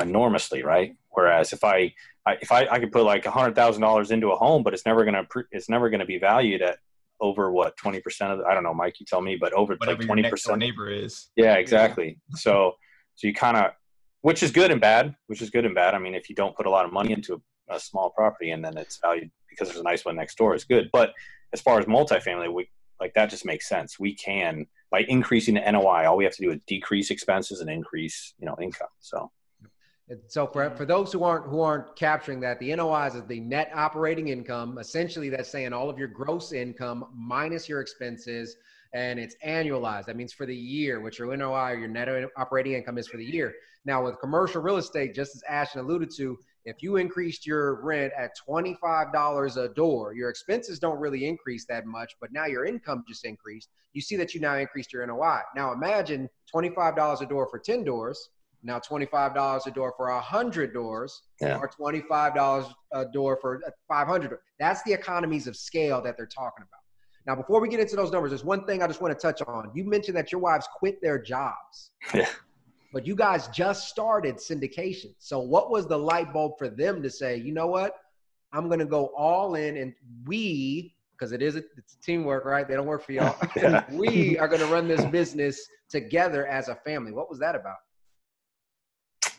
enormously, 0.00 0.62
right? 0.62 0.94
Whereas 1.10 1.52
if 1.52 1.64
I, 1.64 1.92
I 2.26 2.38
if 2.40 2.52
I, 2.52 2.66
I 2.70 2.78
could 2.78 2.92
put 2.92 3.04
like 3.04 3.26
a 3.26 3.30
hundred 3.30 3.54
thousand 3.54 3.82
dollars 3.82 4.10
into 4.10 4.30
a 4.30 4.36
home, 4.36 4.62
but 4.62 4.74
it's 4.74 4.86
never 4.86 5.04
gonna 5.04 5.26
it's 5.50 5.68
never 5.68 5.90
gonna 5.90 6.06
be 6.06 6.18
valued 6.18 6.62
at 6.62 6.78
over 7.20 7.50
what 7.50 7.76
20% 7.76 7.98
of 8.32 8.38
the, 8.38 8.44
I 8.44 8.54
don't 8.54 8.62
know, 8.62 8.74
Mike, 8.74 9.00
you 9.00 9.06
tell 9.06 9.20
me, 9.20 9.36
but 9.36 9.52
over 9.52 9.74
Whatever 9.74 10.02
like 10.02 10.24
20% 10.24 10.32
of 10.32 10.46
your 10.46 10.56
neighbor 10.56 10.88
is. 10.88 11.30
Yeah, 11.36 11.54
exactly. 11.54 12.18
Yeah. 12.30 12.36
so, 12.36 12.74
so 13.16 13.26
you 13.26 13.34
kind 13.34 13.56
of, 13.56 13.72
which 14.20 14.42
is 14.42 14.50
good 14.50 14.70
and 14.70 14.80
bad, 14.80 15.14
which 15.26 15.42
is 15.42 15.50
good 15.50 15.64
and 15.64 15.74
bad. 15.74 15.94
I 15.94 15.98
mean, 15.98 16.14
if 16.14 16.28
you 16.28 16.34
don't 16.34 16.56
put 16.56 16.66
a 16.66 16.70
lot 16.70 16.84
of 16.84 16.92
money 16.92 17.12
into 17.12 17.42
a, 17.70 17.80
small 17.80 18.10
property 18.10 18.50
and 18.50 18.64
then 18.64 18.76
it's 18.76 18.98
valued 18.98 19.30
because 19.48 19.68
there's 19.68 19.80
a 19.80 19.84
nice 19.84 20.04
one 20.04 20.16
next 20.16 20.36
door 20.36 20.54
is 20.54 20.64
good. 20.64 20.88
But 20.92 21.12
as 21.52 21.60
far 21.60 21.78
as 21.78 21.86
multifamily, 21.86 22.52
we 22.52 22.68
like 23.00 23.14
that 23.14 23.30
just 23.30 23.44
makes 23.44 23.68
sense. 23.68 23.98
We 23.98 24.14
can, 24.14 24.66
by 24.90 25.00
increasing 25.08 25.54
the 25.54 25.70
NOI, 25.70 26.06
all 26.06 26.16
we 26.16 26.24
have 26.24 26.34
to 26.34 26.42
do 26.42 26.50
is 26.50 26.58
decrease 26.66 27.10
expenses 27.10 27.60
and 27.60 27.70
increase, 27.70 28.34
you 28.38 28.46
know, 28.46 28.56
income. 28.60 28.88
So 29.00 29.30
so 30.28 30.46
for, 30.46 30.70
for 30.70 30.86
those 30.86 31.12
who 31.12 31.22
aren't 31.22 31.46
who 31.46 31.60
aren't 31.60 31.94
capturing 31.96 32.40
that, 32.40 32.58
the 32.60 32.74
NOI 32.74 33.08
is 33.08 33.22
the 33.26 33.40
net 33.40 33.70
operating 33.74 34.28
income. 34.28 34.78
Essentially, 34.78 35.28
that's 35.28 35.50
saying 35.50 35.72
all 35.72 35.90
of 35.90 35.98
your 35.98 36.08
gross 36.08 36.52
income 36.52 37.06
minus 37.14 37.68
your 37.68 37.80
expenses, 37.80 38.56
and 38.94 39.18
it's 39.18 39.36
annualized. 39.46 40.06
That 40.06 40.16
means 40.16 40.32
for 40.32 40.46
the 40.46 40.56
year, 40.56 41.00
what 41.00 41.18
your 41.18 41.36
NOI 41.36 41.72
or 41.72 41.78
your 41.78 41.88
net 41.88 42.08
operating 42.38 42.72
income 42.72 42.96
is 42.96 43.06
for 43.06 43.18
the 43.18 43.24
year. 43.24 43.54
Now, 43.84 44.04
with 44.04 44.18
commercial 44.20 44.62
real 44.62 44.78
estate, 44.78 45.14
just 45.14 45.34
as 45.36 45.42
Ashton 45.48 45.80
alluded 45.80 46.10
to, 46.16 46.38
if 46.68 46.82
you 46.82 46.96
increased 46.96 47.46
your 47.46 47.82
rent 47.82 48.12
at 48.16 48.32
$25 48.48 49.56
a 49.56 49.68
door, 49.74 50.14
your 50.14 50.28
expenses 50.28 50.78
don't 50.78 50.98
really 50.98 51.26
increase 51.26 51.64
that 51.66 51.86
much, 51.86 52.14
but 52.20 52.32
now 52.32 52.46
your 52.46 52.66
income 52.66 53.04
just 53.08 53.24
increased. 53.24 53.70
You 53.94 54.00
see 54.00 54.16
that 54.16 54.34
you 54.34 54.40
now 54.40 54.56
increased 54.56 54.92
your 54.92 55.06
NOI. 55.06 55.40
Now 55.56 55.72
imagine 55.72 56.28
$25 56.54 57.20
a 57.20 57.26
door 57.26 57.48
for 57.50 57.58
10 57.58 57.84
doors 57.84 58.28
now 58.62 58.78
$25 58.78 59.66
a 59.66 59.70
door 59.70 59.94
for 59.96 60.12
100 60.12 60.72
doors 60.72 61.22
yeah. 61.40 61.58
or 61.58 61.70
$25 61.70 62.72
a 62.92 63.04
door 63.06 63.38
for 63.40 63.60
500 63.86 64.38
that's 64.58 64.82
the 64.82 64.92
economies 64.92 65.46
of 65.46 65.56
scale 65.56 66.02
that 66.02 66.16
they're 66.16 66.26
talking 66.26 66.64
about 66.68 66.80
now 67.26 67.40
before 67.40 67.60
we 67.60 67.68
get 67.68 67.78
into 67.78 67.94
those 67.94 68.10
numbers 68.10 68.30
there's 68.30 68.44
one 68.44 68.64
thing 68.66 68.82
i 68.82 68.86
just 68.86 69.00
want 69.00 69.16
to 69.16 69.20
touch 69.20 69.40
on 69.42 69.70
you 69.74 69.84
mentioned 69.84 70.16
that 70.16 70.32
your 70.32 70.40
wives 70.40 70.66
quit 70.76 71.00
their 71.00 71.20
jobs 71.22 71.92
yeah 72.14 72.26
but 72.92 73.06
you 73.06 73.14
guys 73.14 73.48
just 73.48 73.88
started 73.88 74.36
syndication 74.36 75.14
so 75.18 75.38
what 75.38 75.70
was 75.70 75.86
the 75.86 75.98
light 75.98 76.32
bulb 76.32 76.52
for 76.58 76.68
them 76.68 77.02
to 77.02 77.10
say 77.10 77.36
you 77.36 77.52
know 77.52 77.66
what 77.66 77.94
i'm 78.52 78.68
going 78.68 78.80
to 78.80 78.86
go 78.86 79.06
all 79.16 79.54
in 79.54 79.76
and 79.76 79.94
we 80.26 80.94
because 81.18 81.32
it 81.32 81.42
is 81.42 81.56
a, 81.56 81.62
it's 81.76 81.96
teamwork, 81.96 82.44
right? 82.44 82.68
They 82.68 82.74
don't 82.74 82.86
work 82.86 83.02
for 83.02 83.12
y'all. 83.12 83.36
we 83.92 84.38
are 84.38 84.46
going 84.46 84.60
to 84.60 84.66
run 84.66 84.86
this 84.86 85.04
business 85.06 85.68
together 85.88 86.46
as 86.46 86.68
a 86.68 86.76
family. 86.76 87.12
What 87.12 87.28
was 87.28 87.38
that 87.40 87.54
about? 87.54 87.76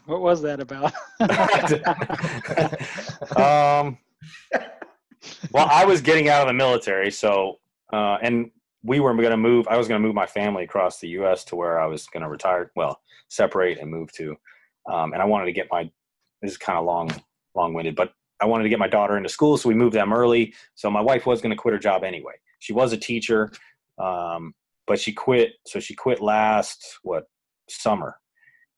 What 0.06 0.22
was 0.22 0.42
that 0.42 0.60
about? 0.60 0.94
um, 3.38 3.98
well, 5.52 5.68
I 5.70 5.86
was 5.86 6.02
getting 6.02 6.30
out 6.30 6.42
of 6.42 6.48
the 6.48 6.54
military, 6.54 7.12
so 7.12 7.60
uh, 7.94 8.18
and 8.22 8.52
we 8.84 9.00
were 9.00 9.14
going 9.14 9.30
to 9.30 9.38
move. 9.38 9.68
I 9.68 9.78
was 9.78 9.88
going 9.88 10.02
to 10.02 10.06
move 10.06 10.16
my 10.16 10.26
family 10.26 10.64
across 10.64 11.00
the 11.00 11.10
U.S. 11.10 11.44
to 11.46 11.56
where 11.56 11.80
I 11.80 11.86
was 11.86 12.08
going 12.08 12.24
to 12.24 12.30
retire. 12.30 12.72
Well, 12.76 13.00
separate 13.30 13.80
and 13.80 13.90
move 13.90 14.12
to, 14.14 14.36
um, 14.92 15.14
and 15.14 15.22
I 15.22 15.26
wanted 15.26 15.46
to 15.46 15.52
get 15.54 15.68
my. 15.72 15.90
This 16.42 16.52
is 16.52 16.58
kind 16.58 16.78
of 16.78 16.86
long, 16.86 17.12
long-winded, 17.56 17.96
but 17.96 18.14
I 18.40 18.46
wanted 18.46 18.64
to 18.64 18.70
get 18.70 18.80
my 18.80 18.88
daughter 18.88 19.18
into 19.18 19.30
school, 19.30 19.58
so 19.58 19.68
we 19.68 19.76
moved 19.76 19.96
them 19.96 20.14
early. 20.14 20.54
So 20.76 20.90
my 20.90 21.02
wife 21.02 21.26
was 21.26 21.42
going 21.42 21.52
to 21.52 21.62
quit 21.62 21.74
her 21.74 21.80
job 21.80 22.04
anyway. 22.04 22.34
She 22.60 22.74
was 22.74 22.94
a 22.94 22.98
teacher, 22.98 23.52
um, 23.98 24.54
but 24.88 25.00
she 25.00 25.12
quit. 25.12 25.54
So 25.66 25.80
she 25.80 25.96
quit 25.96 26.22
last 26.22 27.00
what 27.04 27.26
summer, 27.70 28.18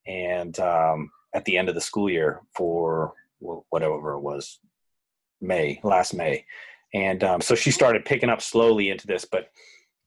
and 0.07 0.59
um, 0.59 1.11
at 1.33 1.45
the 1.45 1.57
end 1.57 1.69
of 1.69 1.75
the 1.75 1.81
school 1.81 2.09
year 2.09 2.41
for 2.55 3.13
whatever 3.39 4.13
it 4.13 4.21
was, 4.21 4.59
May 5.39 5.79
last 5.83 6.13
May, 6.13 6.45
and 6.93 7.23
um, 7.23 7.41
so 7.41 7.55
she 7.55 7.71
started 7.71 8.05
picking 8.05 8.29
up 8.29 8.41
slowly 8.41 8.89
into 8.89 9.07
this. 9.07 9.25
But 9.25 9.49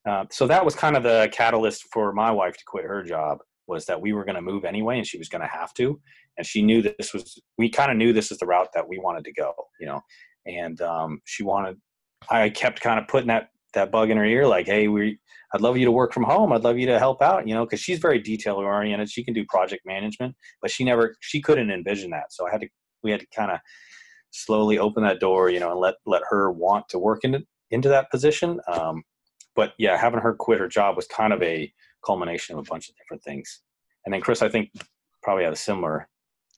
uh, 0.08 0.24
so 0.30 0.46
that 0.48 0.64
was 0.64 0.74
kind 0.74 0.96
of 0.96 1.02
the 1.02 1.28
catalyst 1.32 1.84
for 1.92 2.12
my 2.12 2.30
wife 2.30 2.56
to 2.56 2.64
quit 2.64 2.84
her 2.84 3.02
job 3.02 3.38
was 3.66 3.86
that 3.86 4.00
we 4.00 4.12
were 4.12 4.24
going 4.24 4.36
to 4.36 4.42
move 4.42 4.64
anyway, 4.64 4.98
and 4.98 5.06
she 5.06 5.18
was 5.18 5.28
going 5.28 5.42
to 5.42 5.48
have 5.48 5.74
to, 5.74 6.00
and 6.36 6.46
she 6.46 6.62
knew 6.62 6.82
this 6.82 7.12
was. 7.12 7.40
We 7.58 7.70
kind 7.70 7.90
of 7.90 7.96
knew 7.96 8.12
this 8.12 8.30
is 8.30 8.38
the 8.38 8.46
route 8.46 8.68
that 8.74 8.88
we 8.88 8.98
wanted 8.98 9.24
to 9.24 9.32
go, 9.32 9.52
you 9.80 9.86
know, 9.86 10.00
and 10.46 10.80
um, 10.80 11.20
she 11.24 11.42
wanted. 11.42 11.76
I 12.30 12.50
kept 12.50 12.80
kind 12.80 12.98
of 12.98 13.08
putting 13.08 13.28
that 13.28 13.48
that 13.74 13.90
bug 13.90 14.10
in 14.10 14.16
her 14.16 14.24
ear, 14.24 14.46
like, 14.46 14.66
"Hey, 14.66 14.88
we, 14.88 15.18
I'd 15.54 15.60
love 15.60 15.76
you 15.76 15.84
to 15.84 15.92
work 15.92 16.12
from 16.12 16.24
home. 16.24 16.52
I'd 16.52 16.64
love 16.64 16.78
you 16.78 16.86
to 16.86 16.98
help 16.98 17.22
out, 17.22 17.46
you 17.46 17.54
know, 17.54 17.64
because 17.64 17.78
she's 17.80 18.00
very 18.00 18.18
detail 18.18 18.56
oriented. 18.56 19.08
She 19.08 19.22
can 19.22 19.34
do 19.34 19.44
project 19.48 19.86
management, 19.86 20.34
but 20.60 20.70
she 20.70 20.82
never, 20.82 21.16
she 21.20 21.40
couldn't 21.40 21.70
envision 21.70 22.10
that. 22.10 22.32
So 22.32 22.46
I 22.46 22.50
had 22.50 22.62
to, 22.62 22.68
we 23.04 23.12
had 23.12 23.20
to 23.20 23.26
kind 23.34 23.52
of 23.52 23.60
slowly 24.32 24.78
open 24.78 25.04
that 25.04 25.20
door, 25.20 25.50
you 25.50 25.60
know, 25.60 25.70
and 25.70 25.80
let 25.80 25.94
let 26.06 26.22
her 26.28 26.50
want 26.50 26.88
to 26.88 26.98
work 26.98 27.20
into 27.22 27.44
into 27.70 27.88
that 27.88 28.10
position. 28.10 28.60
Um, 28.66 29.04
but 29.54 29.74
yeah, 29.78 29.96
having 29.96 30.20
her 30.20 30.34
quit 30.34 30.58
her 30.58 30.68
job 30.68 30.96
was 30.96 31.06
kind 31.06 31.32
of 31.32 31.40
a 31.42 31.72
culmination 32.04 32.56
of 32.56 32.66
a 32.66 32.70
bunch 32.70 32.88
of 32.88 32.96
different 32.96 33.22
things. 33.22 33.62
And 34.04 34.12
then 34.12 34.20
Chris, 34.20 34.42
I 34.42 34.48
think 34.48 34.70
probably 35.22 35.44
had 35.44 35.52
a 35.52 35.56
similar. 35.56 36.08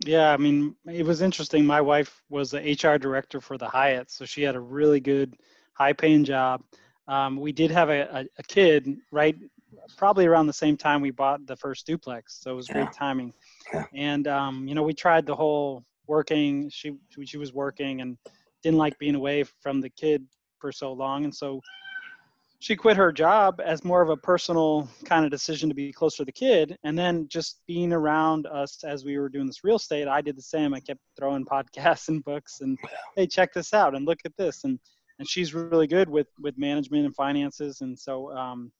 Yeah, 0.04 0.32
I 0.32 0.36
mean, 0.36 0.76
it 0.86 1.06
was 1.06 1.22
interesting. 1.22 1.64
My 1.64 1.80
wife 1.80 2.22
was 2.28 2.50
the 2.50 2.60
HR 2.60 2.98
director 2.98 3.40
for 3.40 3.56
the 3.56 3.68
Hyatt, 3.68 4.10
so 4.10 4.24
she 4.24 4.42
had 4.42 4.54
a 4.54 4.60
really 4.60 5.00
good, 5.00 5.34
high-paying 5.72 6.24
job. 6.24 6.62
Um, 7.08 7.36
we 7.36 7.52
did 7.52 7.70
have 7.70 7.88
a, 7.88 8.02
a, 8.02 8.26
a, 8.38 8.42
kid 8.42 8.98
right, 9.12 9.36
probably 9.96 10.26
around 10.26 10.48
the 10.48 10.52
same 10.52 10.76
time 10.76 11.00
we 11.00 11.12
bought 11.12 11.46
the 11.46 11.56
first 11.56 11.86
duplex, 11.86 12.38
so 12.42 12.50
it 12.50 12.56
was 12.56 12.68
great 12.68 12.92
timing. 12.92 13.32
Yeah. 13.72 13.84
And 13.94 14.26
um, 14.26 14.66
you 14.66 14.74
know, 14.74 14.82
we 14.82 14.92
tried 14.92 15.24
the 15.24 15.34
whole 15.34 15.84
working. 16.08 16.68
She 16.68 16.96
she 17.24 17.38
was 17.38 17.52
working 17.52 18.00
and 18.00 18.18
didn't 18.62 18.78
like 18.78 18.98
being 18.98 19.14
away 19.14 19.44
from 19.44 19.80
the 19.80 19.90
kid 19.90 20.26
for 20.58 20.72
so 20.72 20.92
long, 20.92 21.24
and 21.24 21.34
so 21.34 21.60
she 22.58 22.74
quit 22.74 22.96
her 22.96 23.12
job 23.12 23.60
as 23.64 23.84
more 23.84 24.02
of 24.02 24.08
a 24.08 24.16
personal 24.16 24.88
kind 25.04 25.24
of 25.24 25.30
decision 25.30 25.68
to 25.68 25.74
be 25.74 25.92
closer 25.92 26.18
to 26.18 26.24
the 26.24 26.32
kid. 26.32 26.76
And 26.84 26.98
then 26.98 27.28
just 27.28 27.60
being 27.66 27.92
around 27.92 28.46
us 28.46 28.82
as 28.84 29.04
we 29.04 29.18
were 29.18 29.28
doing 29.28 29.46
this 29.46 29.64
real 29.64 29.76
estate 29.76 30.08
i 30.08 30.20
did 30.20 30.36
the 30.36 30.42
same. 30.42 30.74
I 30.74 30.80
kept 30.80 31.00
throwing 31.18 31.44
podcasts 31.52 32.08
and 32.08 32.24
books 32.24 32.60
and 32.60 32.78
hey 33.14 33.26
check 33.26 33.52
this 33.52 33.74
out 33.74 33.94
and 33.94 34.06
look 34.06 34.20
at 34.24 34.36
this. 34.36 34.64
And 34.64 34.78
and 35.18 35.28
she's 35.28 35.54
really 35.54 35.86
good 35.86 36.08
with 36.08 36.28
with 36.40 36.58
management 36.58 37.06
and 37.06 37.14
finances. 37.14 37.80
And 37.80 37.98
so 37.98 38.30
um, 38.36 38.72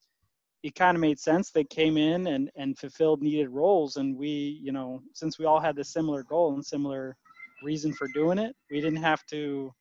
it 0.63 0.75
kind 0.75 0.95
of 0.95 1.01
made 1.01 1.19
sense. 1.19 1.51
They 1.51 1.63
came 1.63 1.97
in 1.97 2.27
and 2.27 2.49
and 2.55 2.77
fulfilled 2.77 3.21
needed 3.21 3.49
roles. 3.49 3.97
And 3.97 4.17
we 4.17 4.59
you 4.61 4.71
know 4.71 5.01
since 5.13 5.37
we 5.37 5.45
all 5.45 5.59
had 5.59 5.75
this 5.75 5.93
similar 5.93 6.23
goal 6.23 6.53
and 6.53 6.65
similar 6.65 7.15
reason 7.63 7.93
for 7.93 8.07
doing 8.13 8.37
it 8.37 8.55
we 8.69 8.79
didn't 8.79 9.01
have 9.01 9.25
to 9.25 9.73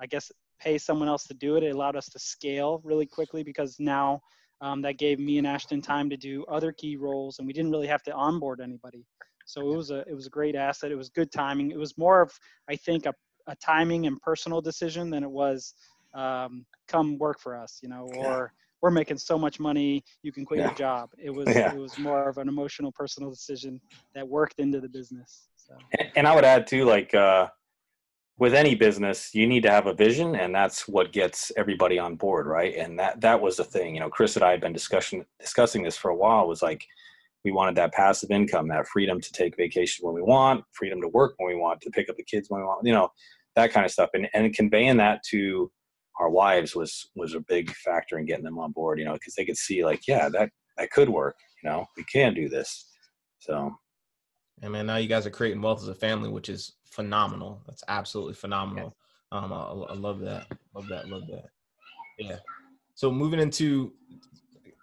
i 0.00 0.06
guess 0.06 0.30
pay 0.62 0.78
someone 0.78 1.08
else 1.08 1.24
to 1.24 1.34
do 1.34 1.56
it. 1.56 1.62
It 1.62 1.74
allowed 1.74 1.96
us 1.96 2.08
to 2.10 2.18
scale 2.18 2.80
really 2.84 3.06
quickly 3.06 3.42
because 3.42 3.76
now 3.80 4.20
um, 4.60 4.80
that 4.82 4.96
gave 4.96 5.18
me 5.18 5.38
and 5.38 5.46
Ashton 5.46 5.82
time 5.82 6.08
to 6.10 6.16
do 6.16 6.44
other 6.44 6.72
key 6.72 6.96
roles, 6.96 7.38
and 7.38 7.46
we 7.46 7.52
didn't 7.52 7.72
really 7.72 7.88
have 7.88 8.02
to 8.04 8.12
onboard 8.12 8.60
anybody. 8.60 9.04
So 9.44 9.60
it 9.60 9.76
was 9.76 9.90
a 9.90 10.04
it 10.08 10.14
was 10.14 10.26
a 10.26 10.30
great 10.30 10.54
asset. 10.54 10.92
It 10.92 10.96
was 10.96 11.08
good 11.08 11.32
timing. 11.32 11.72
It 11.72 11.78
was 11.78 11.98
more 11.98 12.22
of 12.22 12.32
I 12.68 12.76
think 12.76 13.06
a, 13.06 13.14
a 13.48 13.56
timing 13.56 14.06
and 14.06 14.20
personal 14.20 14.60
decision 14.60 15.10
than 15.10 15.24
it 15.24 15.30
was 15.30 15.74
um, 16.14 16.64
come 16.86 17.18
work 17.18 17.40
for 17.40 17.56
us, 17.56 17.80
you 17.82 17.88
know, 17.88 18.08
or 18.16 18.52
we're 18.82 18.90
making 18.90 19.18
so 19.18 19.36
much 19.38 19.58
money 19.58 20.04
you 20.22 20.32
can 20.32 20.44
quit 20.44 20.60
yeah. 20.60 20.66
your 20.66 20.74
job. 20.74 21.10
It 21.18 21.30
was 21.30 21.48
yeah. 21.48 21.74
it 21.74 21.78
was 21.78 21.98
more 21.98 22.28
of 22.28 22.38
an 22.38 22.48
emotional 22.48 22.92
personal 22.92 23.30
decision 23.30 23.80
that 24.14 24.26
worked 24.26 24.60
into 24.60 24.80
the 24.80 24.88
business. 24.88 25.48
So. 25.56 25.74
And, 25.98 26.08
and 26.16 26.28
I 26.28 26.34
would 26.34 26.44
add 26.44 26.68
too, 26.68 26.84
like. 26.84 27.12
Uh, 27.14 27.48
with 28.38 28.54
any 28.54 28.74
business 28.74 29.34
you 29.34 29.46
need 29.46 29.62
to 29.62 29.70
have 29.70 29.86
a 29.86 29.94
vision 29.94 30.34
and 30.36 30.54
that's 30.54 30.88
what 30.88 31.12
gets 31.12 31.52
everybody 31.56 31.98
on 31.98 32.16
board 32.16 32.46
right? 32.46 32.76
And 32.76 32.98
that 32.98 33.20
that 33.20 33.40
was 33.40 33.56
the 33.56 33.64
thing 33.64 33.94
you 33.94 34.00
know 34.00 34.10
chris 34.10 34.36
and 34.36 34.44
i 34.44 34.50
had 34.50 34.60
been 34.60 34.72
discussing 34.72 35.24
discussing 35.40 35.82
this 35.82 35.96
for 35.96 36.10
a 36.10 36.16
while 36.16 36.48
was 36.48 36.62
like 36.62 36.84
we 37.44 37.52
wanted 37.52 37.74
that 37.76 37.92
passive 37.92 38.30
income 38.30 38.68
that 38.68 38.86
freedom 38.86 39.20
to 39.20 39.32
take 39.32 39.56
vacation 39.56 40.06
when 40.06 40.14
we 40.14 40.22
want 40.22 40.64
freedom 40.72 41.00
to 41.00 41.08
work 41.08 41.34
when 41.36 41.54
we 41.54 41.60
want 41.60 41.80
to 41.80 41.90
pick 41.90 42.08
up 42.08 42.16
the 42.16 42.24
kids 42.24 42.48
when 42.48 42.60
we 42.60 42.66
want 42.66 42.86
you 42.86 42.92
know 42.92 43.10
that 43.54 43.72
kind 43.72 43.84
of 43.84 43.92
stuff. 43.92 44.10
And 44.14 44.28
and 44.34 44.54
conveying 44.54 44.96
that 44.98 45.22
to 45.30 45.70
our 46.20 46.30
wives 46.30 46.74
was 46.74 47.10
was 47.14 47.34
a 47.34 47.40
big 47.40 47.70
factor 47.70 48.18
in 48.18 48.26
getting 48.26 48.44
them 48.44 48.58
on 48.58 48.72
board 48.72 48.98
you 48.98 49.04
know 49.04 49.14
because 49.14 49.34
they 49.34 49.44
could 49.44 49.56
see 49.56 49.84
like 49.84 50.06
yeah 50.06 50.28
that 50.28 50.50
that 50.76 50.90
could 50.90 51.08
work 51.08 51.36
you 51.62 51.68
know 51.68 51.86
we 51.96 52.04
can 52.04 52.34
do 52.34 52.48
this. 52.48 52.88
So. 53.38 53.72
And 54.62 54.72
man 54.72 54.86
now 54.86 54.96
you 54.96 55.08
guys 55.08 55.26
are 55.26 55.30
creating 55.30 55.60
wealth 55.60 55.82
as 55.82 55.88
a 55.88 55.94
family 55.94 56.28
which 56.28 56.48
is 56.48 56.74
phenomenal. 56.92 57.62
That's 57.66 57.82
absolutely 57.88 58.34
phenomenal. 58.34 58.96
Um, 59.32 59.52
I, 59.52 59.56
I 59.56 59.94
love 59.94 60.20
that. 60.20 60.46
Love 60.74 60.88
that. 60.88 61.08
Love 61.08 61.26
that. 61.28 61.46
Yeah. 62.18 62.36
So 62.94 63.10
moving 63.10 63.40
into 63.40 63.92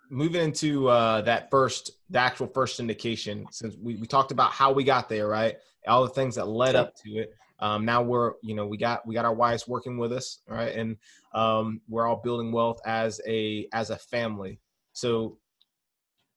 moving 0.10 0.42
into 0.42 0.88
uh, 0.88 1.22
that 1.22 1.52
first, 1.52 1.92
the 2.10 2.20
actual 2.20 2.48
first 2.48 2.80
syndication, 2.80 3.46
since 3.54 3.76
we, 3.82 3.96
we 3.96 4.08
talked 4.08 4.32
about 4.32 4.52
how 4.52 4.72
we 4.72 4.84
got 4.84 5.08
there, 5.08 5.28
right? 5.28 5.56
All 5.88 6.04
the 6.04 6.10
things 6.10 6.36
that 6.36 6.48
led 6.48 6.76
up 6.76 6.96
to 7.06 7.18
it. 7.20 7.34
Um, 7.60 7.86
now 7.86 8.02
we're, 8.02 8.34
you 8.42 8.56
know, 8.56 8.66
we 8.66 8.78
got 8.78 9.06
we 9.06 9.14
got 9.14 9.26
our 9.26 9.34
wives 9.34 9.68
working 9.68 9.98
with 9.98 10.12
us, 10.14 10.40
right? 10.48 10.76
And 10.76 10.98
um, 11.34 11.82
we're 11.88 12.08
all 12.08 12.22
building 12.24 12.52
wealth 12.52 12.80
as 12.86 13.22
a 13.28 13.68
as 13.74 13.90
a 13.90 13.98
family. 13.98 14.60
So 14.94 15.38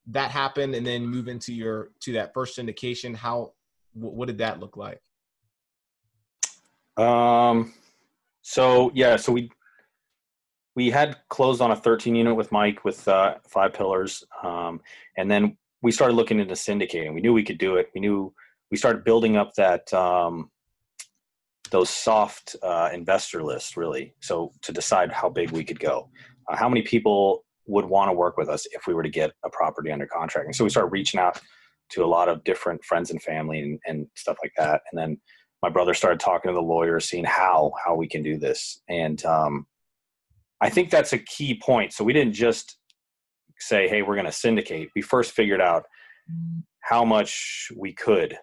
that 0.09 0.31
happened, 0.31 0.75
and 0.75 0.87
then 0.87 1.07
move 1.07 1.29
into 1.29 1.55
your 1.55 1.91
to 2.01 2.13
that 2.15 2.35
first 2.35 2.59
syndication. 2.59 3.15
How 3.15 3.53
what 3.95 4.27
did 4.27 4.39
that 4.39 4.61
look 4.61 4.77
like? 4.77 5.01
Um, 6.97 7.73
so 8.43 8.91
yeah, 8.95 9.17
so 9.17 9.33
we 9.33 9.51
we 10.75 10.91
had 10.91 11.17
closed 11.29 11.61
on 11.61 11.71
a 11.71 11.77
13 11.77 12.15
unit 12.15 12.35
with 12.35 12.51
Mike 12.51 12.85
with 12.85 13.07
uh, 13.07 13.35
five 13.49 13.73
pillars, 13.75 14.25
um, 14.43 14.81
and 15.17 15.31
then 15.31 15.57
we 15.83 15.93
started 15.93 16.15
looking 16.15 16.41
into 16.41 16.55
syndicating. 16.55 17.15
We 17.15 17.21
knew 17.21 17.33
we 17.33 17.43
could 17.43 17.59
do 17.59 17.77
it. 17.77 17.91
We 17.95 18.01
knew 18.01 18.33
we 18.71 18.77
started 18.77 19.05
building 19.05 19.37
up 19.37 19.53
that 19.55 19.93
um, 19.93 20.51
those 21.71 21.91
soft 21.91 22.57
uh, 22.63 22.91
investor 22.93 23.43
lists 23.43 23.77
really. 23.77 24.15
So 24.21 24.53
to 24.63 24.73
decide 24.73 25.13
how 25.13 25.29
big 25.29 25.51
we 25.51 25.65
could 25.65 25.81
go, 25.81 26.09
uh, 26.49 26.57
how 26.57 26.69
many 26.69 26.83
people 26.83 27.45
would 27.67 27.85
want 27.85 28.09
to 28.09 28.13
work 28.13 28.37
with 28.37 28.49
us 28.49 28.67
if 28.73 28.87
we 28.87 28.95
were 28.95 29.03
to 29.03 29.11
get 29.11 29.33
a 29.45 29.51
property 29.51 29.91
under 29.91 30.07
contract. 30.07 30.47
And 30.47 30.55
so 30.55 30.65
we 30.65 30.71
started 30.71 30.93
reaching 30.93 31.21
out 31.21 31.41
to 31.91 32.05
a 32.05 32.07
lot 32.07 32.29
of 32.29 32.45
different 32.45 32.85
friends 32.85 33.11
and 33.11 33.23
family 33.23 33.61
and, 33.61 33.81
and 33.87 34.07
stuff 34.15 34.37
like 34.43 34.53
that. 34.57 34.83
And 34.91 34.99
then 34.99 35.21
my 35.63 35.69
brother 35.69 35.95
started 35.95 36.21
talking 36.21 36.51
to 36.51 36.55
the 36.55 36.61
lawyer, 36.61 37.01
seeing 37.01 37.25
how 37.25 37.73
how 37.85 37.95
we 37.95 38.09
can 38.09 38.23
do 38.23 38.37
this, 38.37 38.83
and 38.89 39.25
um, 39.25 39.67
I 40.61 40.71
think 40.71 40.91
that's 40.91 41.13
a 41.13 41.19
key 41.19 41.59
point. 41.63 41.93
So 41.93 42.05
we 42.05 42.13
didn't 42.13 42.35
just 42.35 42.79
say, 43.59 43.89
"Hey, 43.89 44.03
we're 44.03 44.15
going 44.15 44.27
to 44.27 44.33
syndicate." 44.33 44.91
We 44.95 45.03
first 45.03 45.33
figured 45.33 45.61
out 45.61 45.85
how 46.81 47.05
much 47.05 47.71
we 47.77 47.93
could, 47.93 48.39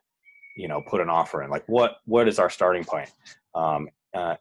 you 0.56 0.68
know, 0.68 0.82
put 0.88 1.02
an 1.02 1.10
offer 1.10 1.44
in. 1.44 1.50
Like, 1.50 1.64
what 1.68 1.98
what 2.06 2.28
is 2.28 2.40
our 2.40 2.50
starting 2.50 2.84
point? 2.84 3.12
Um, 3.54 3.90
uh, 4.14 4.36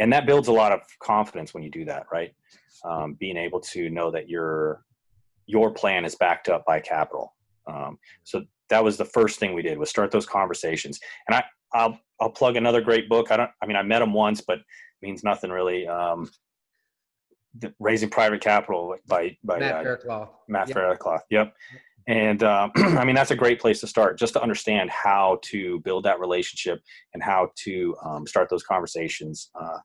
and 0.00 0.12
that 0.12 0.26
builds 0.26 0.48
a 0.48 0.52
lot 0.52 0.72
of 0.72 0.80
confidence 1.02 1.54
when 1.54 1.62
you 1.62 1.70
do 1.70 1.84
that, 1.84 2.06
right? 2.10 2.34
Um, 2.84 3.14
being 3.20 3.36
able 3.36 3.60
to 3.60 3.90
know 3.90 4.10
that 4.10 4.28
your 4.28 4.84
your 5.46 5.70
plan 5.70 6.04
is 6.04 6.14
backed 6.14 6.48
up 6.48 6.64
by 6.64 6.80
capital. 6.80 7.34
Um, 7.66 7.98
so 8.24 8.44
that 8.70 8.82
was 8.82 8.96
the 8.96 9.04
first 9.04 9.38
thing 9.38 9.52
we 9.52 9.62
did 9.62 9.78
was 9.78 9.90
start 9.90 10.10
those 10.10 10.26
conversations. 10.26 10.98
And 11.28 11.36
I, 11.36 11.44
I'll 11.74 11.98
I'll 12.20 12.30
plug 12.30 12.56
another 12.56 12.80
great 12.80 13.08
book. 13.08 13.30
I 13.30 13.36
don't. 13.36 13.50
I 13.62 13.66
mean, 13.66 13.76
I 13.76 13.82
met 13.82 14.02
him 14.02 14.12
once, 14.12 14.40
but 14.40 14.60
means 15.02 15.24
nothing 15.24 15.50
really. 15.50 15.86
Um, 15.86 16.30
Raising 17.78 18.08
Private 18.08 18.40
Capital 18.40 18.96
by 19.06 19.36
by 19.44 19.58
Matt 19.58 19.74
uh, 19.74 19.82
Faircloth. 19.82 20.28
Matt 20.48 20.68
yep. 20.68 20.76
Faircloth. 20.76 21.22
Yep. 21.30 21.54
And 22.08 22.42
um, 22.42 22.72
I 22.76 23.04
mean, 23.04 23.14
that's 23.14 23.30
a 23.30 23.36
great 23.36 23.60
place 23.60 23.80
to 23.80 23.86
start, 23.86 24.18
just 24.18 24.32
to 24.34 24.42
understand 24.42 24.90
how 24.90 25.38
to 25.42 25.80
build 25.80 26.04
that 26.04 26.18
relationship 26.20 26.80
and 27.14 27.22
how 27.22 27.50
to 27.56 27.96
um, 28.04 28.26
start 28.26 28.48
those 28.48 28.62
conversations. 28.62 29.50
Uh, 29.54 29.78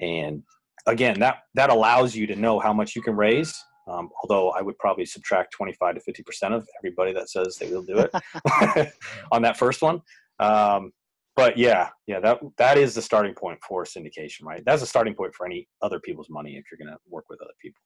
and 0.00 0.42
again, 0.86 1.18
that 1.20 1.38
that 1.54 1.70
allows 1.70 2.14
you 2.14 2.26
to 2.26 2.36
know 2.36 2.58
how 2.58 2.72
much 2.72 2.94
you 2.94 3.02
can 3.02 3.16
raise. 3.16 3.62
Um, 3.88 4.10
although 4.22 4.50
I 4.50 4.62
would 4.62 4.78
probably 4.78 5.04
subtract 5.04 5.52
25 5.52 5.96
to 5.96 6.00
50 6.00 6.22
percent 6.22 6.54
of 6.54 6.68
everybody 6.78 7.12
that 7.14 7.30
says 7.30 7.56
they 7.56 7.70
will 7.72 7.82
do 7.82 7.98
it 7.98 8.12
on 9.32 9.42
that 9.42 9.56
first 9.56 9.82
one. 9.82 10.02
Um, 10.38 10.92
but 11.34 11.56
yeah, 11.56 11.88
yeah, 12.06 12.20
that 12.20 12.40
that 12.58 12.76
is 12.76 12.94
the 12.94 13.02
starting 13.02 13.34
point 13.34 13.58
for 13.66 13.84
syndication, 13.84 14.44
right? 14.44 14.62
That's 14.66 14.82
a 14.82 14.86
starting 14.86 15.14
point 15.14 15.34
for 15.34 15.46
any 15.46 15.66
other 15.80 15.98
people's 15.98 16.28
money 16.28 16.56
if 16.56 16.64
you're 16.70 16.78
going 16.78 16.94
to 16.94 17.00
work 17.08 17.24
with 17.30 17.40
other 17.40 17.54
people. 17.60 17.80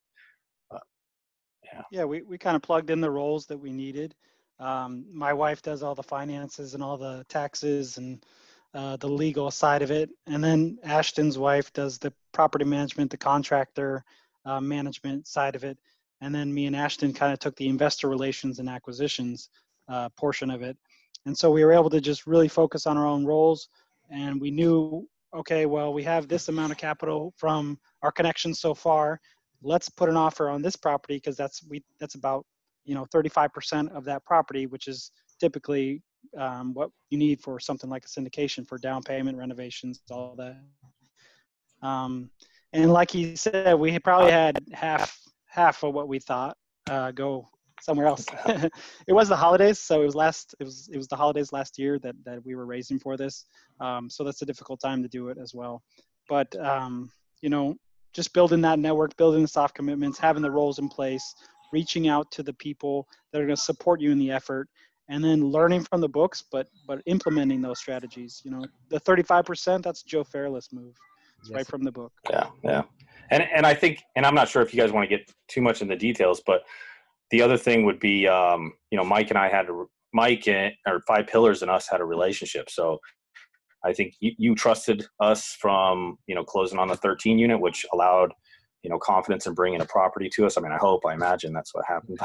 But, 0.70 0.82
yeah. 1.64 1.82
Yeah, 1.92 2.05
we 2.05 2.22
we 2.22 2.38
kind 2.38 2.57
of 2.57 2.62
plugged 2.62 2.90
in 2.90 3.01
the 3.01 3.11
roles 3.11 3.47
that 3.47 3.59
we 3.59 3.72
needed. 3.72 4.14
Um, 4.59 5.05
my 5.12 5.32
wife 5.32 5.62
does 5.62 5.82
all 5.82 5.94
the 5.94 6.03
finances 6.03 6.74
and 6.74 6.82
all 6.82 6.97
the 6.97 7.24
taxes 7.28 7.99
and 7.99 8.24
uh, 8.74 8.97
the 8.97 9.09
legal 9.09 9.51
side 9.51 9.82
of 9.82 9.90
it, 9.90 10.11
and 10.26 10.42
then 10.42 10.78
Ashton's 10.82 11.38
wife 11.38 11.72
does 11.72 11.99
the 11.99 12.12
property 12.32 12.64
management, 12.64 13.11
the 13.11 13.16
contractor 13.16 14.05
uh, 14.44 14.61
management 14.61 15.26
side 15.26 15.55
of 15.55 15.62
it, 15.62 15.78
and 16.20 16.34
then 16.34 16.53
me 16.53 16.66
and 16.66 16.74
Ashton 16.74 17.12
kind 17.12 17.32
of 17.32 17.38
took 17.38 17.55
the 17.57 17.68
investor 17.68 18.09
relations 18.09 18.59
and 18.59 18.68
acquisitions 18.68 19.51
uh, 19.88 20.09
portion 20.11 20.51
of 20.51 20.62
it 20.62 20.76
and 21.27 21.37
so 21.37 21.51
we 21.51 21.64
were 21.64 21.72
able 21.72 21.91
to 21.91 22.01
just 22.01 22.27
really 22.27 22.49
focus 22.49 22.87
on 22.87 22.97
our 22.97 23.07
own 23.07 23.27
roles. 23.27 23.68
And 24.11 24.41
we 24.41 24.53
knew, 24.53 25.07
okay, 25.35 25.66
well, 25.66 25.93
we 25.93 26.05
have 26.05 26.29
this 26.29 26.49
amount 26.49 26.70
of 26.70 26.79
capital 26.79 27.35
from 27.37 27.79
our 28.03 28.12
connections 28.12 28.61
so 28.61 28.74
far. 28.74 29.20
Let's 29.61 29.89
put 29.89 30.09
an 30.09 30.16
offer 30.16 30.49
on 30.49 30.62
this 30.62 30.77
property 30.77 31.16
because 31.16 31.37
that's 31.37 31.64
we 31.68 31.83
that's 31.99 32.14
about 32.14 32.47
you 32.85 32.95
know 32.95 33.05
35% 33.12 33.91
of 33.91 34.05
that 34.05 34.24
property, 34.24 34.66
which 34.66 34.87
is 34.87 35.11
typically 35.41 36.01
um, 36.39 36.72
what 36.74 36.91
you 37.11 37.18
need 37.18 37.41
for 37.41 37.59
something 37.59 37.91
like 37.91 38.05
a 38.05 38.09
syndication 38.09 38.66
for 38.66 38.79
down 38.79 39.03
payment, 39.03 39.37
renovations, 39.37 40.01
all 40.11 40.37
that. 40.37 40.57
Um, 41.83 42.31
and 42.72 42.93
like 42.93 43.11
he 43.11 43.35
said, 43.35 43.74
we 43.74 43.99
probably 43.99 44.31
had 44.31 44.59
half 44.72 45.20
half 45.47 45.83
of 45.83 45.93
what 45.93 46.07
we 46.07 46.20
thought 46.20 46.57
uh, 46.89 47.11
go 47.11 47.49
somewhere 47.81 48.07
else. 48.07 48.27
it 48.47 49.12
was 49.12 49.29
the 49.29 49.37
holidays, 49.37 49.79
so 49.79 50.03
it 50.03 50.05
was 50.05 50.14
last. 50.14 50.55
It 50.61 50.64
was 50.64 50.89
it 50.93 50.97
was 50.97 51.09
the 51.09 51.16
holidays 51.16 51.53
last 51.53 51.79
year 51.79 51.99
that 52.01 52.14
that 52.24 52.45
we 52.45 52.55
were 52.55 52.66
raising 52.66 52.99
for 52.99 53.16
this. 53.16 53.45
Um, 53.81 54.09
so 54.11 54.24
that's 54.24 54.43
a 54.43 54.47
difficult 54.47 54.81
time 54.81 55.03
to 55.03 55.09
do 55.09 55.29
it 55.29 55.39
as 55.39 55.55
well. 55.55 55.83
But 56.29 56.55
um, 56.57 57.11
you 57.43 57.51
know, 57.51 57.77
just 58.12 58.33
building 58.33 58.61
that 58.62 58.79
network, 58.79 59.16
building 59.16 59.43
the 59.43 59.49
soft 59.49 59.74
commitments, 59.74 60.18
having 60.18 60.43
the 60.43 60.51
roles 60.51 60.79
in 60.79 60.89
place, 60.89 61.35
reaching 61.72 62.09
out 62.09 62.31
to 62.33 62.43
the 62.43 62.55
people 62.55 63.07
that 63.33 63.41
are 63.41 63.45
going 63.47 63.57
to 63.57 63.62
support 63.62 64.01
you 64.01 64.11
in 64.11 64.18
the 64.18 64.31
effort, 64.31 64.68
and 65.09 65.22
then 65.22 65.51
learning 65.51 65.83
from 65.83 66.01
the 66.01 66.09
books, 66.09 66.45
but 66.51 66.66
but 66.87 67.01
implementing 67.07 67.61
those 67.61 67.79
strategies. 67.79 68.41
You 68.45 68.51
know, 68.53 68.62
the 68.89 69.01
35% 69.01 69.83
that's 69.83 70.03
Joe 70.03 70.24
Fairless 70.24 70.72
move. 70.72 70.97
It's 71.41 71.51
yes. 71.51 71.57
right 71.57 71.66
from 71.66 71.83
the 71.83 71.93
book. 71.93 72.12
Yeah, 72.31 72.49
yeah. 72.64 72.83
And 73.31 73.43
and 73.55 73.66
I 73.66 73.74
think, 73.74 74.03
and 74.16 74.24
I'm 74.24 74.35
not 74.35 74.49
sure 74.49 74.62
if 74.62 74.72
you 74.72 74.81
guys 74.81 74.93
want 74.93 75.09
to 75.09 75.16
get 75.16 75.31
too 75.49 75.61
much 75.61 75.83
in 75.83 75.89
the 75.89 75.97
details, 75.97 76.41
but 76.47 76.62
the 77.31 77.43
other 77.43 77.57
thing 77.57 77.85
would 77.85 78.01
be, 78.01 78.27
um, 78.27 78.72
you 78.91 78.99
know, 78.99 79.05
Mike 79.05 79.31
and 79.31 79.39
I 79.39 79.49
had 79.49 79.68
a, 79.68 79.85
Mike 80.12 80.47
and, 80.49 80.72
or 80.87 81.01
Five 81.07 81.27
Pillars 81.27 81.62
and 81.62 81.70
us 81.70 81.89
had 81.89 82.01
a 82.01 82.05
relationship. 82.05 82.70
So 82.70 82.99
I 83.85 83.93
think 83.93 84.14
you, 84.20 84.33
you 84.39 84.55
trusted 84.55 85.07
us 85.20 85.57
from, 85.61 86.18
you 86.27 86.35
know, 86.35 86.45
closing 86.45 86.79
on 86.79 86.89
the 86.89 86.97
13 86.97 87.39
unit, 87.39 87.61
which 87.61 87.85
allowed, 87.93 88.33
you 88.83 88.91
know, 88.91 88.99
confidence 88.99 89.47
in 89.47 89.55
bringing 89.55 89.81
a 89.81 89.87
property 89.87 90.29
to 90.35 90.47
us. 90.47 90.57
I 90.57 90.61
mean, 90.61 90.72
I 90.72 90.77
hope, 90.77 91.05
I 91.05 91.14
imagine 91.14 91.53
that's 91.53 91.74
what 91.74 91.85
happened. 91.87 92.18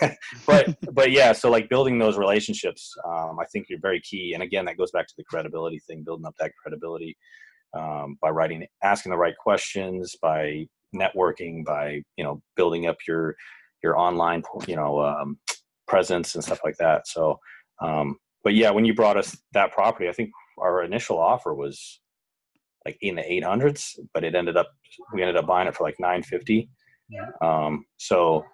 but, 0.46 0.76
but 0.92 1.10
yeah, 1.10 1.32
so 1.32 1.50
like 1.50 1.68
building 1.68 1.98
those 1.98 2.16
relationships, 2.16 2.94
um, 3.04 3.38
I 3.40 3.44
think 3.52 3.66
you're 3.68 3.80
very 3.80 4.00
key. 4.00 4.32
And 4.34 4.42
again, 4.42 4.64
that 4.66 4.78
goes 4.78 4.90
back 4.92 5.06
to 5.08 5.14
the 5.16 5.24
credibility 5.24 5.80
thing, 5.80 6.02
building 6.04 6.26
up 6.26 6.34
that 6.38 6.52
credibility 6.62 7.16
um, 7.76 8.16
by 8.22 8.30
writing, 8.30 8.66
asking 8.82 9.10
the 9.10 9.18
right 9.18 9.36
questions, 9.36 10.16
by 10.22 10.66
networking, 10.94 11.64
by, 11.64 12.02
you 12.16 12.24
know, 12.24 12.40
building 12.56 12.86
up 12.86 12.96
your, 13.06 13.34
your 13.82 13.98
online, 13.98 14.42
you 14.66 14.76
know, 14.76 15.00
um, 15.00 15.38
presence 15.86 16.34
and 16.34 16.44
stuff 16.44 16.60
like 16.64 16.76
that. 16.78 17.06
So, 17.08 17.38
um, 17.80 18.16
but 18.44 18.54
yeah, 18.54 18.70
when 18.70 18.84
you 18.84 18.94
brought 18.94 19.16
us 19.16 19.36
that 19.52 19.72
property, 19.72 20.08
I 20.08 20.12
think 20.12 20.30
our 20.58 20.82
initial 20.82 21.18
offer 21.18 21.54
was 21.54 22.00
like 22.84 22.96
in 23.00 23.16
the 23.16 23.22
800s, 23.22 23.98
but 24.14 24.24
it 24.24 24.34
ended 24.34 24.56
up 24.56 24.68
we 25.12 25.22
ended 25.22 25.36
up 25.36 25.46
buying 25.46 25.68
it 25.68 25.76
for 25.76 25.84
like 25.84 25.96
950. 25.98 26.70
Um, 27.46 27.84
so, 27.98 28.44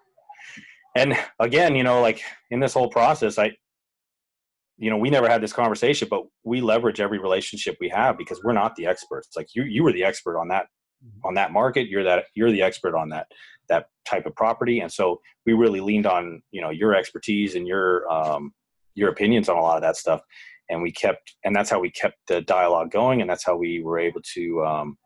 and 0.97 1.17
again, 1.41 1.75
you 1.75 1.83
know, 1.83 2.01
like 2.01 2.23
in 2.51 2.61
this 2.61 2.75
whole 2.75 2.91
process, 2.91 3.39
I, 3.39 3.53
you 4.77 4.91
know, 4.91 4.97
we 4.97 5.11
never 5.11 5.29
had 5.29 5.43
this 5.43 5.53
conversation, 5.53 6.09
but 6.11 6.25
we 6.43 6.61
leverage 6.61 7.01
every 7.01 7.19
relationship 7.19 7.77
we 7.81 7.89
have 7.91 8.19
because 8.19 8.41
we're 8.43 8.53
not 8.53 8.75
the 8.77 8.87
experts. 8.87 9.31
Like 9.37 9.49
you, 9.55 9.65
you 9.65 9.83
were 9.85 9.93
the 9.93 10.05
expert 10.05 10.39
on 10.39 10.49
that, 10.49 10.67
mm-hmm. 11.05 11.27
on 11.27 11.35
that 11.35 11.53
market. 11.53 11.89
You're 11.89 12.05
that, 12.05 12.25
you're 12.35 12.51
the 12.51 12.63
expert 12.63 12.97
on 12.97 13.09
that 13.11 13.27
that 13.69 13.87
type 14.05 14.27
of 14.27 14.35
property. 14.35 14.81
And 14.81 14.93
so 14.93 15.21
we 15.47 15.53
really 15.53 15.81
leaned 15.81 16.07
on 16.07 16.43
you 16.51 16.61
know 16.61 16.71
your 16.71 16.95
expertise 16.95 17.55
and 17.55 17.67
your 17.67 18.11
um, 18.11 18.53
your 18.95 19.11
opinions 19.11 19.49
on 19.49 19.57
a 19.57 19.61
lot 19.61 19.77
of 19.77 19.83
that 19.83 19.97
stuff. 19.97 20.21
And 20.71 20.83
we 20.83 20.93
kept 20.93 21.35
and 21.45 21.55
that's 21.55 21.71
how 21.71 21.81
we 21.81 21.91
kept 21.91 22.17
the 22.29 22.41
dialogue 22.41 22.91
going. 22.91 23.21
And 23.21 23.29
that's 23.29 23.45
how 23.45 23.57
we 23.57 23.83
were 23.83 23.99
able 23.99 24.21
to 24.35 24.65
um, 24.65 24.99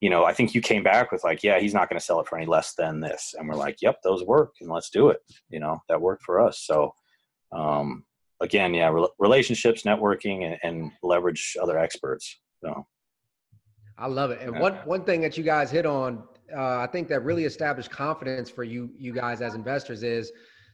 you 0.00 0.10
know 0.10 0.24
i 0.24 0.32
think 0.32 0.54
you 0.54 0.60
came 0.60 0.82
back 0.82 1.10
with 1.10 1.24
like 1.24 1.42
yeah 1.42 1.58
he's 1.58 1.72
not 1.72 1.88
going 1.88 1.98
to 1.98 2.04
sell 2.04 2.20
it 2.20 2.28
for 2.28 2.36
any 2.36 2.46
less 2.46 2.74
than 2.74 3.00
this. 3.00 3.34
And 3.36 3.48
we're 3.48 3.56
like 3.56 3.78
yep 3.82 3.96
those 4.02 4.24
work 4.24 4.54
and 4.60 4.70
let's 4.70 4.90
do 4.90 5.08
it. 5.08 5.18
You 5.50 5.60
know 5.60 5.80
that 5.88 6.00
worked 6.00 6.22
for 6.22 6.40
us. 6.40 6.62
So 6.64 6.92
um, 7.52 8.04
again 8.40 8.74
yeah 8.74 8.88
re- 8.88 9.08
relationships 9.18 9.82
networking 9.82 10.44
and, 10.44 10.58
and, 10.62 10.92
leverage 11.02 11.56
other 11.62 11.78
experts. 11.78 12.38
So. 12.62 12.86
I 13.98 14.08
love 14.08 14.30
it. 14.30 14.42
And 14.42 14.60
one 14.60 14.74
one 14.84 15.04
thing 15.04 15.22
that 15.22 15.38
you 15.38 15.44
guys 15.44 15.70
hit 15.70 15.86
on 15.86 16.22
uh, 16.54 16.78
I 16.78 16.86
think 16.86 17.08
that 17.08 17.20
really 17.24 17.44
established 17.44 17.90
confidence 17.90 18.50
for 18.50 18.64
you 18.64 18.90
you 18.98 19.12
guys 19.12 19.40
as 19.40 19.54
investors 19.54 20.02
is 20.02 20.32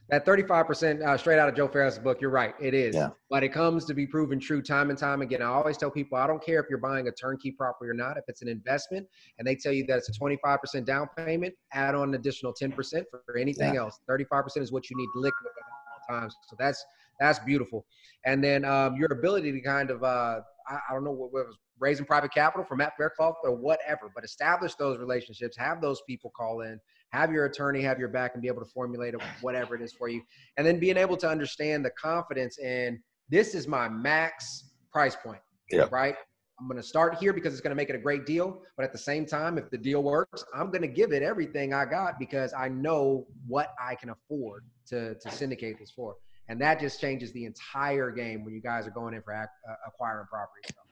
that 0.09 0.25
35% 0.25 1.01
uh, 1.01 1.17
straight 1.17 1.39
out 1.39 1.47
of 1.47 1.55
Joe 1.55 1.67
Fairless' 1.67 1.97
book. 1.97 2.19
You're 2.19 2.29
right, 2.29 2.53
it 2.59 2.73
is. 2.73 2.93
Yeah. 2.93 3.09
But 3.29 3.43
it 3.43 3.53
comes 3.53 3.85
to 3.85 3.93
be 3.93 4.05
proven 4.05 4.39
true 4.39 4.61
time 4.61 4.89
and 4.89 4.99
time 4.99 5.21
again. 5.21 5.41
I 5.41 5.45
always 5.45 5.77
tell 5.77 5.89
people 5.89 6.17
I 6.17 6.27
don't 6.27 6.43
care 6.43 6.59
if 6.59 6.65
you're 6.69 6.79
buying 6.79 7.07
a 7.07 7.11
turnkey 7.11 7.51
property 7.51 7.89
or 7.89 7.93
not. 7.93 8.17
If 8.17 8.25
it's 8.27 8.41
an 8.41 8.49
investment 8.49 9.07
and 9.39 9.47
they 9.47 9.55
tell 9.55 9.71
you 9.71 9.85
that 9.87 9.99
it's 9.99 10.09
a 10.09 10.19
25% 10.19 10.85
down 10.85 11.07
payment, 11.17 11.53
add 11.71 11.95
on 11.95 12.09
an 12.09 12.15
additional 12.15 12.53
10% 12.53 12.75
for 13.09 13.37
anything 13.37 13.75
yeah. 13.75 13.79
else. 13.79 13.99
35% 14.09 14.57
is 14.57 14.71
what 14.71 14.89
you 14.89 14.97
need 14.97 15.09
liquid 15.15 15.51
at 15.57 16.13
all 16.13 16.19
times. 16.19 16.35
So 16.49 16.55
that's 16.59 16.83
that's 17.19 17.39
beautiful. 17.39 17.85
And 18.25 18.43
then 18.43 18.65
um, 18.65 18.95
your 18.97 19.11
ability 19.11 19.51
to 19.51 19.61
kind 19.61 19.89
of 19.89 20.03
uh, 20.03 20.41
I, 20.67 20.79
I, 20.89 20.93
don't 20.93 21.03
know 21.03 21.11
what, 21.11 21.31
what 21.31 21.45
was 21.47 21.57
raising 21.83 22.05
private 22.05 22.33
capital 22.33 22.65
for 22.65 22.75
Matt 22.75 22.93
Faircloth 22.97 23.35
or 23.43 23.55
whatever, 23.55 24.11
but 24.15 24.23
establish 24.23 24.75
those 24.75 24.97
relationships, 24.97 25.57
have 25.57 25.81
those 25.81 26.01
people 26.07 26.31
call 26.35 26.61
in, 26.61 26.79
have 27.11 27.31
your 27.31 27.45
attorney 27.45 27.81
have 27.81 27.99
your 27.99 28.07
back 28.07 28.31
and 28.33 28.41
be 28.41 28.47
able 28.47 28.63
to 28.63 28.69
formulate 28.73 29.13
whatever 29.41 29.75
it 29.75 29.81
is 29.81 29.93
for 29.93 30.07
you. 30.07 30.21
And 30.57 30.65
then 30.65 30.79
being 30.79 30.97
able 30.97 31.17
to 31.17 31.29
understand 31.29 31.85
the 31.85 31.91
confidence 31.91 32.57
in 32.57 33.01
this 33.29 33.53
is 33.53 33.67
my 33.67 33.87
max 33.87 34.71
price 34.91 35.15
point, 35.15 35.41
yeah. 35.71 35.87
right? 35.91 36.15
I'm 36.59 36.67
going 36.67 36.81
to 36.81 36.87
start 36.87 37.15
here 37.15 37.33
because 37.33 37.51
it's 37.53 37.61
going 37.61 37.71
to 37.71 37.75
make 37.75 37.89
it 37.89 37.95
a 37.95 37.99
great 37.99 38.25
deal. 38.25 38.61
But 38.77 38.83
at 38.83 38.91
the 38.91 38.97
same 38.97 39.25
time, 39.25 39.57
if 39.57 39.69
the 39.69 39.77
deal 39.77 40.03
works, 40.03 40.45
I'm 40.55 40.67
going 40.67 40.81
to 40.81 40.87
give 40.87 41.11
it 41.11 41.23
everything 41.23 41.73
I 41.73 41.85
got 41.85 42.19
because 42.19 42.53
I 42.53 42.69
know 42.69 43.27
what 43.47 43.73
I 43.83 43.95
can 43.95 44.09
afford 44.09 44.63
to, 44.87 45.15
to 45.15 45.31
syndicate 45.31 45.79
this 45.79 45.91
for. 45.91 46.15
And 46.49 46.59
that 46.61 46.79
just 46.79 46.99
changes 46.99 47.31
the 47.31 47.45
entire 47.45 48.11
game 48.11 48.43
when 48.43 48.53
you 48.53 48.61
guys 48.61 48.85
are 48.85 48.91
going 48.91 49.13
in 49.13 49.21
for 49.21 49.33
ac- 49.33 49.47
uh, 49.69 49.75
acquiring 49.87 50.27
property. 50.27 50.61
So. 50.67 50.82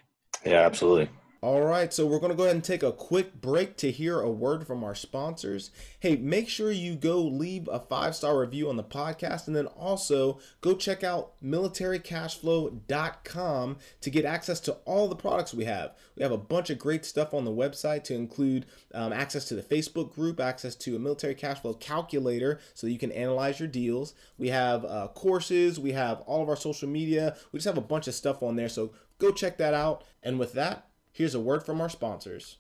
Yeah, 0.46 0.66
absolutely. 0.66 1.10
All 1.44 1.62
right, 1.62 1.92
so 1.92 2.06
we're 2.06 2.20
going 2.20 2.32
to 2.32 2.38
go 2.38 2.44
ahead 2.44 2.56
and 2.56 2.64
take 2.64 2.84
a 2.84 2.92
quick 2.92 3.42
break 3.42 3.76
to 3.78 3.90
hear 3.90 4.20
a 4.20 4.30
word 4.30 4.68
from 4.68 4.84
our 4.84 4.94
sponsors. 4.94 5.72
Hey, 6.00 6.16
make 6.16 6.48
sure 6.48 6.72
you 6.72 6.94
go 6.94 7.20
leave 7.20 7.68
a 7.68 7.80
five 7.80 8.16
star 8.16 8.40
review 8.40 8.70
on 8.70 8.78
the 8.78 8.84
podcast 8.84 9.48
and 9.48 9.56
then 9.56 9.66
also 9.66 10.38
go 10.62 10.76
check 10.76 11.04
out 11.04 11.32
militarycashflow.com 11.44 13.78
to 14.02 14.10
get 14.12 14.24
access 14.24 14.60
to 14.60 14.74
all 14.86 15.08
the 15.08 15.16
products 15.16 15.52
we 15.52 15.66
have. 15.66 15.96
We 16.16 16.22
have 16.22 16.32
a 16.32 16.38
bunch 16.38 16.70
of 16.70 16.78
great 16.78 17.06
stuff 17.06 17.34
on 17.34 17.44
the 17.44 17.50
website 17.50 18.04
to 18.04 18.14
include 18.14 18.68
um, 18.94 19.12
access 19.12 19.46
to 19.46 19.56
the 19.56 19.64
Facebook 19.64 20.14
group, 20.14 20.40
access 20.40 20.76
to 20.76 20.96
a 20.96 21.00
military 21.00 21.34
cash 21.34 21.60
flow 21.60 21.74
calculator 21.74 22.60
so 22.76 22.86
you 22.86 23.00
can 23.00 23.12
analyze 23.14 23.60
your 23.60 23.68
deals. 23.68 24.14
We 24.38 24.50
have 24.50 24.86
uh, 24.86 25.08
courses, 25.16 25.80
we 25.80 25.94
have 25.94 26.22
all 26.28 26.44
of 26.44 26.50
our 26.50 26.56
social 26.56 26.88
media. 26.88 27.36
We 27.52 27.58
just 27.58 27.66
have 27.66 27.80
a 27.80 27.82
bunch 27.82 28.08
of 28.08 28.14
stuff 28.14 28.44
on 28.44 28.58
there. 28.58 28.70
So 28.70 28.92
go 29.22 29.32
check 29.32 29.58
that 29.58 29.74
out. 29.74 30.04
And 30.24 30.38
with 30.38 30.54
that, 30.54 30.92
Here's 31.14 31.36
a 31.36 31.40
word 31.40 31.64
from 31.64 31.82
our 31.82 31.90
sponsors. 31.90 32.58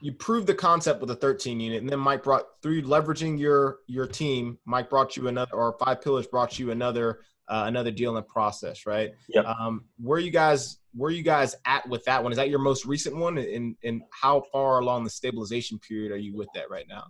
You 0.00 0.12
proved 0.12 0.46
the 0.46 0.54
concept 0.54 1.00
with 1.00 1.10
a 1.10 1.16
13 1.16 1.60
unit, 1.60 1.80
and 1.80 1.88
then 1.88 1.98
Mike 1.98 2.22
brought 2.22 2.44
through 2.62 2.82
leveraging 2.82 3.38
your 3.38 3.78
your 3.86 4.06
team. 4.06 4.58
Mike 4.66 4.90
brought 4.90 5.16
you 5.16 5.28
another, 5.28 5.54
or 5.54 5.76
Five 5.78 6.02
Pillars 6.02 6.26
brought 6.26 6.58
you 6.58 6.70
another 6.70 7.20
uh, 7.48 7.64
another 7.66 7.90
deal 7.90 8.10
in 8.10 8.16
the 8.16 8.22
process, 8.22 8.86
right? 8.86 9.12
Yeah. 9.28 9.42
Um, 9.42 9.84
where 9.98 10.18
you 10.18 10.30
guys 10.30 10.78
where 10.94 11.10
you 11.10 11.22
guys 11.22 11.54
at 11.64 11.88
with 11.88 12.04
that 12.04 12.22
one? 12.22 12.32
Is 12.32 12.36
that 12.36 12.50
your 12.50 12.58
most 12.58 12.84
recent 12.84 13.16
one? 13.16 13.38
And 13.38 13.76
and 13.84 14.02
how 14.10 14.42
far 14.52 14.80
along 14.80 15.04
the 15.04 15.10
stabilization 15.10 15.78
period 15.78 16.12
are 16.12 16.18
you 16.18 16.36
with 16.36 16.48
that 16.54 16.68
right 16.70 16.86
now? 16.88 17.04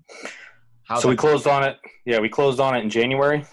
How's 0.85 1.03
so 1.03 1.09
we 1.09 1.17
closed 1.17 1.49
on 1.49 1.65
it. 1.65 1.79
Yeah, 2.05 2.21
we 2.21 2.29
closed 2.29 2.61
on 2.61 2.77
it 2.77 2.85
in 2.85 2.91
January, 2.91 3.45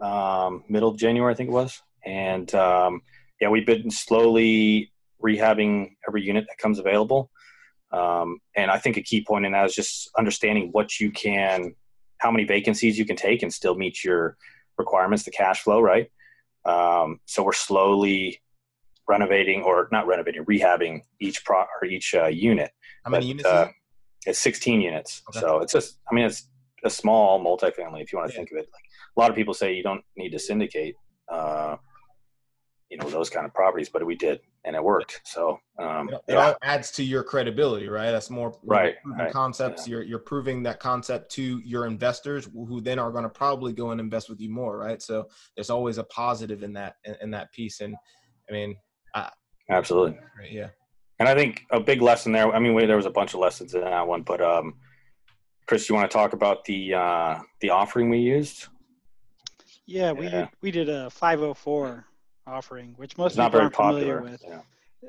um, 0.00 0.64
middle 0.68 0.88
of 0.88 0.96
January, 0.96 1.32
I 1.32 1.36
think 1.36 1.50
it 1.50 1.52
was, 1.52 1.82
and 2.06 2.54
um, 2.54 3.02
yeah, 3.42 3.48
we've 3.48 3.66
been 3.66 3.90
slowly 3.90 4.92
rehabbing 5.20 5.96
every 6.06 6.22
unit 6.22 6.44
that 6.48 6.58
comes 6.58 6.78
available. 6.78 7.28
Um, 7.90 8.38
and 8.54 8.70
I 8.70 8.78
think 8.78 8.96
a 8.96 9.02
key 9.02 9.24
point 9.24 9.44
in 9.44 9.50
that 9.50 9.66
is 9.66 9.74
just 9.74 10.08
understanding 10.16 10.68
what 10.70 11.00
you 11.00 11.10
can, 11.10 11.74
how 12.18 12.30
many 12.30 12.44
vacancies 12.44 12.96
you 12.96 13.04
can 13.04 13.16
take 13.16 13.42
and 13.42 13.52
still 13.52 13.74
meet 13.74 14.04
your 14.04 14.36
requirements, 14.78 15.24
the 15.24 15.32
cash 15.32 15.62
flow, 15.62 15.80
right? 15.80 16.08
Um, 16.64 17.18
so 17.26 17.42
we're 17.42 17.52
slowly 17.52 18.40
renovating 19.08 19.62
or 19.62 19.88
not 19.90 20.06
renovating, 20.06 20.44
rehabbing 20.44 21.00
each 21.20 21.44
pro 21.44 21.62
or 21.62 21.84
each 21.84 22.14
uh, 22.14 22.28
unit. 22.28 22.70
How 23.04 23.10
many 23.10 23.24
but, 23.24 23.28
units? 23.28 23.48
Uh, 23.48 23.68
it's 24.24 24.38
16 24.38 24.80
units. 24.80 25.20
Okay. 25.30 25.40
So 25.40 25.58
it's 25.58 25.72
just, 25.72 25.98
I 26.08 26.14
mean, 26.14 26.26
it's 26.26 26.46
a 26.84 26.90
small 26.90 27.44
multifamily 27.44 28.02
if 28.02 28.12
you 28.12 28.18
want 28.20 28.30
to 28.30 28.34
yeah. 28.34 28.38
think 28.38 28.52
of 28.52 28.58
it. 28.58 28.68
Like 28.72 28.84
a 29.16 29.20
lot 29.20 29.30
of 29.30 29.36
people 29.36 29.52
say 29.52 29.74
you 29.74 29.82
don't 29.82 30.04
need 30.16 30.30
to 30.30 30.38
syndicate, 30.38 30.94
uh, 31.28 31.74
you 32.92 32.98
know, 32.98 33.08
those 33.08 33.30
kind 33.30 33.46
of 33.46 33.54
properties, 33.54 33.88
but 33.88 34.04
we 34.04 34.14
did 34.14 34.40
and 34.64 34.76
it 34.76 34.84
worked. 34.84 35.22
So 35.24 35.58
um, 35.78 36.10
it, 36.10 36.20
yeah. 36.28 36.34
all 36.48 36.56
adds 36.62 36.90
to 36.92 37.02
your 37.02 37.24
credibility, 37.24 37.88
right? 37.88 38.10
That's 38.10 38.28
more 38.28 38.54
right. 38.62 38.96
right. 39.06 39.32
Concepts. 39.32 39.88
Yeah. 39.88 39.92
You're 39.92 40.02
you're 40.02 40.18
proving 40.18 40.62
that 40.64 40.78
concept 40.78 41.32
to 41.32 41.58
your 41.64 41.86
investors, 41.86 42.50
who 42.52 42.82
then 42.82 42.98
are 42.98 43.10
going 43.10 43.24
to 43.24 43.30
probably 43.30 43.72
go 43.72 43.92
and 43.92 44.00
invest 44.00 44.28
with 44.28 44.42
you 44.42 44.50
more, 44.50 44.76
right? 44.76 45.00
So 45.00 45.26
there's 45.56 45.70
always 45.70 45.96
a 45.96 46.04
positive 46.04 46.62
in 46.62 46.74
that 46.74 46.96
in, 47.04 47.16
in 47.22 47.30
that 47.30 47.50
piece. 47.52 47.80
And 47.80 47.96
I 48.50 48.52
mean, 48.52 48.76
I, 49.14 49.30
absolutely, 49.70 50.18
right, 50.38 50.52
yeah. 50.52 50.68
And 51.18 51.30
I 51.30 51.34
think 51.34 51.64
a 51.70 51.80
big 51.80 52.02
lesson 52.02 52.30
there. 52.32 52.52
I 52.52 52.58
mean, 52.58 52.76
there 52.86 52.96
was 52.96 53.06
a 53.06 53.10
bunch 53.10 53.32
of 53.32 53.40
lessons 53.40 53.72
in 53.74 53.80
that 53.80 54.06
one, 54.06 54.20
but 54.20 54.42
um, 54.42 54.74
Chris, 55.66 55.88
you 55.88 55.94
want 55.94 56.10
to 56.10 56.14
talk 56.14 56.34
about 56.34 56.66
the 56.66 56.92
uh, 56.92 57.38
the 57.60 57.70
offering 57.70 58.10
we 58.10 58.18
used? 58.18 58.66
Yeah, 59.86 60.12
we 60.12 60.28
did, 60.28 60.48
we 60.60 60.70
did 60.70 60.88
a 60.88 61.10
504 61.10 62.06
offering, 62.46 62.94
which 62.96 63.16
most 63.18 63.36
people 63.36 63.60
aren't 63.60 63.74
familiar 63.74 64.18
popular. 64.18 64.22
with. 64.22 64.44
Yeah. 64.46 64.60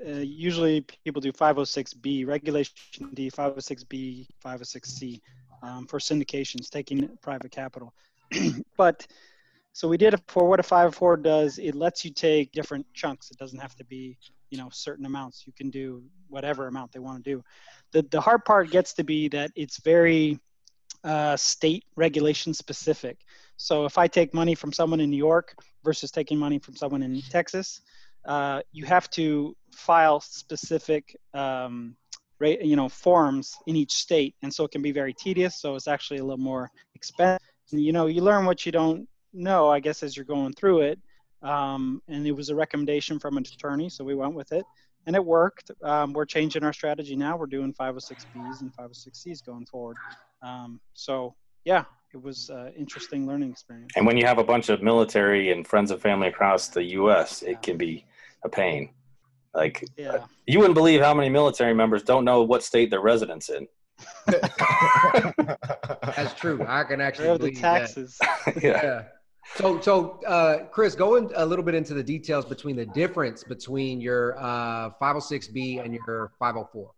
Uh, 0.06 0.20
usually 0.20 0.82
people 1.06 1.22
do 1.22 1.32
506B, 1.32 2.26
Regulation 2.26 2.74
D, 3.14 3.30
506B, 3.30 4.28
506C 4.44 5.22
um, 5.62 5.86
for 5.86 6.00
syndications, 6.00 6.70
taking 6.70 7.08
private 7.22 7.52
capital. 7.52 7.94
but 8.78 9.06
so 9.72 9.88
we 9.88 9.98
did 9.98 10.14
it 10.14 10.22
for 10.28 10.48
what 10.48 10.60
a 10.60 10.64
504 10.64 11.18
does. 11.18 11.58
It 11.58 11.76
lets 11.76 12.06
you 12.06 12.12
take 12.12 12.52
different 12.52 12.86
chunks. 12.94 13.32
It 13.32 13.38
doesn't 13.38 13.60
have 13.60 13.76
to 13.76 13.84
be, 13.84 14.18
you 14.52 14.58
know, 14.58 14.70
certain 14.72 15.06
amounts. 15.06 15.46
You 15.48 15.54
can 15.54 15.70
do 15.70 16.04
whatever 16.28 16.68
amount 16.68 16.92
they 16.92 17.00
want 17.00 17.24
to 17.24 17.32
do. 17.32 17.44
The, 17.92 18.04
the 18.04 18.22
hard 18.22 18.46
part 18.46 18.70
gets 18.70 18.94
to 18.94 19.04
be 19.04 19.28
that 19.30 19.52
it's 19.56 19.82
very 19.82 20.40
uh, 21.04 21.36
state 21.38 21.86
regulation 21.96 22.54
specific. 22.54 23.18
So 23.58 23.86
if 23.86 23.98
I 23.98 24.08
take 24.08 24.34
money 24.34 24.56
from 24.56 24.74
someone 24.74 25.00
in 25.00 25.10
New 25.10 25.18
York 25.18 25.56
versus 25.84 26.12
taking 26.12 26.38
money 26.38 26.60
from 26.60 26.76
someone 26.76 27.04
in 27.04 27.22
Texas, 27.30 27.82
uh, 28.26 28.62
you 28.72 28.86
have 28.86 29.10
to 29.12 29.56
file 29.72 30.20
specific 30.20 31.16
um, 31.34 31.96
you 32.40 32.76
know, 32.76 32.90
forms 32.90 33.56
in 33.68 33.76
each 33.76 33.94
state, 33.94 34.36
and 34.42 34.54
so 34.54 34.66
it 34.66 34.72
can 34.72 34.82
be 34.82 34.92
very 34.92 35.14
tedious. 35.14 35.62
So 35.62 35.76
it's 35.76 35.88
actually 35.88 36.20
a 36.20 36.24
little 36.24 36.44
more 36.44 36.70
expensive. 36.96 37.40
You 37.72 37.94
know, 37.94 38.08
you 38.08 38.22
learn 38.22 38.46
what 38.46 38.66
you 38.66 38.72
don't 38.72 39.08
know, 39.34 39.70
I 39.70 39.80
guess, 39.80 40.04
as 40.04 40.16
you're 40.16 40.26
going 40.26 40.54
through 40.54 40.82
it. 40.82 41.00
Um, 41.42 42.02
and 42.08 42.26
it 42.26 42.32
was 42.32 42.50
a 42.50 42.56
recommendation 42.56 43.20
from 43.20 43.38
an 43.38 43.44
attorney, 43.44 43.90
so 43.90 44.04
we 44.04 44.16
went 44.16 44.34
with 44.34 44.52
it, 44.52 44.66
and 45.06 45.16
it 45.16 45.24
worked. 45.24 45.72
Um, 45.84 46.14
we're 46.14 46.26
changing 46.26 46.64
our 46.64 46.74
strategy 46.74 47.16
now. 47.16 47.36
We're 47.36 47.48
doing 47.48 47.74
506Bs 47.74 48.62
and 48.62 48.74
506Cs 48.74 49.46
going 49.46 49.66
forward. 49.66 49.98
Um, 50.42 50.80
so 50.94 51.36
yeah, 51.66 51.84
it 52.14 52.22
was 52.22 52.50
an 52.50 52.74
interesting 52.78 53.26
learning 53.26 53.52
experience. 53.52 53.92
And 53.96 54.06
when 54.06 54.18
you 54.18 54.26
have 54.26 54.38
a 54.38 54.44
bunch 54.44 54.70
of 54.70 54.84
military 54.84 55.52
and 55.52 55.68
friends 55.68 55.90
and 55.90 56.00
family 56.00 56.28
across 56.28 56.68
the 56.68 56.84
U.S., 56.84 57.42
it 57.42 57.62
can 57.62 57.78
be 57.78 58.06
a 58.44 58.50
pain. 58.50 58.92
Like, 59.54 59.84
yeah. 59.98 60.26
You 60.46 60.60
wouldn't 60.60 60.76
believe 60.76 61.02
how 61.02 61.14
many 61.14 61.30
military 61.30 61.74
members 61.74 62.04
don't 62.04 62.26
know 62.26 62.44
what 62.44 62.64
state 62.64 62.92
they're 62.92 63.02
residents 63.02 63.50
in. 63.50 63.68
That's 64.28 64.44
true. 66.36 66.64
I 66.68 66.84
can 66.84 67.02
actually 67.02 67.28
They're 67.28 67.38
the 67.38 67.52
taxes. 67.52 68.18
yeah. 68.62 68.64
yeah. 68.84 69.04
So, 69.56 69.82
so 69.82 70.22
uh, 70.26 70.66
Chris, 70.66 70.96
going 70.96 71.32
a 71.36 71.46
little 71.46 71.66
bit 71.66 71.76
into 71.76 71.94
the 71.94 72.04
details 72.04 72.46
between 72.46 72.76
the 72.76 72.86
difference 72.86 73.44
between 73.44 74.02
your 74.02 74.38
uh, 74.40 74.92
506B 75.02 75.84
and 75.84 75.94
your 75.94 76.32
504. 76.40 76.92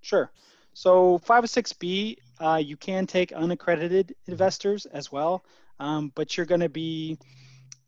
Sure. 0.00 0.32
So 0.74 1.18
506B, 1.18 2.18
uh, 2.40 2.62
you 2.64 2.76
can 2.76 3.06
take 3.06 3.32
unaccredited 3.32 4.14
investors 4.26 4.86
as 4.86 5.10
well, 5.10 5.44
um, 5.80 6.12
but 6.14 6.36
you're 6.36 6.46
going 6.46 6.60
to 6.60 6.68
be, 6.68 7.18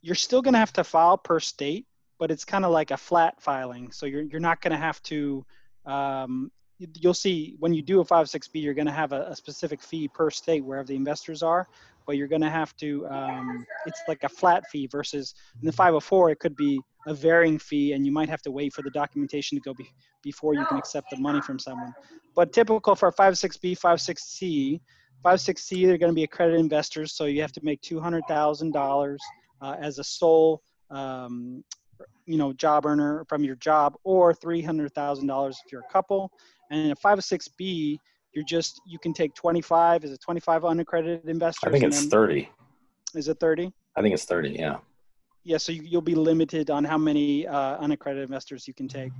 you're 0.02 0.14
still 0.14 0.42
going 0.42 0.54
to 0.54 0.58
have 0.58 0.72
to 0.74 0.84
file 0.84 1.18
per 1.18 1.40
state 1.40 1.86
but 2.20 2.30
it's 2.30 2.44
kind 2.44 2.64
of 2.64 2.70
like 2.70 2.92
a 2.92 2.96
flat 2.96 3.40
filing. 3.40 3.90
So 3.90 4.06
you're, 4.06 4.22
you're 4.22 4.40
not 4.40 4.60
going 4.60 4.72
to 4.72 4.76
have 4.76 5.02
to, 5.04 5.44
um, 5.86 6.52
you'll 6.78 7.14
see 7.14 7.56
when 7.58 7.72
you 7.72 7.82
do 7.82 8.00
a 8.00 8.04
506B, 8.04 8.62
you're 8.62 8.74
going 8.74 8.86
to 8.86 8.92
have 8.92 9.12
a, 9.12 9.22
a, 9.30 9.36
specific 9.36 9.82
fee 9.82 10.06
per 10.06 10.30
state 10.30 10.62
wherever 10.62 10.86
the 10.86 10.94
investors 10.94 11.42
are, 11.42 11.66
but 12.10 12.16
you're 12.16 12.26
going 12.26 12.42
to 12.42 12.50
have 12.50 12.74
to, 12.74 13.06
um, 13.06 13.64
it's 13.86 14.02
like 14.08 14.24
a 14.24 14.28
flat 14.28 14.66
fee 14.66 14.88
versus 14.90 15.32
in 15.62 15.66
the 15.66 15.70
504, 15.70 16.30
it 16.30 16.40
could 16.40 16.56
be 16.56 16.80
a 17.06 17.14
varying 17.14 17.56
fee 17.56 17.92
and 17.92 18.04
you 18.04 18.10
might 18.10 18.28
have 18.28 18.42
to 18.42 18.50
wait 18.50 18.72
for 18.72 18.82
the 18.82 18.90
documentation 18.90 19.56
to 19.56 19.62
go 19.62 19.72
be, 19.72 19.88
before 20.24 20.54
you 20.54 20.66
can 20.66 20.76
accept 20.76 21.08
the 21.08 21.16
money 21.18 21.40
from 21.40 21.56
someone. 21.56 21.92
But 22.34 22.52
typical 22.52 22.96
for 22.96 23.10
a 23.10 23.12
56B, 23.12 23.78
56C, 23.78 24.80
56C, 25.24 25.86
they're 25.86 25.98
going 25.98 26.10
to 26.10 26.16
be 26.16 26.24
accredited 26.24 26.58
investors, 26.58 27.14
so 27.14 27.26
you 27.26 27.42
have 27.42 27.52
to 27.52 27.60
make 27.62 27.80
$200,000 27.82 29.16
uh, 29.62 29.76
as 29.80 30.00
a 30.00 30.04
sole 30.04 30.62
um, 30.90 31.62
you 32.26 32.38
know 32.38 32.52
job 32.54 32.86
earner 32.86 33.24
from 33.28 33.44
your 33.44 33.54
job 33.54 33.94
or 34.02 34.34
$300000 34.34 35.50
if 35.50 35.56
you're 35.70 35.82
a 35.88 35.92
couple 35.92 36.32
and 36.72 36.86
in 36.86 36.90
a 36.90 36.96
506b 36.96 38.00
you're 38.32 38.44
just 38.44 38.80
you 38.86 38.98
can 38.98 39.12
take 39.12 39.34
25 39.34 40.04
is 40.04 40.12
it 40.12 40.20
25 40.20 40.64
unaccredited 40.64 41.28
investors 41.28 41.66
i 41.66 41.70
think 41.70 41.84
it's 41.84 42.06
30 42.06 42.48
is 43.14 43.28
it 43.28 43.38
30 43.40 43.72
i 43.96 44.02
think 44.02 44.14
it's 44.14 44.24
30 44.24 44.50
yeah 44.50 44.76
yeah 45.44 45.56
so 45.56 45.72
you, 45.72 45.88
will 45.92 46.00
be 46.00 46.14
limited 46.14 46.70
on 46.70 46.84
how 46.84 46.98
many 46.98 47.46
uh, 47.46 47.76
unaccredited 47.78 48.24
investors 48.24 48.68
you 48.68 48.74
can 48.74 48.88
take 48.88 49.12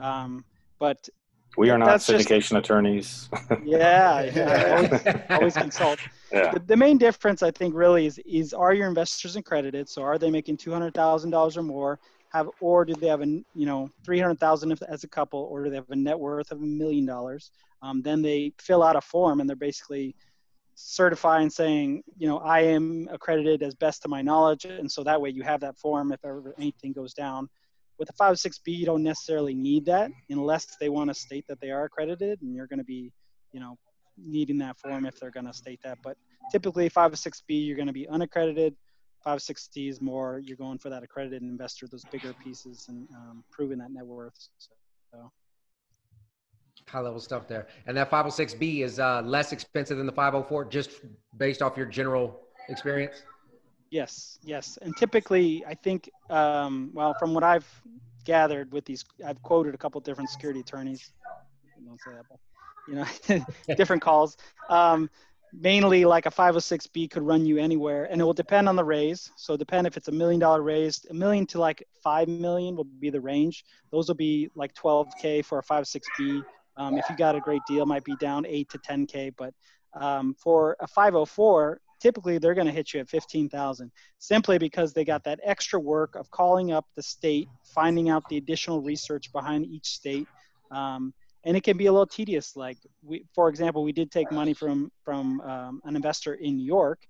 um, 0.00 0.44
but 0.78 1.08
we 1.56 1.70
are 1.70 1.78
not 1.78 1.98
syndication 2.00 2.40
just, 2.40 2.52
attorneys. 2.52 3.28
yeah, 3.64 4.22
yeah 4.22 4.76
always, 5.30 5.30
always, 5.30 5.54
consult. 5.54 5.98
Yeah. 6.30 6.52
The, 6.52 6.60
the, 6.60 6.76
main 6.76 6.98
difference, 6.98 7.42
I 7.42 7.50
think, 7.50 7.74
really 7.74 8.06
is 8.06 8.18
is 8.26 8.52
are 8.52 8.72
your 8.74 8.86
investors 8.86 9.34
accredited? 9.34 9.88
So 9.88 10.02
are 10.02 10.18
they 10.18 10.30
making 10.30 10.58
two 10.58 10.70
hundred 10.70 10.94
thousand 10.94 11.30
dollars 11.30 11.56
or 11.56 11.62
more? 11.62 11.98
Have 12.32 12.48
or 12.60 12.84
do 12.84 12.94
they 12.94 13.06
have 13.06 13.22
a 13.22 13.26
you 13.26 13.66
know 13.66 13.90
300000 14.04 14.78
as 14.88 15.04
a 15.04 15.08
couple 15.08 15.40
or 15.50 15.64
do 15.64 15.70
they 15.70 15.76
have 15.76 15.90
a 15.90 15.96
net 15.96 16.18
worth 16.18 16.50
of 16.50 16.62
a 16.62 16.66
million 16.66 17.06
dollars? 17.06 17.50
Um, 17.82 18.02
then 18.02 18.22
they 18.22 18.52
fill 18.60 18.82
out 18.82 18.96
a 18.96 19.00
form 19.00 19.40
and 19.40 19.48
they're 19.48 19.56
basically 19.56 20.14
certifying 20.80 21.50
saying 21.50 22.00
you 22.18 22.28
know 22.28 22.38
i 22.38 22.60
am 22.60 23.08
accredited 23.10 23.64
as 23.64 23.74
best 23.74 24.02
to 24.02 24.08
my 24.08 24.22
knowledge. 24.22 24.64
And 24.64 24.90
so 24.90 25.02
that 25.04 25.20
way 25.20 25.30
you 25.30 25.42
have 25.42 25.60
that 25.60 25.76
form 25.78 26.12
if 26.12 26.24
ever 26.24 26.54
anything 26.58 26.92
goes 26.92 27.14
down. 27.14 27.48
With 27.98 28.10
a 28.10 28.12
506b 28.12 28.66
you 28.66 28.86
don't 28.86 29.02
necessarily 29.02 29.54
need 29.54 29.86
that 29.86 30.10
unless 30.30 30.76
they 30.80 30.88
want 30.88 31.10
to 31.10 31.14
state 31.14 31.46
that 31.48 31.60
they 31.60 31.70
are 31.70 31.84
accredited 31.84 32.42
and 32.42 32.54
you're 32.54 32.68
going 32.68 32.78
to 32.78 32.84
be 32.84 33.12
you 33.52 33.60
know 33.60 33.76
needing 34.16 34.58
that 34.58 34.76
form 34.76 35.06
if 35.06 35.18
they're 35.18 35.30
going 35.30 35.46
to 35.46 35.52
state 35.52 35.80
that. 35.84 35.98
But 36.02 36.16
typically 36.52 36.90
506b 36.90 37.42
you're 37.48 37.76
going 37.76 37.86
to 37.86 37.92
be 37.92 38.08
unaccredited 38.08 38.76
560 39.24 39.88
is 39.88 40.00
more 40.00 40.40
you're 40.44 40.56
going 40.56 40.78
for 40.78 40.90
that 40.90 41.02
accredited 41.02 41.42
investor, 41.42 41.86
those 41.86 42.04
bigger 42.06 42.34
pieces, 42.42 42.86
and 42.88 43.08
um, 43.14 43.44
proving 43.50 43.78
that 43.78 43.90
net 43.90 44.06
worth. 44.06 44.48
So. 45.12 45.30
High 46.88 47.00
level 47.00 47.20
stuff 47.20 47.46
there. 47.46 47.66
And 47.86 47.96
that 47.96 48.10
506B 48.10 48.82
is 48.82 48.98
uh, 48.98 49.20
less 49.22 49.52
expensive 49.52 49.98
than 49.98 50.06
the 50.06 50.12
504 50.12 50.64
just 50.66 50.90
based 51.36 51.60
off 51.60 51.76
your 51.76 51.86
general 51.86 52.40
experience? 52.68 53.22
Yes, 53.90 54.38
yes. 54.42 54.78
And 54.82 54.96
typically, 54.96 55.64
I 55.66 55.74
think, 55.74 56.10
um, 56.30 56.90
well, 56.92 57.14
from 57.18 57.34
what 57.34 57.44
I've 57.44 57.66
gathered 58.24 58.72
with 58.72 58.84
these, 58.84 59.04
I've 59.26 59.42
quoted 59.42 59.74
a 59.74 59.78
couple 59.78 60.00
different 60.00 60.30
security 60.30 60.60
attorneys. 60.60 61.12
Don't 61.84 62.00
say 62.00 62.12
that, 62.12 62.24
but, 62.28 62.38
you 62.86 63.38
know, 63.38 63.44
different 63.76 64.02
calls. 64.02 64.36
Um, 64.68 65.10
mainly 65.52 66.04
like 66.04 66.26
a 66.26 66.30
506b 66.30 67.10
could 67.10 67.22
run 67.22 67.44
you 67.44 67.58
anywhere 67.58 68.04
and 68.10 68.20
it 68.20 68.24
will 68.24 68.34
depend 68.34 68.68
on 68.68 68.76
the 68.76 68.84
raise. 68.84 69.30
So 69.36 69.56
depend 69.56 69.86
if 69.86 69.96
it's 69.96 70.08
a 70.08 70.12
million 70.12 70.40
dollar 70.40 70.62
raise 70.62 71.04
a 71.10 71.14
million 71.14 71.46
to 71.46 71.58
like 71.58 71.82
5 72.02 72.28
million 72.28 72.76
will 72.76 72.84
be 72.84 73.10
the 73.10 73.20
range. 73.20 73.64
Those 73.90 74.08
will 74.08 74.14
be 74.14 74.50
like 74.54 74.74
12k 74.74 75.44
for 75.44 75.58
a 75.58 75.62
506b 75.62 76.42
um, 76.76 76.96
if 76.96 77.04
you 77.10 77.16
got 77.16 77.34
a 77.34 77.40
great 77.40 77.62
deal 77.66 77.86
might 77.86 78.04
be 78.04 78.14
down 78.16 78.46
8 78.46 78.68
to 78.70 78.78
10k 78.78 79.34
but 79.36 79.52
um, 79.94 80.34
for 80.34 80.76
a 80.80 80.86
504 80.86 81.80
typically 82.00 82.38
they're 82.38 82.54
going 82.54 82.66
to 82.66 82.72
hit 82.72 82.94
you 82.94 83.00
at 83.00 83.08
15000 83.08 83.90
simply 84.18 84.58
because 84.58 84.92
they 84.92 85.04
got 85.04 85.24
that 85.24 85.40
extra 85.44 85.80
work 85.80 86.14
of 86.14 86.30
calling 86.30 86.72
up 86.72 86.86
the 86.94 87.02
state 87.02 87.48
finding 87.64 88.08
out 88.08 88.28
the 88.28 88.36
additional 88.36 88.80
research 88.80 89.32
behind 89.32 89.66
each 89.66 89.86
state. 89.86 90.26
Um, 90.70 91.14
and 91.44 91.56
it 91.56 91.62
can 91.62 91.76
be 91.76 91.86
a 91.86 91.92
little 91.92 92.06
tedious. 92.06 92.56
Like 92.56 92.78
we, 93.02 93.24
for 93.34 93.48
example, 93.48 93.82
we 93.82 93.92
did 93.92 94.10
take 94.10 94.30
money 94.32 94.54
from 94.54 94.90
from 95.04 95.40
um, 95.42 95.80
an 95.84 95.96
investor 95.96 96.34
in 96.34 96.56
New 96.56 96.66
York, 96.66 97.00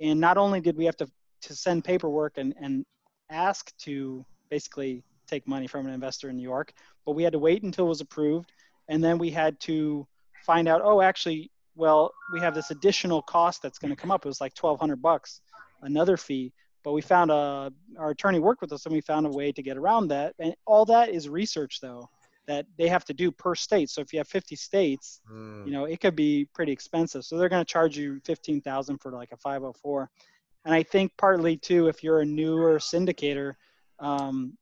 and 0.00 0.20
not 0.20 0.36
only 0.36 0.60
did 0.60 0.76
we 0.76 0.84
have 0.84 0.96
to 0.98 1.08
to 1.42 1.54
send 1.54 1.84
paperwork 1.84 2.38
and 2.38 2.54
and 2.60 2.84
ask 3.30 3.76
to 3.78 4.24
basically 4.50 5.02
take 5.26 5.46
money 5.46 5.66
from 5.66 5.86
an 5.86 5.92
investor 5.92 6.30
in 6.30 6.36
New 6.36 6.42
York, 6.42 6.72
but 7.04 7.12
we 7.12 7.22
had 7.22 7.32
to 7.32 7.38
wait 7.38 7.62
until 7.62 7.86
it 7.86 7.88
was 7.88 8.00
approved. 8.00 8.50
and 8.88 9.04
then 9.04 9.18
we 9.18 9.28
had 9.28 9.60
to 9.60 10.06
find 10.46 10.66
out, 10.66 10.80
oh, 10.82 11.02
actually, 11.02 11.50
well, 11.74 12.10
we 12.32 12.40
have 12.40 12.54
this 12.54 12.70
additional 12.70 13.20
cost 13.20 13.60
that's 13.62 13.78
going 13.78 13.94
to 13.94 14.00
come 14.00 14.10
up. 14.10 14.24
It 14.24 14.28
was 14.28 14.40
like 14.40 14.56
1200 14.58 15.00
bucks, 15.02 15.42
another 15.82 16.16
fee. 16.16 16.52
But 16.82 16.92
we 16.92 17.02
found 17.02 17.30
a, 17.30 17.70
our 17.98 18.10
attorney 18.10 18.38
worked 18.38 18.62
with 18.62 18.72
us 18.72 18.86
and 18.86 18.94
we 18.94 19.02
found 19.02 19.26
a 19.26 19.30
way 19.30 19.52
to 19.52 19.62
get 19.62 19.76
around 19.76 20.08
that. 20.08 20.34
And 20.38 20.54
all 20.64 20.86
that 20.86 21.10
is 21.10 21.28
research 21.28 21.80
though, 21.82 22.08
that 22.48 22.66
they 22.78 22.88
have 22.88 23.04
to 23.04 23.14
do 23.14 23.30
per 23.30 23.54
state. 23.54 23.90
So 23.90 24.00
if 24.00 24.12
you 24.12 24.18
have 24.18 24.26
50 24.26 24.56
states, 24.56 25.20
mm. 25.30 25.64
you 25.64 25.70
know, 25.70 25.84
it 25.84 26.00
could 26.00 26.16
be 26.16 26.48
pretty 26.54 26.72
expensive. 26.72 27.24
So 27.24 27.36
they're 27.36 27.48
going 27.48 27.64
to 27.64 27.72
charge 27.72 27.96
you 27.96 28.20
15,000 28.24 28.98
for 28.98 29.12
like 29.12 29.30
a 29.32 29.36
504. 29.36 30.10
And 30.64 30.74
I 30.74 30.82
think 30.82 31.12
partly 31.16 31.56
too, 31.56 31.86
if 31.86 32.02
you're 32.02 32.20
a 32.20 32.24
newer 32.24 32.78
syndicator, 32.78 33.54
um, 34.00 34.56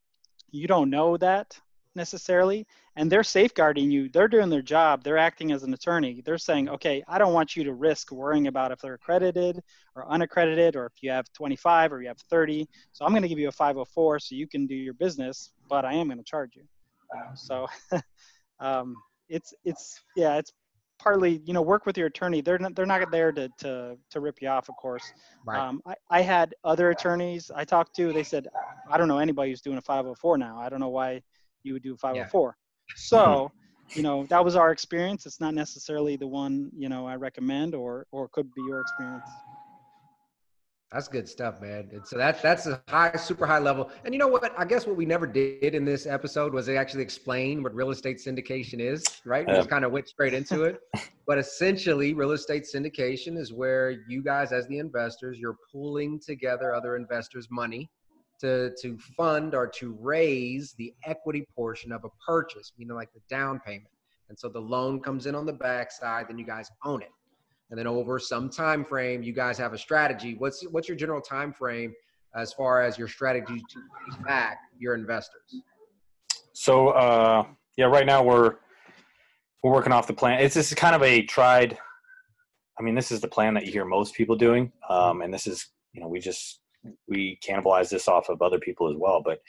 you 0.51 0.67
don't 0.67 0.91
know 0.91 1.17
that 1.17 1.59
necessarily 1.95 2.67
and 2.97 3.11
they're 3.11 3.25
safeguarding 3.25 3.91
you 3.91 4.11
they're 4.11 4.29
doing 4.29 4.51
their 4.51 4.61
job 4.61 5.03
they're 5.03 5.17
acting 5.17 5.51
as 5.51 5.63
an 5.63 5.73
attorney 5.73 6.23
they're 6.27 6.37
saying 6.37 6.69
okay 6.69 7.03
i 7.09 7.17
don't 7.17 7.33
want 7.33 7.57
you 7.57 7.65
to 7.65 7.73
risk 7.73 8.13
worrying 8.13 8.49
about 8.49 8.71
if 8.71 8.79
they're 8.81 8.95
accredited 8.95 9.63
or 9.95 10.07
unaccredited 10.09 10.77
or 10.77 10.85
if 10.85 11.03
you 11.03 11.11
have 11.11 11.25
25 11.33 11.95
or 11.95 12.03
you 12.03 12.09
have 12.09 12.19
30 12.29 12.69
so 12.93 13.05
i'm 13.07 13.13
going 13.13 13.23
to 13.23 13.29
give 13.29 13.39
you 13.39 13.49
a 13.49 13.53
504 13.53 14.19
so 14.19 14.35
you 14.35 14.47
can 14.47 14.67
do 14.67 14.75
your 14.75 14.93
business 14.93 15.53
but 15.69 15.87
i 15.87 15.95
am 15.95 16.07
going 16.07 16.19
to 16.19 16.25
charge 16.25 16.55
you 16.55 16.65
so 17.35 17.67
um, 18.61 18.97
it's 19.29 19.55
it's 19.65 20.01
yeah 20.17 20.37
it's 20.37 20.53
partly 20.99 21.43
you 21.45 21.53
know 21.53 21.63
work 21.63 21.87
with 21.87 21.97
your 21.99 22.07
attorney. 22.07 22.41
They're 22.41 22.59
not 22.59 22.75
they're 22.75 22.87
not 22.87 23.11
there 23.11 23.33
to 23.33 23.49
to 23.59 23.97
to 24.11 24.21
rip 24.21 24.41
you 24.41 24.49
off 24.49 24.69
of 24.69 24.77
course. 24.77 25.05
Right. 25.45 25.59
um, 25.59 25.81
I, 25.87 25.95
I 26.11 26.23
had 26.23 26.55
other 26.65 26.91
attorneys 26.91 27.51
i 27.55 27.65
talked 27.65 27.95
to. 27.97 28.13
They 28.13 28.25
said 28.25 28.49
i 28.91 28.97
don't 28.97 29.09
know 29.09 29.19
anybody 29.19 29.51
who's 29.51 29.61
doing 29.61 29.79
a 29.79 29.83
504 29.83 30.39
now. 30.39 30.59
I 30.61 30.69
don't 30.69 30.81
know 30.81 30.89
why 30.89 31.23
you 31.63 31.73
would 31.73 31.83
do 31.83 31.95
a 31.95 31.99
504 31.99 32.57
yeah. 32.89 32.95
so 32.97 33.53
you 33.95 34.03
know 34.03 34.27
that 34.27 34.45
was 34.45 34.57
our 34.57 34.71
experience. 34.71 35.27
It's 35.27 35.41
not 35.41 35.55
necessarily 35.55 36.17
the 36.17 36.27
one 36.27 36.71
you 36.77 36.89
know 36.89 37.07
i 37.07 37.15
recommend 37.15 37.75
or 37.75 38.07
or 38.11 38.29
could 38.29 38.53
be 38.55 38.63
your 38.63 38.81
experience 38.81 39.29
that's 40.93 41.09
good 41.09 41.29
stuff, 41.29 41.61
man. 41.61 41.89
And 41.93 42.07
so 42.07 42.17
that 42.17 42.41
that's 42.41 42.67
a 42.67 42.81
high, 42.89 43.13
super 43.17 43.45
high 43.45 43.59
level. 43.59 43.91
And 44.05 44.15
you 44.15 44.19
know 44.19 44.29
what? 44.29 44.53
I 44.57 44.65
guess 44.65 44.87
what 44.87 44.97
we 44.97 45.05
never 45.05 45.27
did 45.27 45.75
in 45.75 45.85
this 45.85 46.07
episode 46.07 46.55
was 46.55 46.69
actually 46.69 47.03
explain 47.03 47.63
what 47.63 47.75
real 47.75 47.91
estate 47.91 48.19
syndication 48.19 48.81
is, 48.81 49.05
right? 49.25 49.47
We 49.47 49.55
just 49.55 49.69
kind 49.69 49.85
of 49.85 49.91
went 49.91 50.09
straight 50.09 50.33
into 50.33 50.63
it. 50.63 50.81
but 51.27 51.39
essentially, 51.39 52.15
real 52.15 52.31
estate 52.31 52.65
syndication 52.73 53.37
is 53.37 53.53
where 53.53 53.97
you 54.09 54.23
guys, 54.23 54.53
as 54.53 54.69
the 54.69 54.79
investors, 54.79 55.39
you're 55.39 55.57
pooling 55.73 56.21
together 56.21 56.73
other 56.73 56.95
investors' 56.95 57.49
money 57.51 57.91
to 58.41 58.71
to 58.81 58.97
fund 59.17 59.57
or 59.57 59.67
to 59.67 59.97
raise 60.01 60.73
the 60.75 60.95
equity 61.05 61.49
portion 61.57 61.91
of 61.91 62.05
a 62.05 62.11
purchase, 62.25 62.73
meaning 62.79 62.95
like 62.95 63.13
the 63.13 63.21
down 63.29 63.59
payment. 63.67 63.91
And 64.29 64.39
so 64.39 64.49
the 64.49 64.61
loan 64.61 65.01
comes 65.01 65.27
in 65.27 65.35
on 65.35 65.47
the 65.47 65.53
backside, 65.53 66.29
then 66.29 66.39
you 66.39 66.45
guys 66.45 66.69
own 66.85 67.03
it 67.03 67.11
and 67.71 67.79
then 67.79 67.87
over 67.87 68.19
some 68.19 68.49
time 68.49 68.85
frame 68.85 69.23
you 69.23 69.33
guys 69.33 69.59
have 69.59 69.73
a 69.73 69.79
strategy. 69.79 70.35
What's 70.39 70.65
what's 70.71 70.89
your 70.89 70.97
general 70.97 71.21
time 71.21 71.53
frame 71.53 71.95
as 72.35 72.53
far 72.53 72.83
as 72.83 72.99
your 72.99 73.09
strategy 73.09 73.59
to 73.59 74.23
back 74.25 74.59
your 74.79 74.95
investors? 74.95 75.63
So 76.53 76.89
uh, 76.89 77.47
yeah 77.77 77.87
right 77.87 78.07
now 78.07 78.23
we're 78.23 78.57
we're 79.63 79.73
working 79.73 79.93
off 79.93 80.07
the 80.07 80.15
plan. 80.15 80.41
It's 80.41 80.57
is 80.57 80.73
kind 80.75 80.95
of 80.95 81.03
a 81.03 81.23
tried 81.23 81.79
i 82.79 82.83
mean 82.83 82.95
this 82.95 83.11
is 83.11 83.23
the 83.23 83.29
plan 83.29 83.55
that 83.55 83.65
you 83.65 83.73
hear 83.73 83.85
most 83.85 84.15
people 84.15 84.37
doing. 84.37 84.73
Um, 84.89 85.23
and 85.23 85.33
this 85.33 85.47
is 85.47 85.69
you 85.93 86.01
know 86.01 86.09
we 86.09 86.21
just 86.21 86.61
we 87.09 87.39
cannibalize 87.47 87.89
this 87.89 88.09
off 88.09 88.29
of 88.29 88.43
other 88.43 88.59
people 88.59 88.91
as 88.91 88.97
well. 88.97 89.23
But 89.25 89.41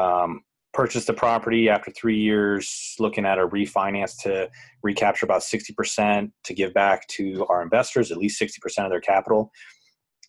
um, 0.00 0.42
purchased 0.74 1.06
the 1.06 1.14
property 1.14 1.68
after 1.68 1.90
three 1.92 2.18
years, 2.18 2.94
looking 2.98 3.24
at 3.24 3.38
a 3.38 3.46
refinance 3.46 4.20
to 4.22 4.50
recapture 4.82 5.24
about 5.24 5.40
60% 5.40 6.30
to 6.44 6.54
give 6.54 6.74
back 6.74 7.06
to 7.08 7.46
our 7.48 7.62
investors, 7.62 8.10
at 8.10 8.18
least 8.18 8.40
60% 8.40 8.84
of 8.84 8.90
their 8.90 9.00
capital. 9.00 9.50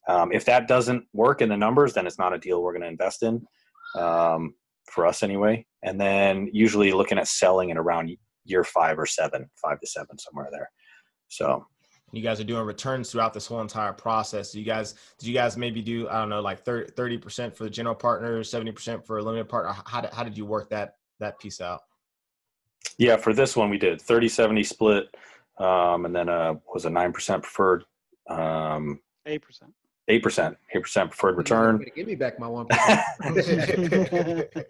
Um, 0.08 0.32
if 0.32 0.46
that 0.46 0.68
doesn't 0.68 1.04
work 1.14 1.42
in 1.42 1.50
the 1.50 1.58
numbers, 1.58 1.94
then 1.94 2.06
it's 2.06 2.20
not 2.20 2.34
a 2.34 2.38
deal 2.38 2.62
we're 2.62 2.74
going 2.74 2.84
to 2.84 2.88
invest 2.88 3.24
in 3.24 3.44
um, 3.98 4.54
for 4.92 5.08
us 5.08 5.24
anyway. 5.24 5.66
And 5.84 6.00
then 6.00 6.48
usually 6.54 6.92
looking 6.92 7.18
at 7.18 7.28
selling 7.28 7.72
in 7.72 7.78
around 7.78 8.12
year 8.46 8.64
five 8.64 9.00
or 9.00 9.08
seven, 9.08 9.50
five 9.60 9.80
to 9.80 9.88
seven, 9.88 10.18
somewhere 10.20 10.50
there. 10.52 10.70
So 11.28 11.66
you 12.16 12.24
guys 12.24 12.40
are 12.40 12.46
doing 12.46 12.66
returns 12.66 13.12
throughout 13.12 13.34
this 13.34 13.46
whole 13.48 13.62
entire 13.62 13.94
process. 13.94 14.56
You 14.56 14.64
guys, 14.64 14.96
did 15.18 15.28
you 15.28 15.34
guys 15.34 15.58
maybe 15.58 15.82
do, 15.82 16.08
I 16.10 16.20
don't 16.20 16.30
know, 16.30 16.42
like 16.42 16.64
30, 16.64 17.18
percent 17.18 17.56
for 17.56 17.64
the 17.64 17.70
general 17.70 17.96
partner, 17.96 18.42
70% 18.42 19.06
for 19.06 19.18
a 19.18 19.24
limited 19.24 19.50
partner? 19.50 19.76
How 19.86 20.02
did, 20.02 20.14
how 20.14 20.24
did 20.24 20.38
you 20.38 20.46
work 20.46 20.70
that, 20.70 20.96
that 21.20 21.40
piece 21.40 21.62
out? 21.62 21.82
Yeah, 22.98 23.18
for 23.18 23.34
this 23.34 23.56
one 23.56 23.70
we 23.70 23.78
did 23.78 24.02
30, 24.02 24.30
70 24.30 24.64
split. 24.64 25.16
Um, 25.58 26.06
and 26.06 26.16
then, 26.16 26.28
uh, 26.28 26.56
was 26.74 26.86
a 26.86 26.90
9% 26.90 27.14
preferred, 27.42 27.86
um, 28.30 29.00
8%. 29.26 29.42
8%, 30.10 30.56
8% 30.76 31.08
preferred 31.10 31.38
return. 31.38 31.84
Give 31.96 32.08
me 32.08 32.16
back 32.16 32.40
my 32.40 32.48
one. 32.48 32.68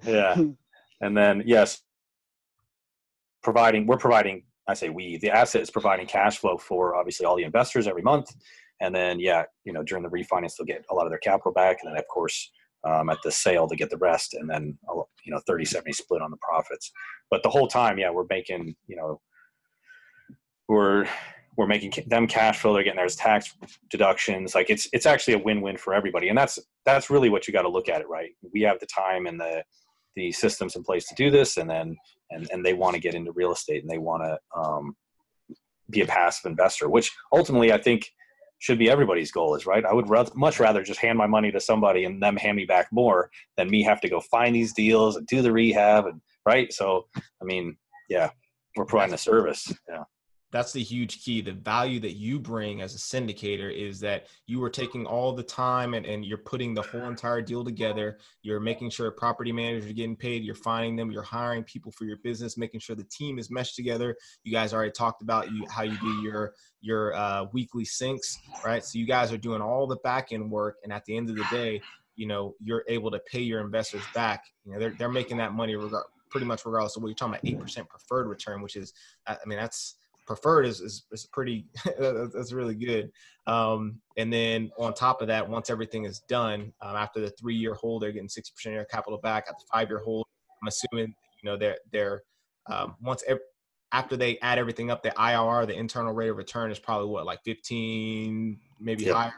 yeah. 0.04 0.42
And 1.02 1.18
then, 1.18 1.44
yes, 1.46 1.82
providing, 3.44 3.86
we're 3.86 3.98
providing 3.98 4.44
I 4.68 4.74
say 4.74 4.90
we, 4.90 5.18
the 5.18 5.30
asset 5.30 5.62
is 5.62 5.70
providing 5.70 6.08
cash 6.08 6.40
flow 6.40 6.58
for 6.58 6.96
obviously 6.96 7.26
all 7.26 7.36
the 7.36 7.44
investors 7.44 7.88
every 7.88 8.02
month. 8.02 8.34
And 8.82 8.94
then, 8.94 9.20
yeah, 9.20 9.44
you 9.64 9.72
know, 9.72 9.84
during 9.84 10.04
the 10.04 10.10
refinance, 10.10 10.54
they'll 10.58 10.66
get 10.66 10.86
a 10.90 10.96
lot 10.96 11.06
of 11.06 11.12
their 11.12 11.20
capital 11.20 11.54
back. 11.54 11.78
And 11.82 11.92
then, 11.92 12.00
of 12.00 12.08
course, 12.08 12.52
um, 12.84 13.10
at 13.10 13.18
the 13.24 13.32
sale 13.32 13.68
to 13.68 13.76
get 13.76 13.90
the 13.90 13.98
rest. 13.98 14.34
And 14.34 14.50
then, 14.50 14.78
you 15.26 15.32
know, 15.32 15.40
30 15.48 15.66
70 15.66 15.94
split 15.94 16.22
on 16.22 16.32
the 16.32 16.38
profits. 16.38 16.92
But 17.30 17.44
the 17.44 17.50
whole 17.50 17.68
time, 17.68 17.98
yeah, 17.98 18.10
we're 18.10 18.26
making, 18.30 18.76
you 18.88 18.96
know, 18.96 19.22
we're, 20.68 21.08
we're 21.58 21.68
making 21.68 21.94
them 22.08 22.28
cash 22.28 22.60
flow. 22.60 22.74
They're 22.74 22.84
getting 22.84 22.98
their 22.98 23.08
tax 23.08 23.56
deductions. 23.90 24.56
Like 24.56 24.70
it's, 24.70 24.90
it's 24.92 25.06
actually 25.06 25.36
a 25.36 25.40
win-win 25.40 25.78
for 25.78 25.94
everybody. 25.94 26.28
And 26.30 26.38
that's, 26.38 26.60
that's 26.86 27.10
really 27.10 27.30
what 27.30 27.48
you 27.48 27.54
got 27.54 27.62
to 27.62 27.70
look 27.70 27.88
at 27.88 28.02
it, 28.02 28.10
right? 28.10 28.32
We 28.54 28.62
have 28.62 28.80
the 28.80 28.88
time 28.88 29.26
and 29.26 29.40
the, 29.40 29.64
the 30.16 30.32
systems 30.32 30.76
in 30.76 30.84
place 30.84 31.08
to 31.08 31.16
do 31.16 31.32
this 31.32 31.58
and 31.58 31.70
then 31.70 31.96
and, 32.32 32.48
and 32.52 32.66
they 32.66 32.74
want 32.74 32.96
to 32.96 33.02
get 33.02 33.16
into 33.16 33.32
real 33.32 33.52
estate 33.52 33.82
and 33.82 33.90
they 33.90 33.98
want 33.98 34.24
to 34.24 34.60
um, 34.60 34.96
be 35.90 36.02
a 36.02 36.06
passive 36.06 36.50
investor 36.50 36.90
which 36.90 37.12
ultimately 37.32 37.72
i 37.72 37.78
think 37.78 38.10
should 38.60 38.80
be 38.80 38.90
everybody's 38.90 39.32
goal 39.32 39.54
is 39.54 39.66
right? 39.66 39.86
I 39.86 39.94
would 39.94 40.10
rather, 40.10 40.32
much 40.34 40.60
rather 40.60 40.82
just 40.82 41.00
hand 41.00 41.18
my 41.18 41.28
money 41.28 41.52
to 41.52 41.60
somebody 41.60 42.06
and 42.06 42.24
them 42.24 42.38
hand 42.38 42.56
me 42.56 42.66
back 42.66 42.88
more 42.92 43.30
than 43.58 43.70
me 43.70 43.84
have 43.84 44.00
to 44.02 44.10
go 44.10 44.22
find 44.22 44.56
these 44.56 44.74
deals 44.74 45.18
and 45.18 45.28
do 45.28 45.42
the 45.42 45.52
rehab 45.52 46.06
and 46.06 46.22
right? 46.46 46.72
So 46.72 47.08
i 47.42 47.46
mean 47.46 47.78
yeah 48.10 48.30
we're 48.76 48.86
providing 48.86 49.14
a 49.14 49.18
service 49.18 49.72
yeah 49.90 50.04
that's 50.52 50.72
the 50.72 50.82
huge 50.82 51.24
key. 51.24 51.42
The 51.42 51.52
value 51.52 52.00
that 52.00 52.14
you 52.14 52.40
bring 52.40 52.82
as 52.82 52.96
a 52.96 52.98
syndicator 52.98 53.74
is 53.74 54.00
that 54.02 54.28
you 54.48 54.64
are 54.64 54.70
taking 54.70 55.06
all 55.06 55.34
the 55.34 55.44
time 55.44 55.94
and, 55.94 56.06
and 56.06 56.24
you're 56.24 56.38
putting 56.38 56.74
the 56.74 56.82
whole 56.82 57.06
entire 57.06 57.42
deal 57.42 57.64
together. 57.64 58.20
You're 58.42 58.60
making 58.60 58.92
sure 58.92 59.12
property 59.12 59.52
managers 59.52 59.90
are 59.90 59.94
getting 59.94 60.16
paid. 60.16 60.44
You're 60.44 60.56
finding 60.56 60.96
them. 60.96 61.12
You're 61.12 61.24
hiring 61.24 61.64
people 61.64 61.92
for 61.92 62.06
your 62.06 62.18
business, 62.18 62.58
making 62.58 62.80
sure 62.80 62.96
the 62.96 63.04
team 63.06 63.38
is 63.38 63.52
meshed 63.52 63.76
together. 63.76 64.16
You 64.44 64.52
guys 64.52 64.74
already 64.74 64.92
talked 64.92 65.22
about 65.22 65.52
you, 65.52 65.66
how 65.70 65.84
you 65.84 65.98
do 65.98 66.22
your 66.22 66.54
your 66.82 67.16
uh, 67.16 67.46
weekly 67.52 67.84
syncs, 67.84 68.38
right? 68.64 68.86
So 68.86 69.00
you 69.00 69.08
guys 69.08 69.34
are 69.34 69.38
doing 69.38 69.62
all 69.62 69.88
the 69.88 69.98
back 69.98 70.32
end 70.32 70.50
work, 70.50 70.78
and 70.84 70.94
at 70.94 71.04
the 71.06 71.18
end 71.18 71.30
of 71.30 71.36
the 71.36 71.46
day, 71.52 71.82
you 72.16 72.28
know 72.28 72.56
you're 72.62 72.86
able 72.88 73.12
to 73.12 73.20
pay 73.20 73.42
your 73.42 73.62
investors 73.62 74.04
back. 74.14 74.46
You 74.64 74.74
know 74.74 74.80
they're 74.80 74.96
they're 74.98 75.10
making 75.10 75.38
that 75.38 75.54
money 75.54 75.76
regard, 75.76 76.06
pretty 76.30 76.46
much 76.46 76.66
regardless 76.66 76.96
of 76.96 77.04
what 77.04 77.10
you're 77.10 77.16
talking 77.16 77.34
about. 77.34 77.46
Eight 77.46 77.60
percent 77.60 77.90
preferred 77.90 78.28
return, 78.28 78.62
which 78.62 78.76
is 78.76 78.94
I 79.28 79.38
mean 79.46 79.58
that's 79.58 79.96
preferred 80.26 80.66
is, 80.66 80.82
is, 80.82 81.06
is 81.12 81.26
pretty 81.32 81.66
that's 82.00 82.52
really 82.52 82.76
good 82.76 83.12
um, 83.48 84.00
and 84.18 84.32
then 84.32 84.72
on 84.78 84.94
top 84.94 85.22
of 85.22 85.28
that 85.28 85.48
once 85.48 85.70
everything 85.70 86.06
is 86.06 86.20
done 86.28 86.74
um, 86.82 86.96
after 86.96 87.20
the 87.20 87.30
three 87.32 87.56
year 87.56 87.74
hold 87.74 88.02
they're 88.02 88.12
getting 88.12 88.28
60% 88.28 88.50
of 88.50 88.74
their 88.74 88.86
capital 88.86 89.20
back 89.20 89.46
at 89.48 89.56
the 89.58 89.66
five 89.72 89.90
year 89.90 90.00
hold 90.00 90.26
i'm 90.62 90.68
assuming 90.68 91.14
you 91.42 91.50
know 91.50 91.58
they're 91.58 91.78
they're 91.92 92.22
um, 92.68 92.96
once 93.02 93.24
ev- 93.28 93.40
after 93.92 94.18
they 94.18 94.40
add 94.40 94.58
everything 94.58 94.90
up 94.92 95.04
the 95.04 95.12
irr 95.12 95.66
the 95.68 95.76
internal 95.76 96.14
rate 96.14 96.30
of 96.30 96.38
return 96.38 96.72
is 96.72 96.80
probably 96.80 97.08
what 97.08 97.26
like 97.26 97.40
15 97.46 98.60
maybe 98.80 99.06
yep. 99.06 99.16
higher 99.16 99.34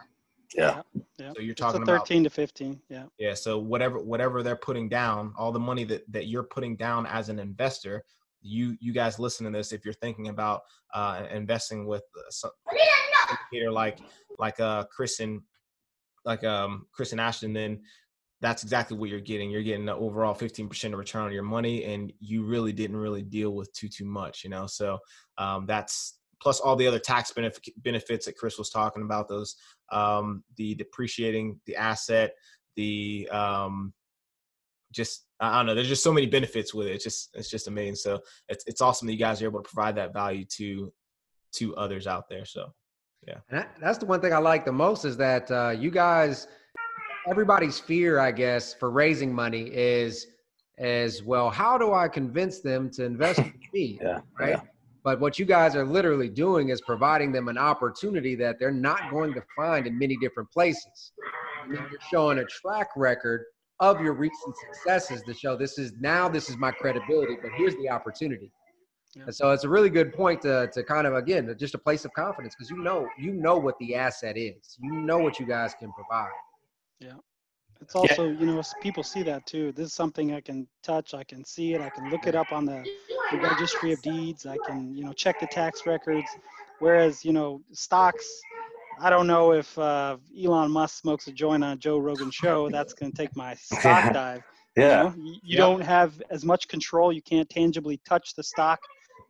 yeah. 0.55 0.81
yeah. 1.17 1.33
So 1.35 1.41
you're 1.41 1.55
talking 1.55 1.81
13 1.81 1.95
about 1.95 2.07
13 2.07 2.23
to 2.23 2.29
15. 2.29 2.79
Yeah. 2.89 3.03
Yeah. 3.17 3.33
So 3.33 3.59
whatever 3.59 3.99
whatever 3.99 4.43
they're 4.43 4.55
putting 4.55 4.87
down, 4.89 5.33
all 5.37 5.51
the 5.51 5.59
money 5.59 5.83
that, 5.85 6.09
that 6.11 6.27
you're 6.27 6.43
putting 6.43 6.75
down 6.75 7.05
as 7.05 7.29
an 7.29 7.39
investor, 7.39 8.03
you 8.47 8.77
you 8.79 8.93
guys 8.93 9.19
listen 9.19 9.45
to 9.45 9.51
this 9.51 9.71
if 9.71 9.83
you're 9.83 9.93
thinking 9.93 10.29
about 10.29 10.61
uh, 10.93 11.23
investing 11.31 11.85
with 11.85 12.03
some 12.29 12.51
indicator 13.29 13.71
like 13.71 13.99
like 14.39 14.59
uh 14.59 14.85
Chris 14.85 15.19
and 15.19 15.41
like 16.25 16.43
um 16.43 16.85
Chris 16.91 17.11
and 17.11 17.21
Ashton, 17.21 17.53
then 17.53 17.81
that's 18.41 18.63
exactly 18.63 18.97
what 18.97 19.09
you're 19.09 19.19
getting. 19.19 19.49
You're 19.49 19.63
getting 19.63 19.85
the 19.85 19.95
overall 19.95 20.35
15% 20.35 20.93
of 20.93 20.99
return 20.99 21.23
on 21.23 21.31
your 21.31 21.43
money, 21.43 21.85
and 21.85 22.13
you 22.19 22.43
really 22.43 22.71
didn't 22.71 22.97
really 22.97 23.23
deal 23.23 23.55
with 23.55 23.71
too 23.73 23.89
too 23.89 24.05
much, 24.05 24.43
you 24.43 24.49
know. 24.49 24.67
So 24.67 24.99
um, 25.37 25.65
that's 25.65 26.19
plus 26.41 26.59
all 26.59 26.75
the 26.75 26.87
other 26.87 26.99
tax 26.99 27.31
benefit, 27.31 27.67
benefits 27.77 28.25
that 28.27 28.37
Chris 28.37 28.57
was 28.57 28.69
talking 28.69 29.03
about. 29.03 29.27
Those 29.27 29.55
um, 29.91 30.43
the 30.55 30.75
depreciating 30.75 31.59
the 31.65 31.75
asset, 31.75 32.33
the 32.75 33.27
um, 33.31 33.93
just 34.97 35.25
I 35.39 35.57
don't 35.57 35.67
know. 35.67 35.75
There's 35.75 35.87
just 35.87 36.03
so 36.03 36.11
many 36.11 36.25
benefits 36.25 36.73
with 36.73 36.87
it. 36.87 36.95
It's 36.95 37.03
just 37.03 37.29
it's 37.35 37.49
just 37.49 37.67
amazing. 37.67 37.95
So 37.95 38.19
it's 38.49 38.65
it's 38.67 38.81
awesome 38.81 39.05
that 39.07 39.13
you 39.13 39.19
guys 39.19 39.41
are 39.41 39.45
able 39.45 39.61
to 39.61 39.69
provide 39.69 39.95
that 39.95 40.11
value 40.11 40.43
to 40.57 40.91
to 41.53 41.75
others 41.77 42.07
out 42.07 42.27
there. 42.27 42.43
So 42.43 42.73
yeah, 43.25 43.35
and 43.49 43.59
that, 43.59 43.77
that's 43.79 43.99
the 43.99 44.05
one 44.05 44.19
thing 44.19 44.33
I 44.33 44.39
like 44.39 44.65
the 44.65 44.71
most 44.71 45.05
is 45.05 45.15
that 45.17 45.49
uh, 45.51 45.69
you 45.69 45.91
guys, 45.91 46.47
everybody's 47.29 47.79
fear, 47.79 48.19
I 48.19 48.31
guess, 48.31 48.73
for 48.73 48.89
raising 48.89 49.33
money 49.33 49.69
is 49.73 50.27
as 50.79 51.23
well. 51.23 51.49
How 51.49 51.77
do 51.77 51.93
I 51.93 52.07
convince 52.07 52.59
them 52.59 52.89
to 52.91 53.05
invest 53.05 53.39
in 53.39 53.53
me? 53.73 53.99
yeah, 54.03 54.19
right. 54.39 54.49
Yeah. 54.49 54.61
But 55.03 55.21
what 55.21 55.39
you 55.39 55.45
guys 55.45 55.75
are 55.75 55.85
literally 55.85 56.27
doing 56.27 56.69
is 56.69 56.81
providing 56.81 57.31
them 57.31 57.47
an 57.47 57.57
opportunity 57.57 58.35
that 58.35 58.59
they're 58.59 58.71
not 58.71 59.09
going 59.09 59.33
to 59.35 59.41
find 59.55 59.87
in 59.87 59.97
many 59.97 60.17
different 60.17 60.51
places. 60.51 61.13
And 61.63 61.73
then 61.73 61.87
you're 61.89 62.01
showing 62.11 62.39
a 62.39 62.45
track 62.45 62.89
record 62.97 63.45
of 63.79 64.01
your 64.01 64.13
recent 64.13 64.55
successes 64.57 65.21
to 65.23 65.33
show 65.33 65.55
this 65.55 65.77
is 65.77 65.93
now 65.99 66.27
this 66.27 66.49
is 66.49 66.57
my 66.57 66.71
credibility, 66.71 67.37
but 67.41 67.51
here's 67.55 67.75
the 67.75 67.89
opportunity. 67.89 68.51
Yeah. 69.15 69.23
And 69.23 69.35
so 69.35 69.51
it's 69.51 69.63
a 69.63 69.69
really 69.69 69.89
good 69.89 70.13
point 70.13 70.41
to, 70.41 70.69
to 70.73 70.83
kind 70.83 71.07
of 71.07 71.15
again 71.15 71.53
just 71.57 71.75
a 71.75 71.77
place 71.77 72.05
of 72.05 72.13
confidence 72.13 72.55
because 72.55 72.69
you 72.69 72.77
know 72.77 73.07
you 73.17 73.33
know 73.33 73.57
what 73.57 73.77
the 73.79 73.95
asset 73.95 74.37
is. 74.37 74.77
You 74.81 74.91
know 74.91 75.17
what 75.17 75.39
you 75.39 75.45
guys 75.45 75.73
can 75.79 75.91
provide. 75.93 76.31
Yeah. 76.99 77.13
It's 77.81 77.95
also, 77.95 78.25
yeah. 78.25 78.39
you 78.39 78.45
know, 78.47 78.61
people 78.81 79.03
see 79.03 79.23
that 79.23 79.45
too. 79.45 79.71
This 79.71 79.87
is 79.87 79.93
something 79.93 80.33
I 80.33 80.41
can 80.41 80.67
touch, 80.81 81.13
I 81.13 81.23
can 81.23 81.45
see 81.45 81.73
it, 81.73 81.81
I 81.81 81.89
can 81.89 82.09
look 82.09 82.25
it 82.25 82.35
up 82.35 82.51
on 82.51 82.65
the, 82.65 82.83
the 83.31 83.37
registry 83.37 83.93
of 83.93 84.01
deeds, 84.01 84.45
I 84.45 84.57
can, 84.65 84.93
you 84.95 85.03
know, 85.03 85.13
check 85.13 85.39
the 85.39 85.47
tax 85.47 85.85
records. 85.85 86.27
Whereas, 86.79 87.23
you 87.25 87.33
know, 87.33 87.61
stocks, 87.71 88.27
I 88.99 89.09
don't 89.09 89.27
know 89.27 89.53
if 89.53 89.77
uh, 89.77 90.17
Elon 90.41 90.71
Musk 90.71 91.01
smokes 91.01 91.27
a 91.27 91.31
joint 91.31 91.63
on 91.63 91.79
Joe 91.79 91.99
Rogan 91.99 92.31
show. 92.31 92.69
That's 92.69 92.93
going 92.93 93.11
to 93.11 93.17
take 93.17 93.35
my 93.35 93.53
stock 93.59 94.13
dive. 94.13 94.41
Yeah. 94.75 94.85
You, 94.85 95.09
know? 95.09 95.15
you 95.17 95.39
yeah. 95.43 95.57
don't 95.57 95.81
have 95.81 96.21
as 96.29 96.45
much 96.45 96.67
control. 96.67 97.11
You 97.11 97.21
can't 97.21 97.49
tangibly 97.49 97.99
touch 98.07 98.35
the 98.35 98.43
stock. 98.43 98.79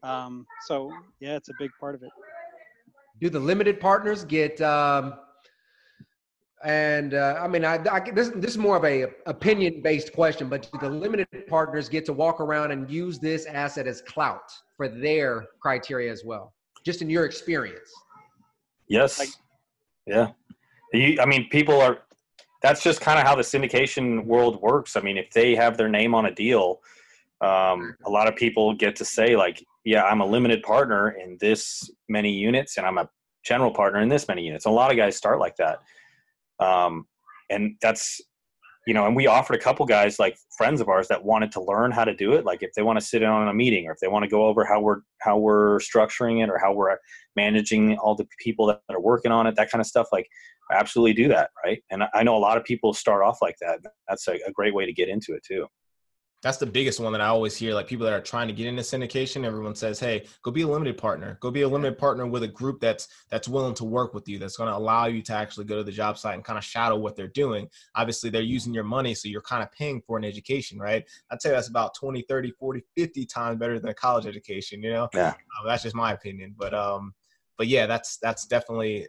Um, 0.04 0.46
so 0.66 0.92
yeah, 1.20 1.36
it's 1.36 1.50
a 1.50 1.54
big 1.60 1.72
part 1.80 1.96
of 1.96 2.04
it. 2.04 2.10
Do 3.20 3.30
the 3.30 3.40
limited 3.40 3.80
partners 3.80 4.24
get 4.24 4.62
um, 4.62 5.16
and 6.64 7.14
uh, 7.14 7.40
I 7.40 7.48
mean, 7.48 7.64
I, 7.64 7.80
I, 7.92 8.00
this, 8.00 8.30
this 8.30 8.52
is 8.52 8.58
more 8.58 8.78
of 8.78 8.84
a 8.84 9.06
opinion 9.28 9.82
based 9.82 10.14
question, 10.14 10.50
but 10.50 10.70
do 10.72 10.80
the 10.80 10.90
limited 10.90 11.28
partners 11.48 11.88
get 11.88 12.06
to 12.06 12.14
walk 12.14 12.42
around 12.42 12.72
and 12.72 12.90
use 12.90 13.20
this 13.20 13.46
asset 13.46 13.86
as 13.88 14.02
clout 14.02 14.52
for 14.76 14.88
their 14.88 15.46
criteria 15.62 16.12
as 16.12 16.24
well, 16.26 16.54
just 16.84 17.02
in 17.02 17.10
your 17.10 17.26
experience? 17.26 17.92
Yes. 18.88 19.20
Like, 19.20 19.30
yeah. 20.08 20.30
You, 20.94 21.20
I 21.22 21.26
mean, 21.26 21.50
people 21.50 21.80
are. 21.82 22.00
That's 22.64 22.82
just 22.82 23.02
kind 23.02 23.20
of 23.20 23.26
how 23.26 23.36
the 23.36 23.44
syndication 23.44 24.26
world 24.26 24.60
works. 24.62 24.96
I 24.96 25.02
mean, 25.02 25.18
if 25.18 25.30
they 25.32 25.56
have 25.56 25.78
their 25.78 25.90
name 25.90 26.16
on 26.16 26.26
a 26.26 26.32
deal, 26.34 26.82
um, 27.42 27.96
a 28.06 28.10
lot 28.10 28.28
of 28.28 28.36
people 28.36 28.74
get 28.74 28.96
to 28.96 29.06
say 29.06 29.36
like, 29.36 29.64
"Yeah, 29.84 30.04
I'm 30.04 30.22
a 30.22 30.26
limited 30.26 30.64
partner 30.64 31.12
in 31.12 31.38
this 31.40 31.92
many 32.10 32.32
units, 32.32 32.78
and 32.78 32.88
I'm 32.88 32.98
a 32.98 33.08
general 33.44 33.72
partner 33.72 34.02
in 34.02 34.10
this 34.10 34.28
many 34.28 34.44
units." 34.44 34.66
A 34.66 34.72
lot 34.72 34.90
of 34.90 34.98
guys 34.98 35.16
start 35.16 35.40
like 35.40 35.56
that 35.58 35.80
um, 36.60 37.08
and 37.50 37.76
that's 37.82 38.22
you 38.88 38.94
know 38.94 39.06
and 39.06 39.16
we 39.16 39.28
offered 39.28 39.56
a 39.56 39.60
couple 39.60 39.86
guys 39.86 40.18
like 40.18 40.38
friends 40.58 40.80
of 40.80 40.88
ours 40.88 41.10
that 41.10 41.24
wanted 41.24 41.52
to 41.52 41.62
learn 41.62 41.92
how 41.92 42.06
to 42.06 42.16
do 42.16 42.32
it 42.34 42.46
like 42.46 42.64
if 42.64 42.72
they 42.74 42.82
want 42.82 42.98
to 42.98 43.06
sit 43.06 43.22
in 43.22 43.28
on 43.28 43.50
a 43.50 43.54
meeting 43.54 43.86
or 43.86 43.92
if 43.92 44.00
they 44.00 44.08
want 44.08 44.24
to 44.24 44.30
go 44.30 44.46
over 44.46 44.64
how 44.64 44.80
we're 44.80 45.02
how 45.20 45.38
we're 45.38 45.78
structuring 45.80 46.42
it 46.42 46.50
or 46.50 46.58
how 46.58 46.74
we're 46.74 46.96
managing 47.36 47.98
all 47.98 48.16
the 48.16 48.26
people 48.40 48.66
that 48.66 48.82
are 48.90 49.02
working 49.02 49.32
on 49.32 49.46
it 49.46 49.56
that 49.58 49.70
kind 49.70 49.82
of 49.82 49.86
stuff 49.86 50.08
like 50.14 50.26
absolutely 50.72 51.14
do 51.14 51.28
that 51.28 51.50
right? 51.66 51.84
And 51.92 52.04
i 52.14 52.24
know 52.24 52.36
a 52.36 52.40
lot 52.40 52.58
of 52.58 52.64
people 52.64 52.94
start 52.94 53.24
off 53.24 53.40
like 53.42 53.58
that. 53.60 53.80
That's 54.08 54.28
a, 54.30 54.40
a 54.48 54.52
great 54.54 54.74
way 54.74 54.86
to 54.86 54.94
get 54.94 55.10
into 55.10 55.34
it 55.34 55.44
too 55.46 55.68
that's 56.48 56.58
the 56.58 56.66
biggest 56.66 57.02
one 57.02 57.12
that 57.12 57.20
I 57.20 57.28
always 57.28 57.58
hear. 57.58 57.74
Like 57.74 57.88
people 57.88 58.06
that 58.06 58.14
are 58.14 58.22
trying 58.22 58.48
to 58.48 58.54
get 58.54 58.68
into 58.68 58.82
syndication, 58.82 59.44
everyone 59.44 59.76
says, 59.76 60.00
"Hey, 60.00 60.26
go 60.44 60.50
be 60.50 60.62
a 60.62 60.68
limited 60.68 60.98
partner. 60.98 61.38
Go 61.42 61.52
be 61.52 61.64
a 61.64 61.68
limited 61.68 61.98
partner 61.98 62.26
with 62.26 62.44
a 62.44 62.48
group 62.48 62.80
that's 62.80 63.10
that's 63.30 63.50
willing 63.50 63.74
to 63.74 63.84
work 63.84 64.14
with 64.14 64.30
you. 64.30 64.40
That's 64.40 64.56
going 64.56 64.70
to 64.70 64.78
allow 64.78 65.08
you 65.08 65.22
to 65.24 65.34
actually 65.34 65.66
go 65.66 65.76
to 65.76 65.84
the 65.84 65.92
job 65.92 66.18
site 66.18 66.36
and 66.36 66.46
kind 66.46 66.58
of 66.58 66.64
shadow 66.64 66.96
what 66.96 67.18
they're 67.18 67.28
doing. 67.28 67.68
Obviously, 67.96 68.30
they're 68.30 68.42
using 68.42 68.74
your 68.74 68.86
money, 68.86 69.14
so 69.14 69.28
you're 69.28 69.42
kind 69.42 69.62
of 69.62 69.70
paying 69.74 70.02
for 70.08 70.18
an 70.18 70.24
education, 70.24 70.80
right? 70.80 71.04
I'd 71.32 71.42
say 71.42 71.50
that's 71.50 71.68
about 71.68 71.94
20, 71.96 72.22
30, 72.22 72.52
40, 72.52 72.82
50 72.96 73.26
times 73.26 73.60
better 73.60 73.78
than 73.78 73.90
a 73.90 73.94
college 73.94 74.26
education. 74.26 74.82
You 74.82 74.94
know, 74.94 75.10
yeah, 75.14 75.34
uh, 75.60 75.68
that's 75.68 75.84
just 75.84 75.96
my 75.96 76.14
opinion. 76.14 76.56
But 76.58 76.74
um, 76.74 77.14
but 77.58 77.68
yeah, 77.68 77.88
that's 77.88 78.18
that's 78.18 78.46
definitely 78.46 79.08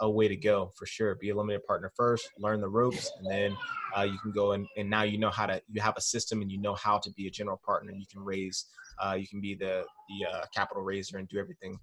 a, 0.00 0.04
a, 0.04 0.10
way 0.10 0.28
to 0.28 0.36
go 0.36 0.70
for 0.76 0.86
sure. 0.86 1.16
Be 1.16 1.30
a 1.30 1.36
limited 1.36 1.64
partner 1.64 1.90
first, 1.96 2.30
learn 2.38 2.60
the 2.60 2.68
ropes, 2.68 3.10
and 3.18 3.30
then 3.30 3.56
uh, 3.96 4.02
you 4.02 4.18
can 4.18 4.30
go 4.30 4.52
and, 4.52 4.66
and 4.76 4.88
now 4.88 5.02
you 5.02 5.18
know 5.18 5.30
how 5.30 5.46
to 5.46 5.60
you 5.68 5.80
have 5.80 5.96
a 5.96 6.00
system 6.00 6.40
and 6.40 6.50
you 6.50 6.60
know 6.60 6.74
how 6.74 6.98
to 6.98 7.10
be 7.12 7.26
a 7.26 7.30
general 7.30 7.60
partner. 7.64 7.92
You 7.92 8.06
can 8.10 8.20
raise, 8.20 8.66
uh, 9.04 9.16
you 9.18 9.26
can 9.26 9.40
be 9.40 9.54
the 9.54 9.84
the 10.08 10.28
uh, 10.30 10.44
capital 10.54 10.82
raiser 10.82 11.18
and 11.18 11.28
do 11.28 11.38
everything 11.38 11.78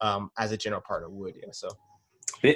um, 0.00 0.30
as 0.38 0.52
a 0.52 0.56
general 0.56 0.82
partner 0.82 1.08
would. 1.10 1.34
Yeah, 1.36 1.48
so. 1.52 1.68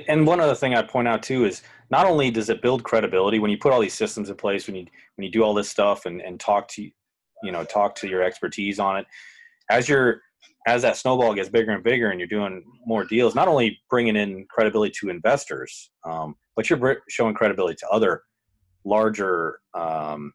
And 0.07 0.26
one 0.26 0.38
other 0.38 0.55
thing 0.55 0.74
I'd 0.74 0.88
point 0.88 1.09
out 1.09 1.24
too 1.24 1.44
is 1.44 1.62
not 1.90 2.07
only 2.07 2.30
does 2.30 2.50
it 2.50 2.62
build 2.62 2.84
credibility 2.84 3.40
when 3.40 3.50
you 3.50 3.59
put 3.59 3.72
all 3.72 3.80
these 3.80 3.94
systems 3.94 4.30
in 4.30 4.36
place, 4.36 4.68
when 4.68 4.76
you 4.76 4.86
when 5.16 5.24
you 5.24 5.30
do 5.30 5.42
all 5.42 5.55
this 5.55 5.68
stuff 5.68 6.07
and, 6.07 6.20
and 6.20 6.38
talk 6.38 6.68
to 6.68 6.82
you 6.82 7.50
know 7.50 7.64
talk 7.64 7.96
to 7.96 8.09
your 8.09 8.22
expertise 8.22 8.78
on 8.78 8.98
it, 8.98 9.07
as 9.70 9.88
you're 9.88 10.22
as 10.67 10.83
that 10.83 10.97
snowball 10.97 11.35
gets 11.35 11.49
bigger 11.49 11.73
and 11.73 11.83
bigger 11.83 12.11
and 12.11 12.21
you're 12.21 12.29
doing 12.29 12.63
more 12.87 13.05
deals, 13.05 13.35
not 13.35 13.49
only 13.49 13.81
bringing 13.91 14.17
in 14.17 14.47
credibility 14.49 14.93
to 15.01 15.09
investors, 15.09 15.91
um, 16.05 16.35
but 16.57 16.71
you're 16.71 17.03
showing 17.09 17.35
credibility 17.35 17.77
to 17.81 17.89
other 17.89 18.23
larger, 18.85 19.59
um, 19.75 20.33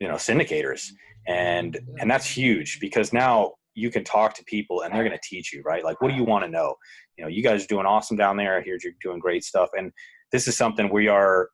you 0.00 0.08
know, 0.08 0.14
syndicators. 0.14 0.88
And, 1.26 1.78
and 1.98 2.10
that's 2.10 2.26
huge 2.26 2.78
because 2.80 3.12
now 3.12 3.54
you 3.74 3.90
can 3.90 4.04
talk 4.04 4.34
to 4.34 4.44
people 4.44 4.82
and 4.82 4.94
they're 4.94 5.04
going 5.04 5.16
to 5.16 5.28
teach 5.28 5.52
you, 5.52 5.62
right? 5.62 5.84
Like, 5.84 6.00
what 6.00 6.10
do 6.10 6.14
you 6.14 6.24
want 6.24 6.44
to 6.44 6.50
know? 6.50 6.74
You 7.16 7.24
know, 7.24 7.28
you 7.28 7.42
guys 7.42 7.64
are 7.64 7.68
doing 7.68 7.86
awesome 7.86 8.16
down 8.16 8.36
there. 8.36 8.58
I 8.58 8.62
hear 8.62 8.78
you're 8.82 8.92
doing 9.02 9.18
great 9.18 9.44
stuff. 9.44 9.70
And 9.76 9.90
this 10.30 10.46
is 10.46 10.56
something 10.56 10.92
we 10.92 11.08
are, 11.08 11.48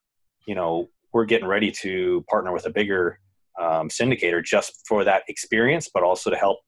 you 0.46 0.54
know, 0.54 0.88
we're 1.12 1.24
getting 1.24 1.48
ready 1.48 1.70
to 1.70 2.24
partner 2.28 2.52
with 2.52 2.66
a 2.66 2.70
bigger 2.70 3.18
um, 3.60 3.88
syndicator 3.88 4.44
just 4.44 4.84
for 4.86 5.04
that 5.04 5.22
experience, 5.28 5.90
but 5.92 6.02
also 6.02 6.30
to 6.30 6.36
help 6.36 6.58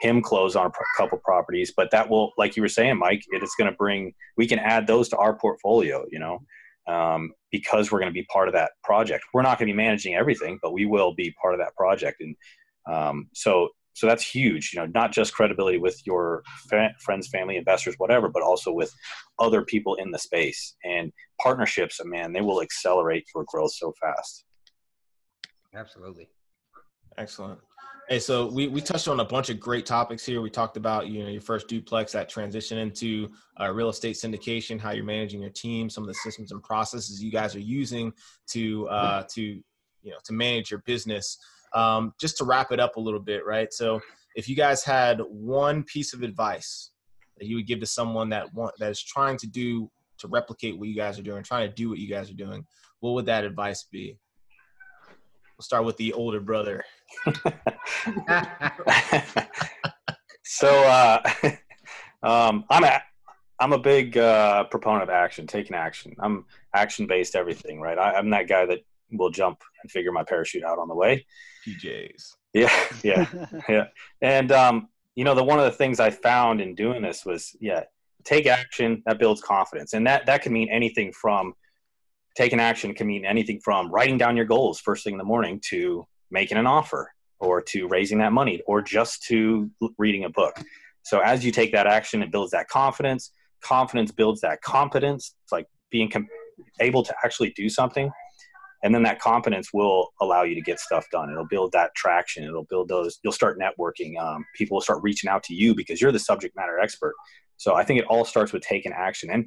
him 0.00 0.20
close 0.20 0.56
on 0.56 0.66
a 0.66 0.70
couple 0.96 1.18
properties 1.24 1.72
but 1.76 1.90
that 1.90 2.08
will 2.08 2.32
like 2.36 2.56
you 2.56 2.62
were 2.62 2.68
saying 2.68 2.98
mike 2.98 3.22
it 3.30 3.42
is 3.42 3.54
going 3.58 3.70
to 3.70 3.76
bring 3.76 4.12
we 4.36 4.46
can 4.46 4.58
add 4.58 4.86
those 4.86 5.08
to 5.08 5.16
our 5.16 5.36
portfolio 5.36 6.04
you 6.10 6.18
know 6.18 6.38
um, 6.88 7.32
because 7.50 7.90
we're 7.90 7.98
going 7.98 8.10
to 8.10 8.14
be 8.14 8.24
part 8.24 8.48
of 8.48 8.54
that 8.54 8.72
project. 8.84 9.24
We're 9.32 9.42
not 9.42 9.58
going 9.58 9.68
to 9.68 9.72
be 9.72 9.76
managing 9.76 10.14
everything 10.14 10.58
but 10.62 10.72
we 10.72 10.86
will 10.86 11.14
be 11.14 11.34
part 11.40 11.54
of 11.54 11.60
that 11.60 11.74
project. 11.76 12.20
And 12.20 12.36
um, 12.90 13.28
so 13.34 13.70
so 13.94 14.06
that's 14.06 14.22
huge 14.22 14.72
you 14.74 14.80
know 14.80 14.86
not 14.94 15.10
just 15.10 15.32
credibility 15.32 15.78
with 15.78 15.98
your 16.04 16.42
fa- 16.68 16.94
friends 17.02 17.28
family 17.28 17.56
investors 17.56 17.94
whatever 17.96 18.28
but 18.28 18.42
also 18.42 18.70
with 18.70 18.92
other 19.38 19.62
people 19.62 19.94
in 19.96 20.10
the 20.10 20.18
space. 20.18 20.76
And 20.84 21.12
partnerships 21.40 22.00
man 22.04 22.32
they 22.32 22.40
will 22.40 22.62
accelerate 22.62 23.24
your 23.34 23.44
growth 23.48 23.72
so 23.72 23.92
fast. 24.00 24.44
Absolutely. 25.74 26.28
Excellent 27.18 27.60
Hey, 28.08 28.20
so 28.20 28.46
we, 28.46 28.68
we 28.68 28.80
touched 28.80 29.08
on 29.08 29.18
a 29.18 29.24
bunch 29.24 29.50
of 29.50 29.58
great 29.58 29.84
topics 29.84 30.24
here. 30.24 30.40
We 30.40 30.48
talked 30.48 30.76
about 30.76 31.08
you 31.08 31.24
know 31.24 31.28
your 31.28 31.40
first 31.40 31.66
duplex, 31.66 32.12
that 32.12 32.28
transition 32.28 32.78
into 32.78 33.32
uh, 33.60 33.72
real 33.72 33.88
estate 33.88 34.14
syndication, 34.14 34.78
how 34.78 34.92
you're 34.92 35.04
managing 35.04 35.40
your 35.40 35.50
team, 35.50 35.90
some 35.90 36.04
of 36.04 36.08
the 36.08 36.14
systems 36.14 36.52
and 36.52 36.62
processes 36.62 37.20
you 37.20 37.32
guys 37.32 37.56
are 37.56 37.60
using 37.60 38.12
to 38.50 38.88
uh, 38.90 39.24
to 39.34 39.42
you 39.42 40.10
know 40.12 40.18
to 40.22 40.32
manage 40.32 40.70
your 40.70 40.82
business. 40.86 41.36
Um, 41.74 42.14
just 42.20 42.36
to 42.38 42.44
wrap 42.44 42.70
it 42.70 42.78
up 42.78 42.94
a 42.94 43.00
little 43.00 43.18
bit, 43.18 43.44
right? 43.44 43.72
So 43.72 44.00
if 44.36 44.48
you 44.48 44.54
guys 44.54 44.84
had 44.84 45.20
one 45.28 45.82
piece 45.82 46.14
of 46.14 46.22
advice 46.22 46.92
that 47.38 47.46
you 47.48 47.56
would 47.56 47.66
give 47.66 47.80
to 47.80 47.86
someone 47.86 48.28
that 48.28 48.54
want 48.54 48.76
that 48.78 48.92
is 48.92 49.02
trying 49.02 49.36
to 49.38 49.48
do 49.48 49.90
to 50.18 50.28
replicate 50.28 50.78
what 50.78 50.86
you 50.86 50.94
guys 50.94 51.18
are 51.18 51.22
doing, 51.22 51.42
trying 51.42 51.68
to 51.68 51.74
do 51.74 51.88
what 51.88 51.98
you 51.98 52.08
guys 52.08 52.30
are 52.30 52.34
doing, 52.34 52.64
what 53.00 53.14
would 53.14 53.26
that 53.26 53.42
advice 53.42 53.82
be? 53.90 54.16
We'll 55.58 55.64
start 55.64 55.84
with 55.84 55.96
the 55.96 56.12
older 56.12 56.40
brother. 56.40 56.84
So 60.44 60.68
uh, 60.68 61.22
um, 62.22 62.64
I'm 62.70 62.84
a 62.84 63.02
I'm 63.58 63.72
a 63.72 63.78
big 63.78 64.18
uh, 64.18 64.64
proponent 64.64 65.04
of 65.04 65.10
action, 65.10 65.46
taking 65.46 65.74
action. 65.74 66.14
I'm 66.18 66.44
action 66.74 67.06
based 67.06 67.34
everything, 67.34 67.80
right? 67.80 67.98
I, 67.98 68.18
am 68.18 68.30
that 68.30 68.48
guy 68.48 68.66
that 68.66 68.80
will 69.10 69.30
jump 69.30 69.62
and 69.82 69.90
figure 69.90 70.12
my 70.12 70.24
parachute 70.24 70.64
out 70.64 70.78
on 70.78 70.88
the 70.88 70.94
way. 70.94 71.24
PJs. 71.66 72.34
Yeah, 72.52 72.72
yeah, 73.02 73.46
yeah. 73.68 73.84
And 74.20 74.52
um, 74.52 74.88
you 75.14 75.24
know, 75.24 75.34
the 75.34 75.44
one 75.44 75.58
of 75.58 75.64
the 75.64 75.70
things 75.70 76.00
I 76.00 76.10
found 76.10 76.60
in 76.60 76.74
doing 76.74 77.02
this 77.02 77.24
was, 77.24 77.56
yeah, 77.60 77.84
take 78.24 78.46
action. 78.46 79.02
That 79.06 79.18
builds 79.18 79.40
confidence, 79.40 79.94
and 79.94 80.06
that 80.06 80.26
that 80.26 80.42
can 80.42 80.52
mean 80.52 80.68
anything 80.70 81.12
from 81.12 81.54
taking 82.36 82.60
action 82.60 82.94
can 82.94 83.06
mean 83.06 83.24
anything 83.24 83.58
from 83.64 83.90
writing 83.90 84.18
down 84.18 84.36
your 84.36 84.44
goals 84.44 84.78
first 84.78 85.02
thing 85.02 85.14
in 85.14 85.18
the 85.18 85.24
morning 85.24 85.60
to 85.70 86.06
making 86.30 86.58
an 86.58 86.66
offer 86.66 87.10
or 87.38 87.60
to 87.60 87.86
raising 87.88 88.18
that 88.18 88.32
money 88.32 88.62
or 88.66 88.82
just 88.82 89.22
to 89.24 89.70
reading 89.98 90.24
a 90.24 90.30
book. 90.30 90.56
So 91.02 91.20
as 91.20 91.44
you 91.44 91.52
take 91.52 91.72
that 91.72 91.86
action, 91.86 92.22
it 92.22 92.32
builds 92.32 92.50
that 92.52 92.68
confidence. 92.68 93.30
Confidence 93.62 94.10
builds 94.10 94.40
that 94.40 94.60
competence. 94.62 95.34
It's 95.44 95.52
like 95.52 95.66
being 95.90 96.10
com- 96.10 96.28
able 96.80 97.02
to 97.02 97.14
actually 97.24 97.50
do 97.56 97.68
something. 97.68 98.10
and 98.82 98.94
then 98.94 99.02
that 99.02 99.18
competence 99.18 99.70
will 99.72 100.12
allow 100.20 100.42
you 100.42 100.54
to 100.54 100.60
get 100.60 100.78
stuff 100.78 101.06
done 101.10 101.30
it'll 101.30 101.46
build 101.46 101.72
that 101.72 101.90
traction 101.94 102.44
it'll 102.44 102.64
build 102.64 102.88
those 102.88 103.18
you'll 103.22 103.32
start 103.32 103.58
networking 103.58 104.18
um, 104.18 104.44
people 104.54 104.76
will 104.76 104.82
start 104.82 105.02
reaching 105.02 105.28
out 105.28 105.42
to 105.42 105.54
you 105.54 105.74
because 105.74 106.00
you're 106.00 106.12
the 106.12 106.18
subject 106.18 106.54
matter 106.56 106.78
expert 106.78 107.14
so 107.56 107.74
i 107.74 107.84
think 107.84 107.98
it 107.98 108.06
all 108.06 108.24
starts 108.24 108.52
with 108.52 108.62
taking 108.62 108.92
action 108.92 109.30
and 109.30 109.44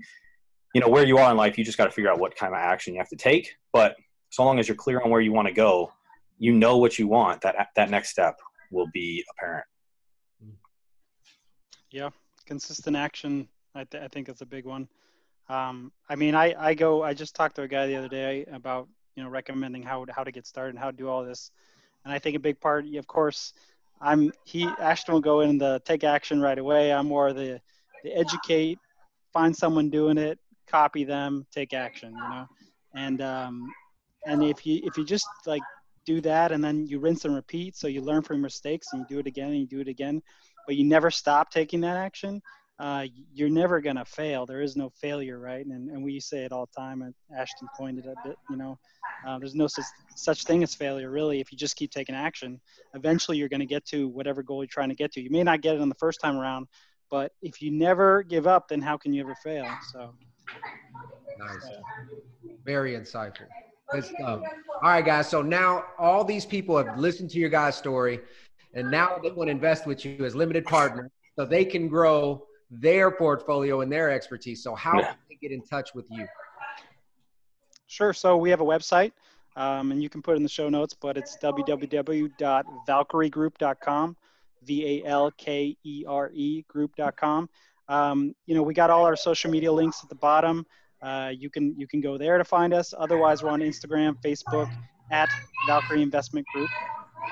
you 0.73 0.81
know 0.81 0.87
where 0.89 1.05
you 1.05 1.17
are 1.17 1.31
in 1.31 1.37
life 1.37 1.57
you 1.57 1.63
just 1.63 1.77
got 1.77 1.85
to 1.85 1.91
figure 1.91 2.11
out 2.11 2.19
what 2.19 2.35
kind 2.35 2.53
of 2.53 2.59
action 2.59 2.93
you 2.93 2.99
have 2.99 3.09
to 3.09 3.15
take 3.15 3.55
but 3.71 3.95
so 4.29 4.43
long 4.43 4.59
as 4.59 4.67
you're 4.67 4.75
clear 4.75 5.01
on 5.01 5.09
where 5.09 5.21
you 5.21 5.31
want 5.31 5.47
to 5.47 5.53
go 5.53 5.91
you 6.39 6.53
know 6.53 6.77
what 6.77 6.97
you 6.97 7.07
want 7.07 7.41
that 7.41 7.67
that 7.75 7.89
next 7.89 8.09
step 8.09 8.39
will 8.71 8.87
be 8.93 9.23
apparent. 9.31 9.65
Yeah 11.91 12.09
consistent 12.49 12.95
action 12.95 13.47
i, 13.75 13.83
th- 13.83 14.03
I 14.03 14.07
think 14.07 14.25
that's 14.25 14.41
a 14.41 14.45
big 14.45 14.65
one. 14.65 14.87
Um, 15.49 15.91
i 16.09 16.15
mean 16.15 16.33
I, 16.33 16.55
I 16.57 16.73
go 16.73 17.03
i 17.03 17.13
just 17.13 17.35
talked 17.35 17.55
to 17.57 17.61
a 17.61 17.67
guy 17.67 17.85
the 17.85 17.95
other 17.95 18.07
day 18.09 18.45
about 18.51 18.87
you 19.15 19.23
know 19.23 19.29
recommending 19.29 19.83
how 19.83 20.05
how 20.09 20.23
to 20.23 20.31
get 20.31 20.47
started 20.47 20.71
and 20.71 20.79
how 20.79 20.89
to 20.89 20.97
do 20.97 21.07
all 21.07 21.23
this. 21.23 21.51
And 22.03 22.13
i 22.13 22.17
think 22.17 22.35
a 22.35 22.39
big 22.39 22.59
part 22.59 22.85
of 22.95 23.07
course 23.07 23.53
i'm 24.01 24.31
he 24.45 24.65
ashton 24.79 25.13
will 25.13 25.21
go 25.21 25.41
in 25.41 25.57
the 25.59 25.81
take 25.85 26.03
action 26.03 26.41
right 26.41 26.57
away. 26.57 26.91
I'm 26.91 27.07
more 27.07 27.33
the 27.33 27.61
the 28.03 28.17
educate 28.17 28.79
find 29.31 29.55
someone 29.55 29.89
doing 29.89 30.17
it 30.17 30.39
copy 30.67 31.03
them 31.03 31.45
take 31.51 31.73
action 31.73 32.09
you 32.13 32.29
know? 32.33 32.45
And 32.95 33.21
um 33.21 33.71
and 34.25 34.43
if 34.43 34.65
you 34.65 34.81
if 34.83 34.97
you 34.97 35.05
just 35.05 35.27
like 35.45 35.63
do 36.09 36.19
that 36.19 36.51
and 36.51 36.63
then 36.63 36.87
you 36.87 36.97
rinse 36.99 37.25
and 37.25 37.35
repeat 37.35 37.75
so 37.75 37.87
you 37.87 38.01
learn 38.01 38.23
from 38.23 38.37
your 38.37 38.43
mistakes 38.43 38.87
and 38.91 39.01
you 39.01 39.15
do 39.15 39.19
it 39.19 39.27
again 39.27 39.49
and 39.49 39.59
you 39.59 39.67
do 39.67 39.79
it 39.79 39.87
again 39.87 40.19
but 40.65 40.75
you 40.75 40.83
never 40.83 41.11
stop 41.11 41.51
taking 41.51 41.81
that 41.81 41.97
action 41.97 42.41
uh, 42.79 43.05
you're 43.33 43.49
never 43.49 43.81
going 43.81 43.97
to 43.97 44.05
fail. 44.05 44.45
There 44.45 44.61
is 44.61 44.77
no 44.77 44.89
failure 44.89 45.37
right? 45.37 45.65
And, 45.65 45.89
and 45.89 46.01
we 46.01 46.17
say 46.21 46.45
it 46.45 46.53
all 46.53 46.65
the 46.65 46.81
time 46.81 47.01
and 47.01 47.13
ashton 47.37 47.67
pointed 47.77 48.05
a 48.05 48.15
bit 48.25 48.37
you 48.49 48.57
know 48.57 48.79
uh, 49.27 49.37
there's 49.37 49.53
no 49.53 49.67
such, 49.67 49.83
such 50.15 50.45
thing 50.45 50.63
as 50.63 50.73
failure 50.73 51.11
really. 51.11 51.41
If 51.41 51.51
you 51.51 51.57
just 51.57 51.75
keep 51.75 51.91
taking 51.91 52.15
action 52.15 52.59
eventually 52.95 53.37
you're 53.37 53.49
going 53.49 53.59
to 53.59 53.73
get 53.75 53.85
to 53.87 54.07
whatever 54.07 54.41
goal 54.41 54.63
you're 54.63 54.67
trying 54.67 54.89
to 54.89 54.95
get 54.95 55.11
to. 55.13 55.21
You 55.21 55.29
may 55.29 55.43
not 55.43 55.61
get 55.61 55.75
it 55.75 55.81
on 55.81 55.89
the 55.89 56.01
first 56.05 56.21
time 56.21 56.37
around 56.37 56.67
but 57.11 57.33
if 57.43 57.61
you 57.61 57.69
never 57.69 58.23
give 58.23 58.47
up 58.47 58.67
then 58.67 58.81
how 58.81 58.97
can 58.97 59.13
you 59.13 59.21
ever 59.21 59.35
fail? 59.43 59.67
So 59.91 60.15
nice. 61.37 61.69
very 62.65 62.93
insightful 62.95 63.45
Good 63.91 64.05
stuff. 64.05 64.41
All 64.81 64.89
right, 64.89 65.03
guys. 65.03 65.27
So 65.29 65.41
now 65.41 65.83
all 65.97 66.23
these 66.23 66.45
people 66.45 66.77
have 66.77 66.97
listened 66.97 67.29
to 67.31 67.39
your 67.39 67.49
guys' 67.49 67.75
story, 67.75 68.21
and 68.73 68.89
now 68.91 69.17
they 69.21 69.31
want 69.31 69.47
to 69.47 69.51
invest 69.51 69.85
with 69.87 70.05
you 70.05 70.23
as 70.25 70.35
limited 70.35 70.65
partner, 70.65 71.09
so 71.35 71.45
they 71.45 71.65
can 71.65 71.87
grow 71.87 72.45
their 72.69 73.09
portfolio 73.11 73.81
and 73.81 73.91
their 73.91 74.11
expertise. 74.11 74.63
So 74.63 74.75
how 74.75 75.01
can 75.01 75.15
they 75.27 75.37
get 75.41 75.51
in 75.51 75.63
touch 75.63 75.95
with 75.95 76.05
you? 76.11 76.27
Sure. 77.87 78.13
So 78.13 78.37
we 78.37 78.51
have 78.51 78.61
a 78.61 78.65
website, 78.65 79.11
um, 79.55 79.91
and 79.91 80.03
you 80.03 80.09
can 80.09 80.21
put 80.21 80.37
in 80.37 80.43
the 80.43 80.49
show 80.49 80.69
notes, 80.69 80.93
but 80.93 81.17
it's 81.17 81.35
www.valkyregroup.com, 81.37 84.17
V-A-L-K-E-R-E 84.63 86.65
group.com. 86.67 87.49
Um, 87.87 88.35
you 88.45 88.53
know, 88.53 88.61
we 88.61 88.75
got 88.75 88.91
all 88.91 89.05
our 89.05 89.15
social 89.15 89.49
media 89.49 89.71
links 89.71 90.03
at 90.03 90.09
the 90.09 90.15
bottom. 90.15 90.67
Uh, 91.01 91.31
you 91.35 91.49
can 91.49 91.75
you 91.77 91.87
can 91.87 92.01
go 92.01 92.17
there 92.17 92.37
to 92.37 92.43
find 92.43 92.73
us. 92.73 92.93
Otherwise, 92.97 93.43
we're 93.43 93.49
on 93.49 93.61
Instagram, 93.61 94.15
Facebook 94.21 94.69
at 95.11 95.29
Valkyrie 95.67 96.01
Investment 96.01 96.45
Group. 96.53 96.69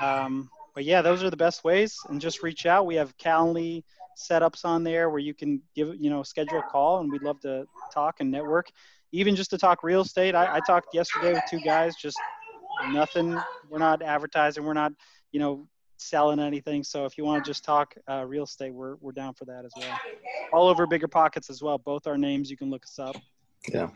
Um, 0.00 0.48
but 0.74 0.84
yeah, 0.84 1.02
those 1.02 1.22
are 1.22 1.30
the 1.30 1.36
best 1.36 1.64
ways. 1.64 1.96
And 2.08 2.20
just 2.20 2.42
reach 2.42 2.66
out. 2.66 2.86
We 2.86 2.94
have 2.96 3.16
Calendly 3.18 3.82
setups 4.16 4.64
on 4.64 4.84
there 4.84 5.10
where 5.10 5.20
you 5.20 5.34
can 5.34 5.60
give 5.74 5.94
you 5.98 6.10
know 6.10 6.22
schedule 6.22 6.58
a 6.58 6.62
call, 6.62 7.00
and 7.00 7.12
we'd 7.12 7.22
love 7.22 7.40
to 7.40 7.66
talk 7.92 8.16
and 8.20 8.30
network. 8.30 8.70
Even 9.12 9.34
just 9.34 9.50
to 9.50 9.58
talk 9.58 9.82
real 9.82 10.02
estate. 10.02 10.34
I, 10.34 10.56
I 10.56 10.60
talked 10.60 10.94
yesterday 10.94 11.32
with 11.32 11.42
two 11.48 11.60
guys. 11.60 11.94
Just 11.96 12.18
nothing. 12.92 13.38
We're 13.70 13.78
not 13.78 14.02
advertising. 14.02 14.64
We're 14.64 14.74
not 14.74 14.92
you 15.32 15.40
know 15.40 15.66
selling 15.98 16.38
anything. 16.38 16.84
So 16.84 17.04
if 17.04 17.18
you 17.18 17.24
want 17.24 17.44
to 17.44 17.50
just 17.50 17.64
talk 17.64 17.94
uh, 18.08 18.24
real 18.26 18.44
estate, 18.44 18.72
we're, 18.72 18.96
we're 19.00 19.12
down 19.12 19.34
for 19.34 19.44
that 19.46 19.64
as 19.64 19.72
well. 19.76 19.98
All 20.52 20.68
over 20.68 20.86
Bigger 20.86 21.08
Pockets 21.08 21.50
as 21.50 21.62
well. 21.62 21.78
Both 21.78 22.06
our 22.06 22.16
names, 22.16 22.50
you 22.50 22.56
can 22.56 22.70
look 22.70 22.84
us 22.84 22.98
up. 22.98 23.16
Yeah. 23.70 23.88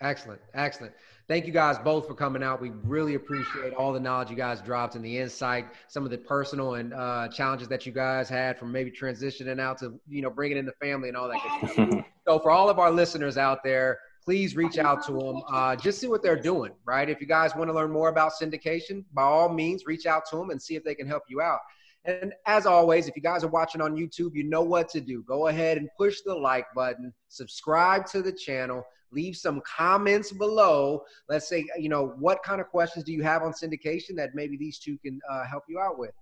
Excellent. 0.00 0.40
Excellent. 0.54 0.92
Thank 1.26 1.46
you 1.46 1.52
guys 1.52 1.76
both 1.78 2.06
for 2.06 2.14
coming 2.14 2.42
out. 2.42 2.60
We 2.60 2.70
really 2.84 3.14
appreciate 3.14 3.74
all 3.74 3.92
the 3.92 4.00
knowledge 4.00 4.30
you 4.30 4.36
guys 4.36 4.62
dropped 4.62 4.94
and 4.94 5.04
the 5.04 5.18
insight, 5.18 5.66
some 5.88 6.04
of 6.04 6.10
the 6.10 6.18
personal 6.18 6.74
and 6.74 6.94
uh, 6.94 7.28
challenges 7.28 7.68
that 7.68 7.84
you 7.84 7.92
guys 7.92 8.28
had 8.28 8.58
from 8.58 8.70
maybe 8.70 8.90
transitioning 8.90 9.60
out 9.60 9.78
to, 9.78 9.98
you 10.08 10.22
know, 10.22 10.30
bringing 10.30 10.56
in 10.56 10.64
the 10.64 10.72
family 10.80 11.08
and 11.08 11.16
all 11.16 11.28
that 11.28 11.40
good 11.42 11.70
stuff. 11.70 12.04
so 12.26 12.38
for 12.38 12.50
all 12.50 12.70
of 12.70 12.78
our 12.78 12.90
listeners 12.90 13.36
out 13.36 13.64
there, 13.64 13.98
please 14.24 14.54
reach 14.54 14.78
out 14.78 15.04
to 15.06 15.12
them. 15.12 15.42
Uh, 15.50 15.74
just 15.74 15.98
see 15.98 16.06
what 16.06 16.22
they're 16.22 16.40
doing, 16.40 16.72
right? 16.84 17.10
If 17.10 17.20
you 17.20 17.26
guys 17.26 17.56
want 17.56 17.68
to 17.68 17.74
learn 17.74 17.90
more 17.90 18.08
about 18.08 18.32
syndication, 18.40 19.04
by 19.12 19.22
all 19.22 19.48
means, 19.48 19.84
reach 19.84 20.06
out 20.06 20.24
to 20.30 20.36
them 20.36 20.50
and 20.50 20.62
see 20.62 20.76
if 20.76 20.84
they 20.84 20.94
can 20.94 21.08
help 21.08 21.24
you 21.28 21.40
out. 21.40 21.60
And 22.08 22.32
as 22.46 22.64
always, 22.64 23.06
if 23.06 23.14
you 23.16 23.22
guys 23.22 23.44
are 23.44 23.48
watching 23.48 23.82
on 23.82 23.94
YouTube, 23.94 24.30
you 24.32 24.42
know 24.42 24.62
what 24.62 24.88
to 24.90 25.00
do. 25.00 25.22
Go 25.24 25.48
ahead 25.48 25.76
and 25.76 25.90
push 25.98 26.22
the 26.24 26.34
like 26.34 26.64
button, 26.74 27.12
subscribe 27.28 28.06
to 28.06 28.22
the 28.22 28.32
channel, 28.32 28.82
leave 29.12 29.36
some 29.36 29.60
comments 29.60 30.32
below. 30.32 31.02
Let's 31.28 31.50
say, 31.50 31.66
you 31.78 31.90
know, 31.90 32.14
what 32.18 32.42
kind 32.42 32.62
of 32.62 32.68
questions 32.68 33.04
do 33.04 33.12
you 33.12 33.22
have 33.24 33.42
on 33.42 33.52
syndication 33.52 34.16
that 34.16 34.30
maybe 34.34 34.56
these 34.56 34.78
two 34.78 34.96
can 35.04 35.20
uh, 35.30 35.44
help 35.44 35.64
you 35.68 35.78
out 35.78 35.98
with? 35.98 36.12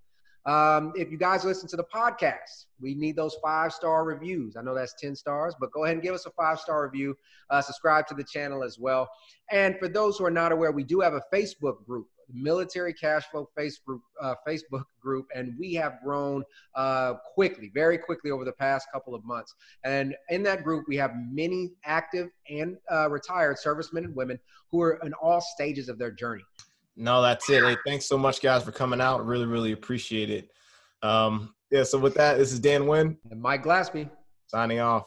Um, 0.44 0.92
if 0.96 1.12
you 1.12 1.18
guys 1.18 1.44
listen 1.44 1.68
to 1.68 1.76
the 1.76 1.84
podcast, 1.84 2.66
we 2.80 2.96
need 2.96 3.14
those 3.14 3.36
five 3.40 3.72
star 3.72 4.04
reviews. 4.04 4.56
I 4.56 4.62
know 4.62 4.74
that's 4.74 4.94
10 5.00 5.14
stars, 5.14 5.54
but 5.60 5.70
go 5.70 5.84
ahead 5.84 5.94
and 5.94 6.02
give 6.02 6.14
us 6.14 6.26
a 6.26 6.30
five 6.30 6.58
star 6.58 6.84
review. 6.84 7.16
Uh, 7.48 7.62
subscribe 7.62 8.08
to 8.08 8.14
the 8.14 8.24
channel 8.24 8.64
as 8.64 8.76
well. 8.76 9.08
And 9.52 9.78
for 9.78 9.86
those 9.86 10.18
who 10.18 10.24
are 10.24 10.32
not 10.32 10.50
aware, 10.50 10.72
we 10.72 10.84
do 10.84 10.98
have 10.98 11.14
a 11.14 11.22
Facebook 11.32 11.84
group 11.84 12.08
military 12.32 12.92
cash 12.92 13.24
flow 13.30 13.48
Facebook 13.58 14.00
uh, 14.20 14.34
Facebook 14.46 14.84
group, 15.00 15.26
and 15.34 15.54
we 15.58 15.74
have 15.74 15.98
grown 16.04 16.42
uh, 16.74 17.14
quickly, 17.34 17.70
very 17.74 17.98
quickly 17.98 18.30
over 18.30 18.44
the 18.44 18.52
past 18.52 18.88
couple 18.92 19.14
of 19.14 19.24
months. 19.24 19.54
And 19.84 20.14
in 20.30 20.42
that 20.44 20.64
group, 20.64 20.86
we 20.88 20.96
have 20.96 21.12
many 21.30 21.72
active 21.84 22.28
and 22.48 22.76
uh, 22.90 23.08
retired 23.10 23.58
servicemen 23.58 24.04
and 24.04 24.16
women 24.16 24.38
who 24.70 24.82
are 24.82 25.00
in 25.04 25.12
all 25.14 25.40
stages 25.40 25.88
of 25.88 25.98
their 25.98 26.10
journey. 26.10 26.44
No, 26.96 27.20
that's 27.20 27.48
it. 27.50 27.62
Hey, 27.62 27.76
thanks 27.86 28.06
so 28.06 28.16
much, 28.16 28.40
guys, 28.40 28.62
for 28.64 28.72
coming 28.72 29.00
out. 29.00 29.26
Really, 29.26 29.46
really 29.46 29.72
appreciate 29.72 30.30
it. 30.30 30.50
Um, 31.02 31.54
yeah. 31.70 31.82
So 31.82 31.98
with 31.98 32.14
that, 32.14 32.38
this 32.38 32.52
is 32.52 32.60
Dan 32.60 32.86
Wynn 32.86 33.18
and 33.30 33.40
Mike 33.40 33.64
Glaspie 33.64 34.08
signing 34.46 34.80
off. 34.80 35.06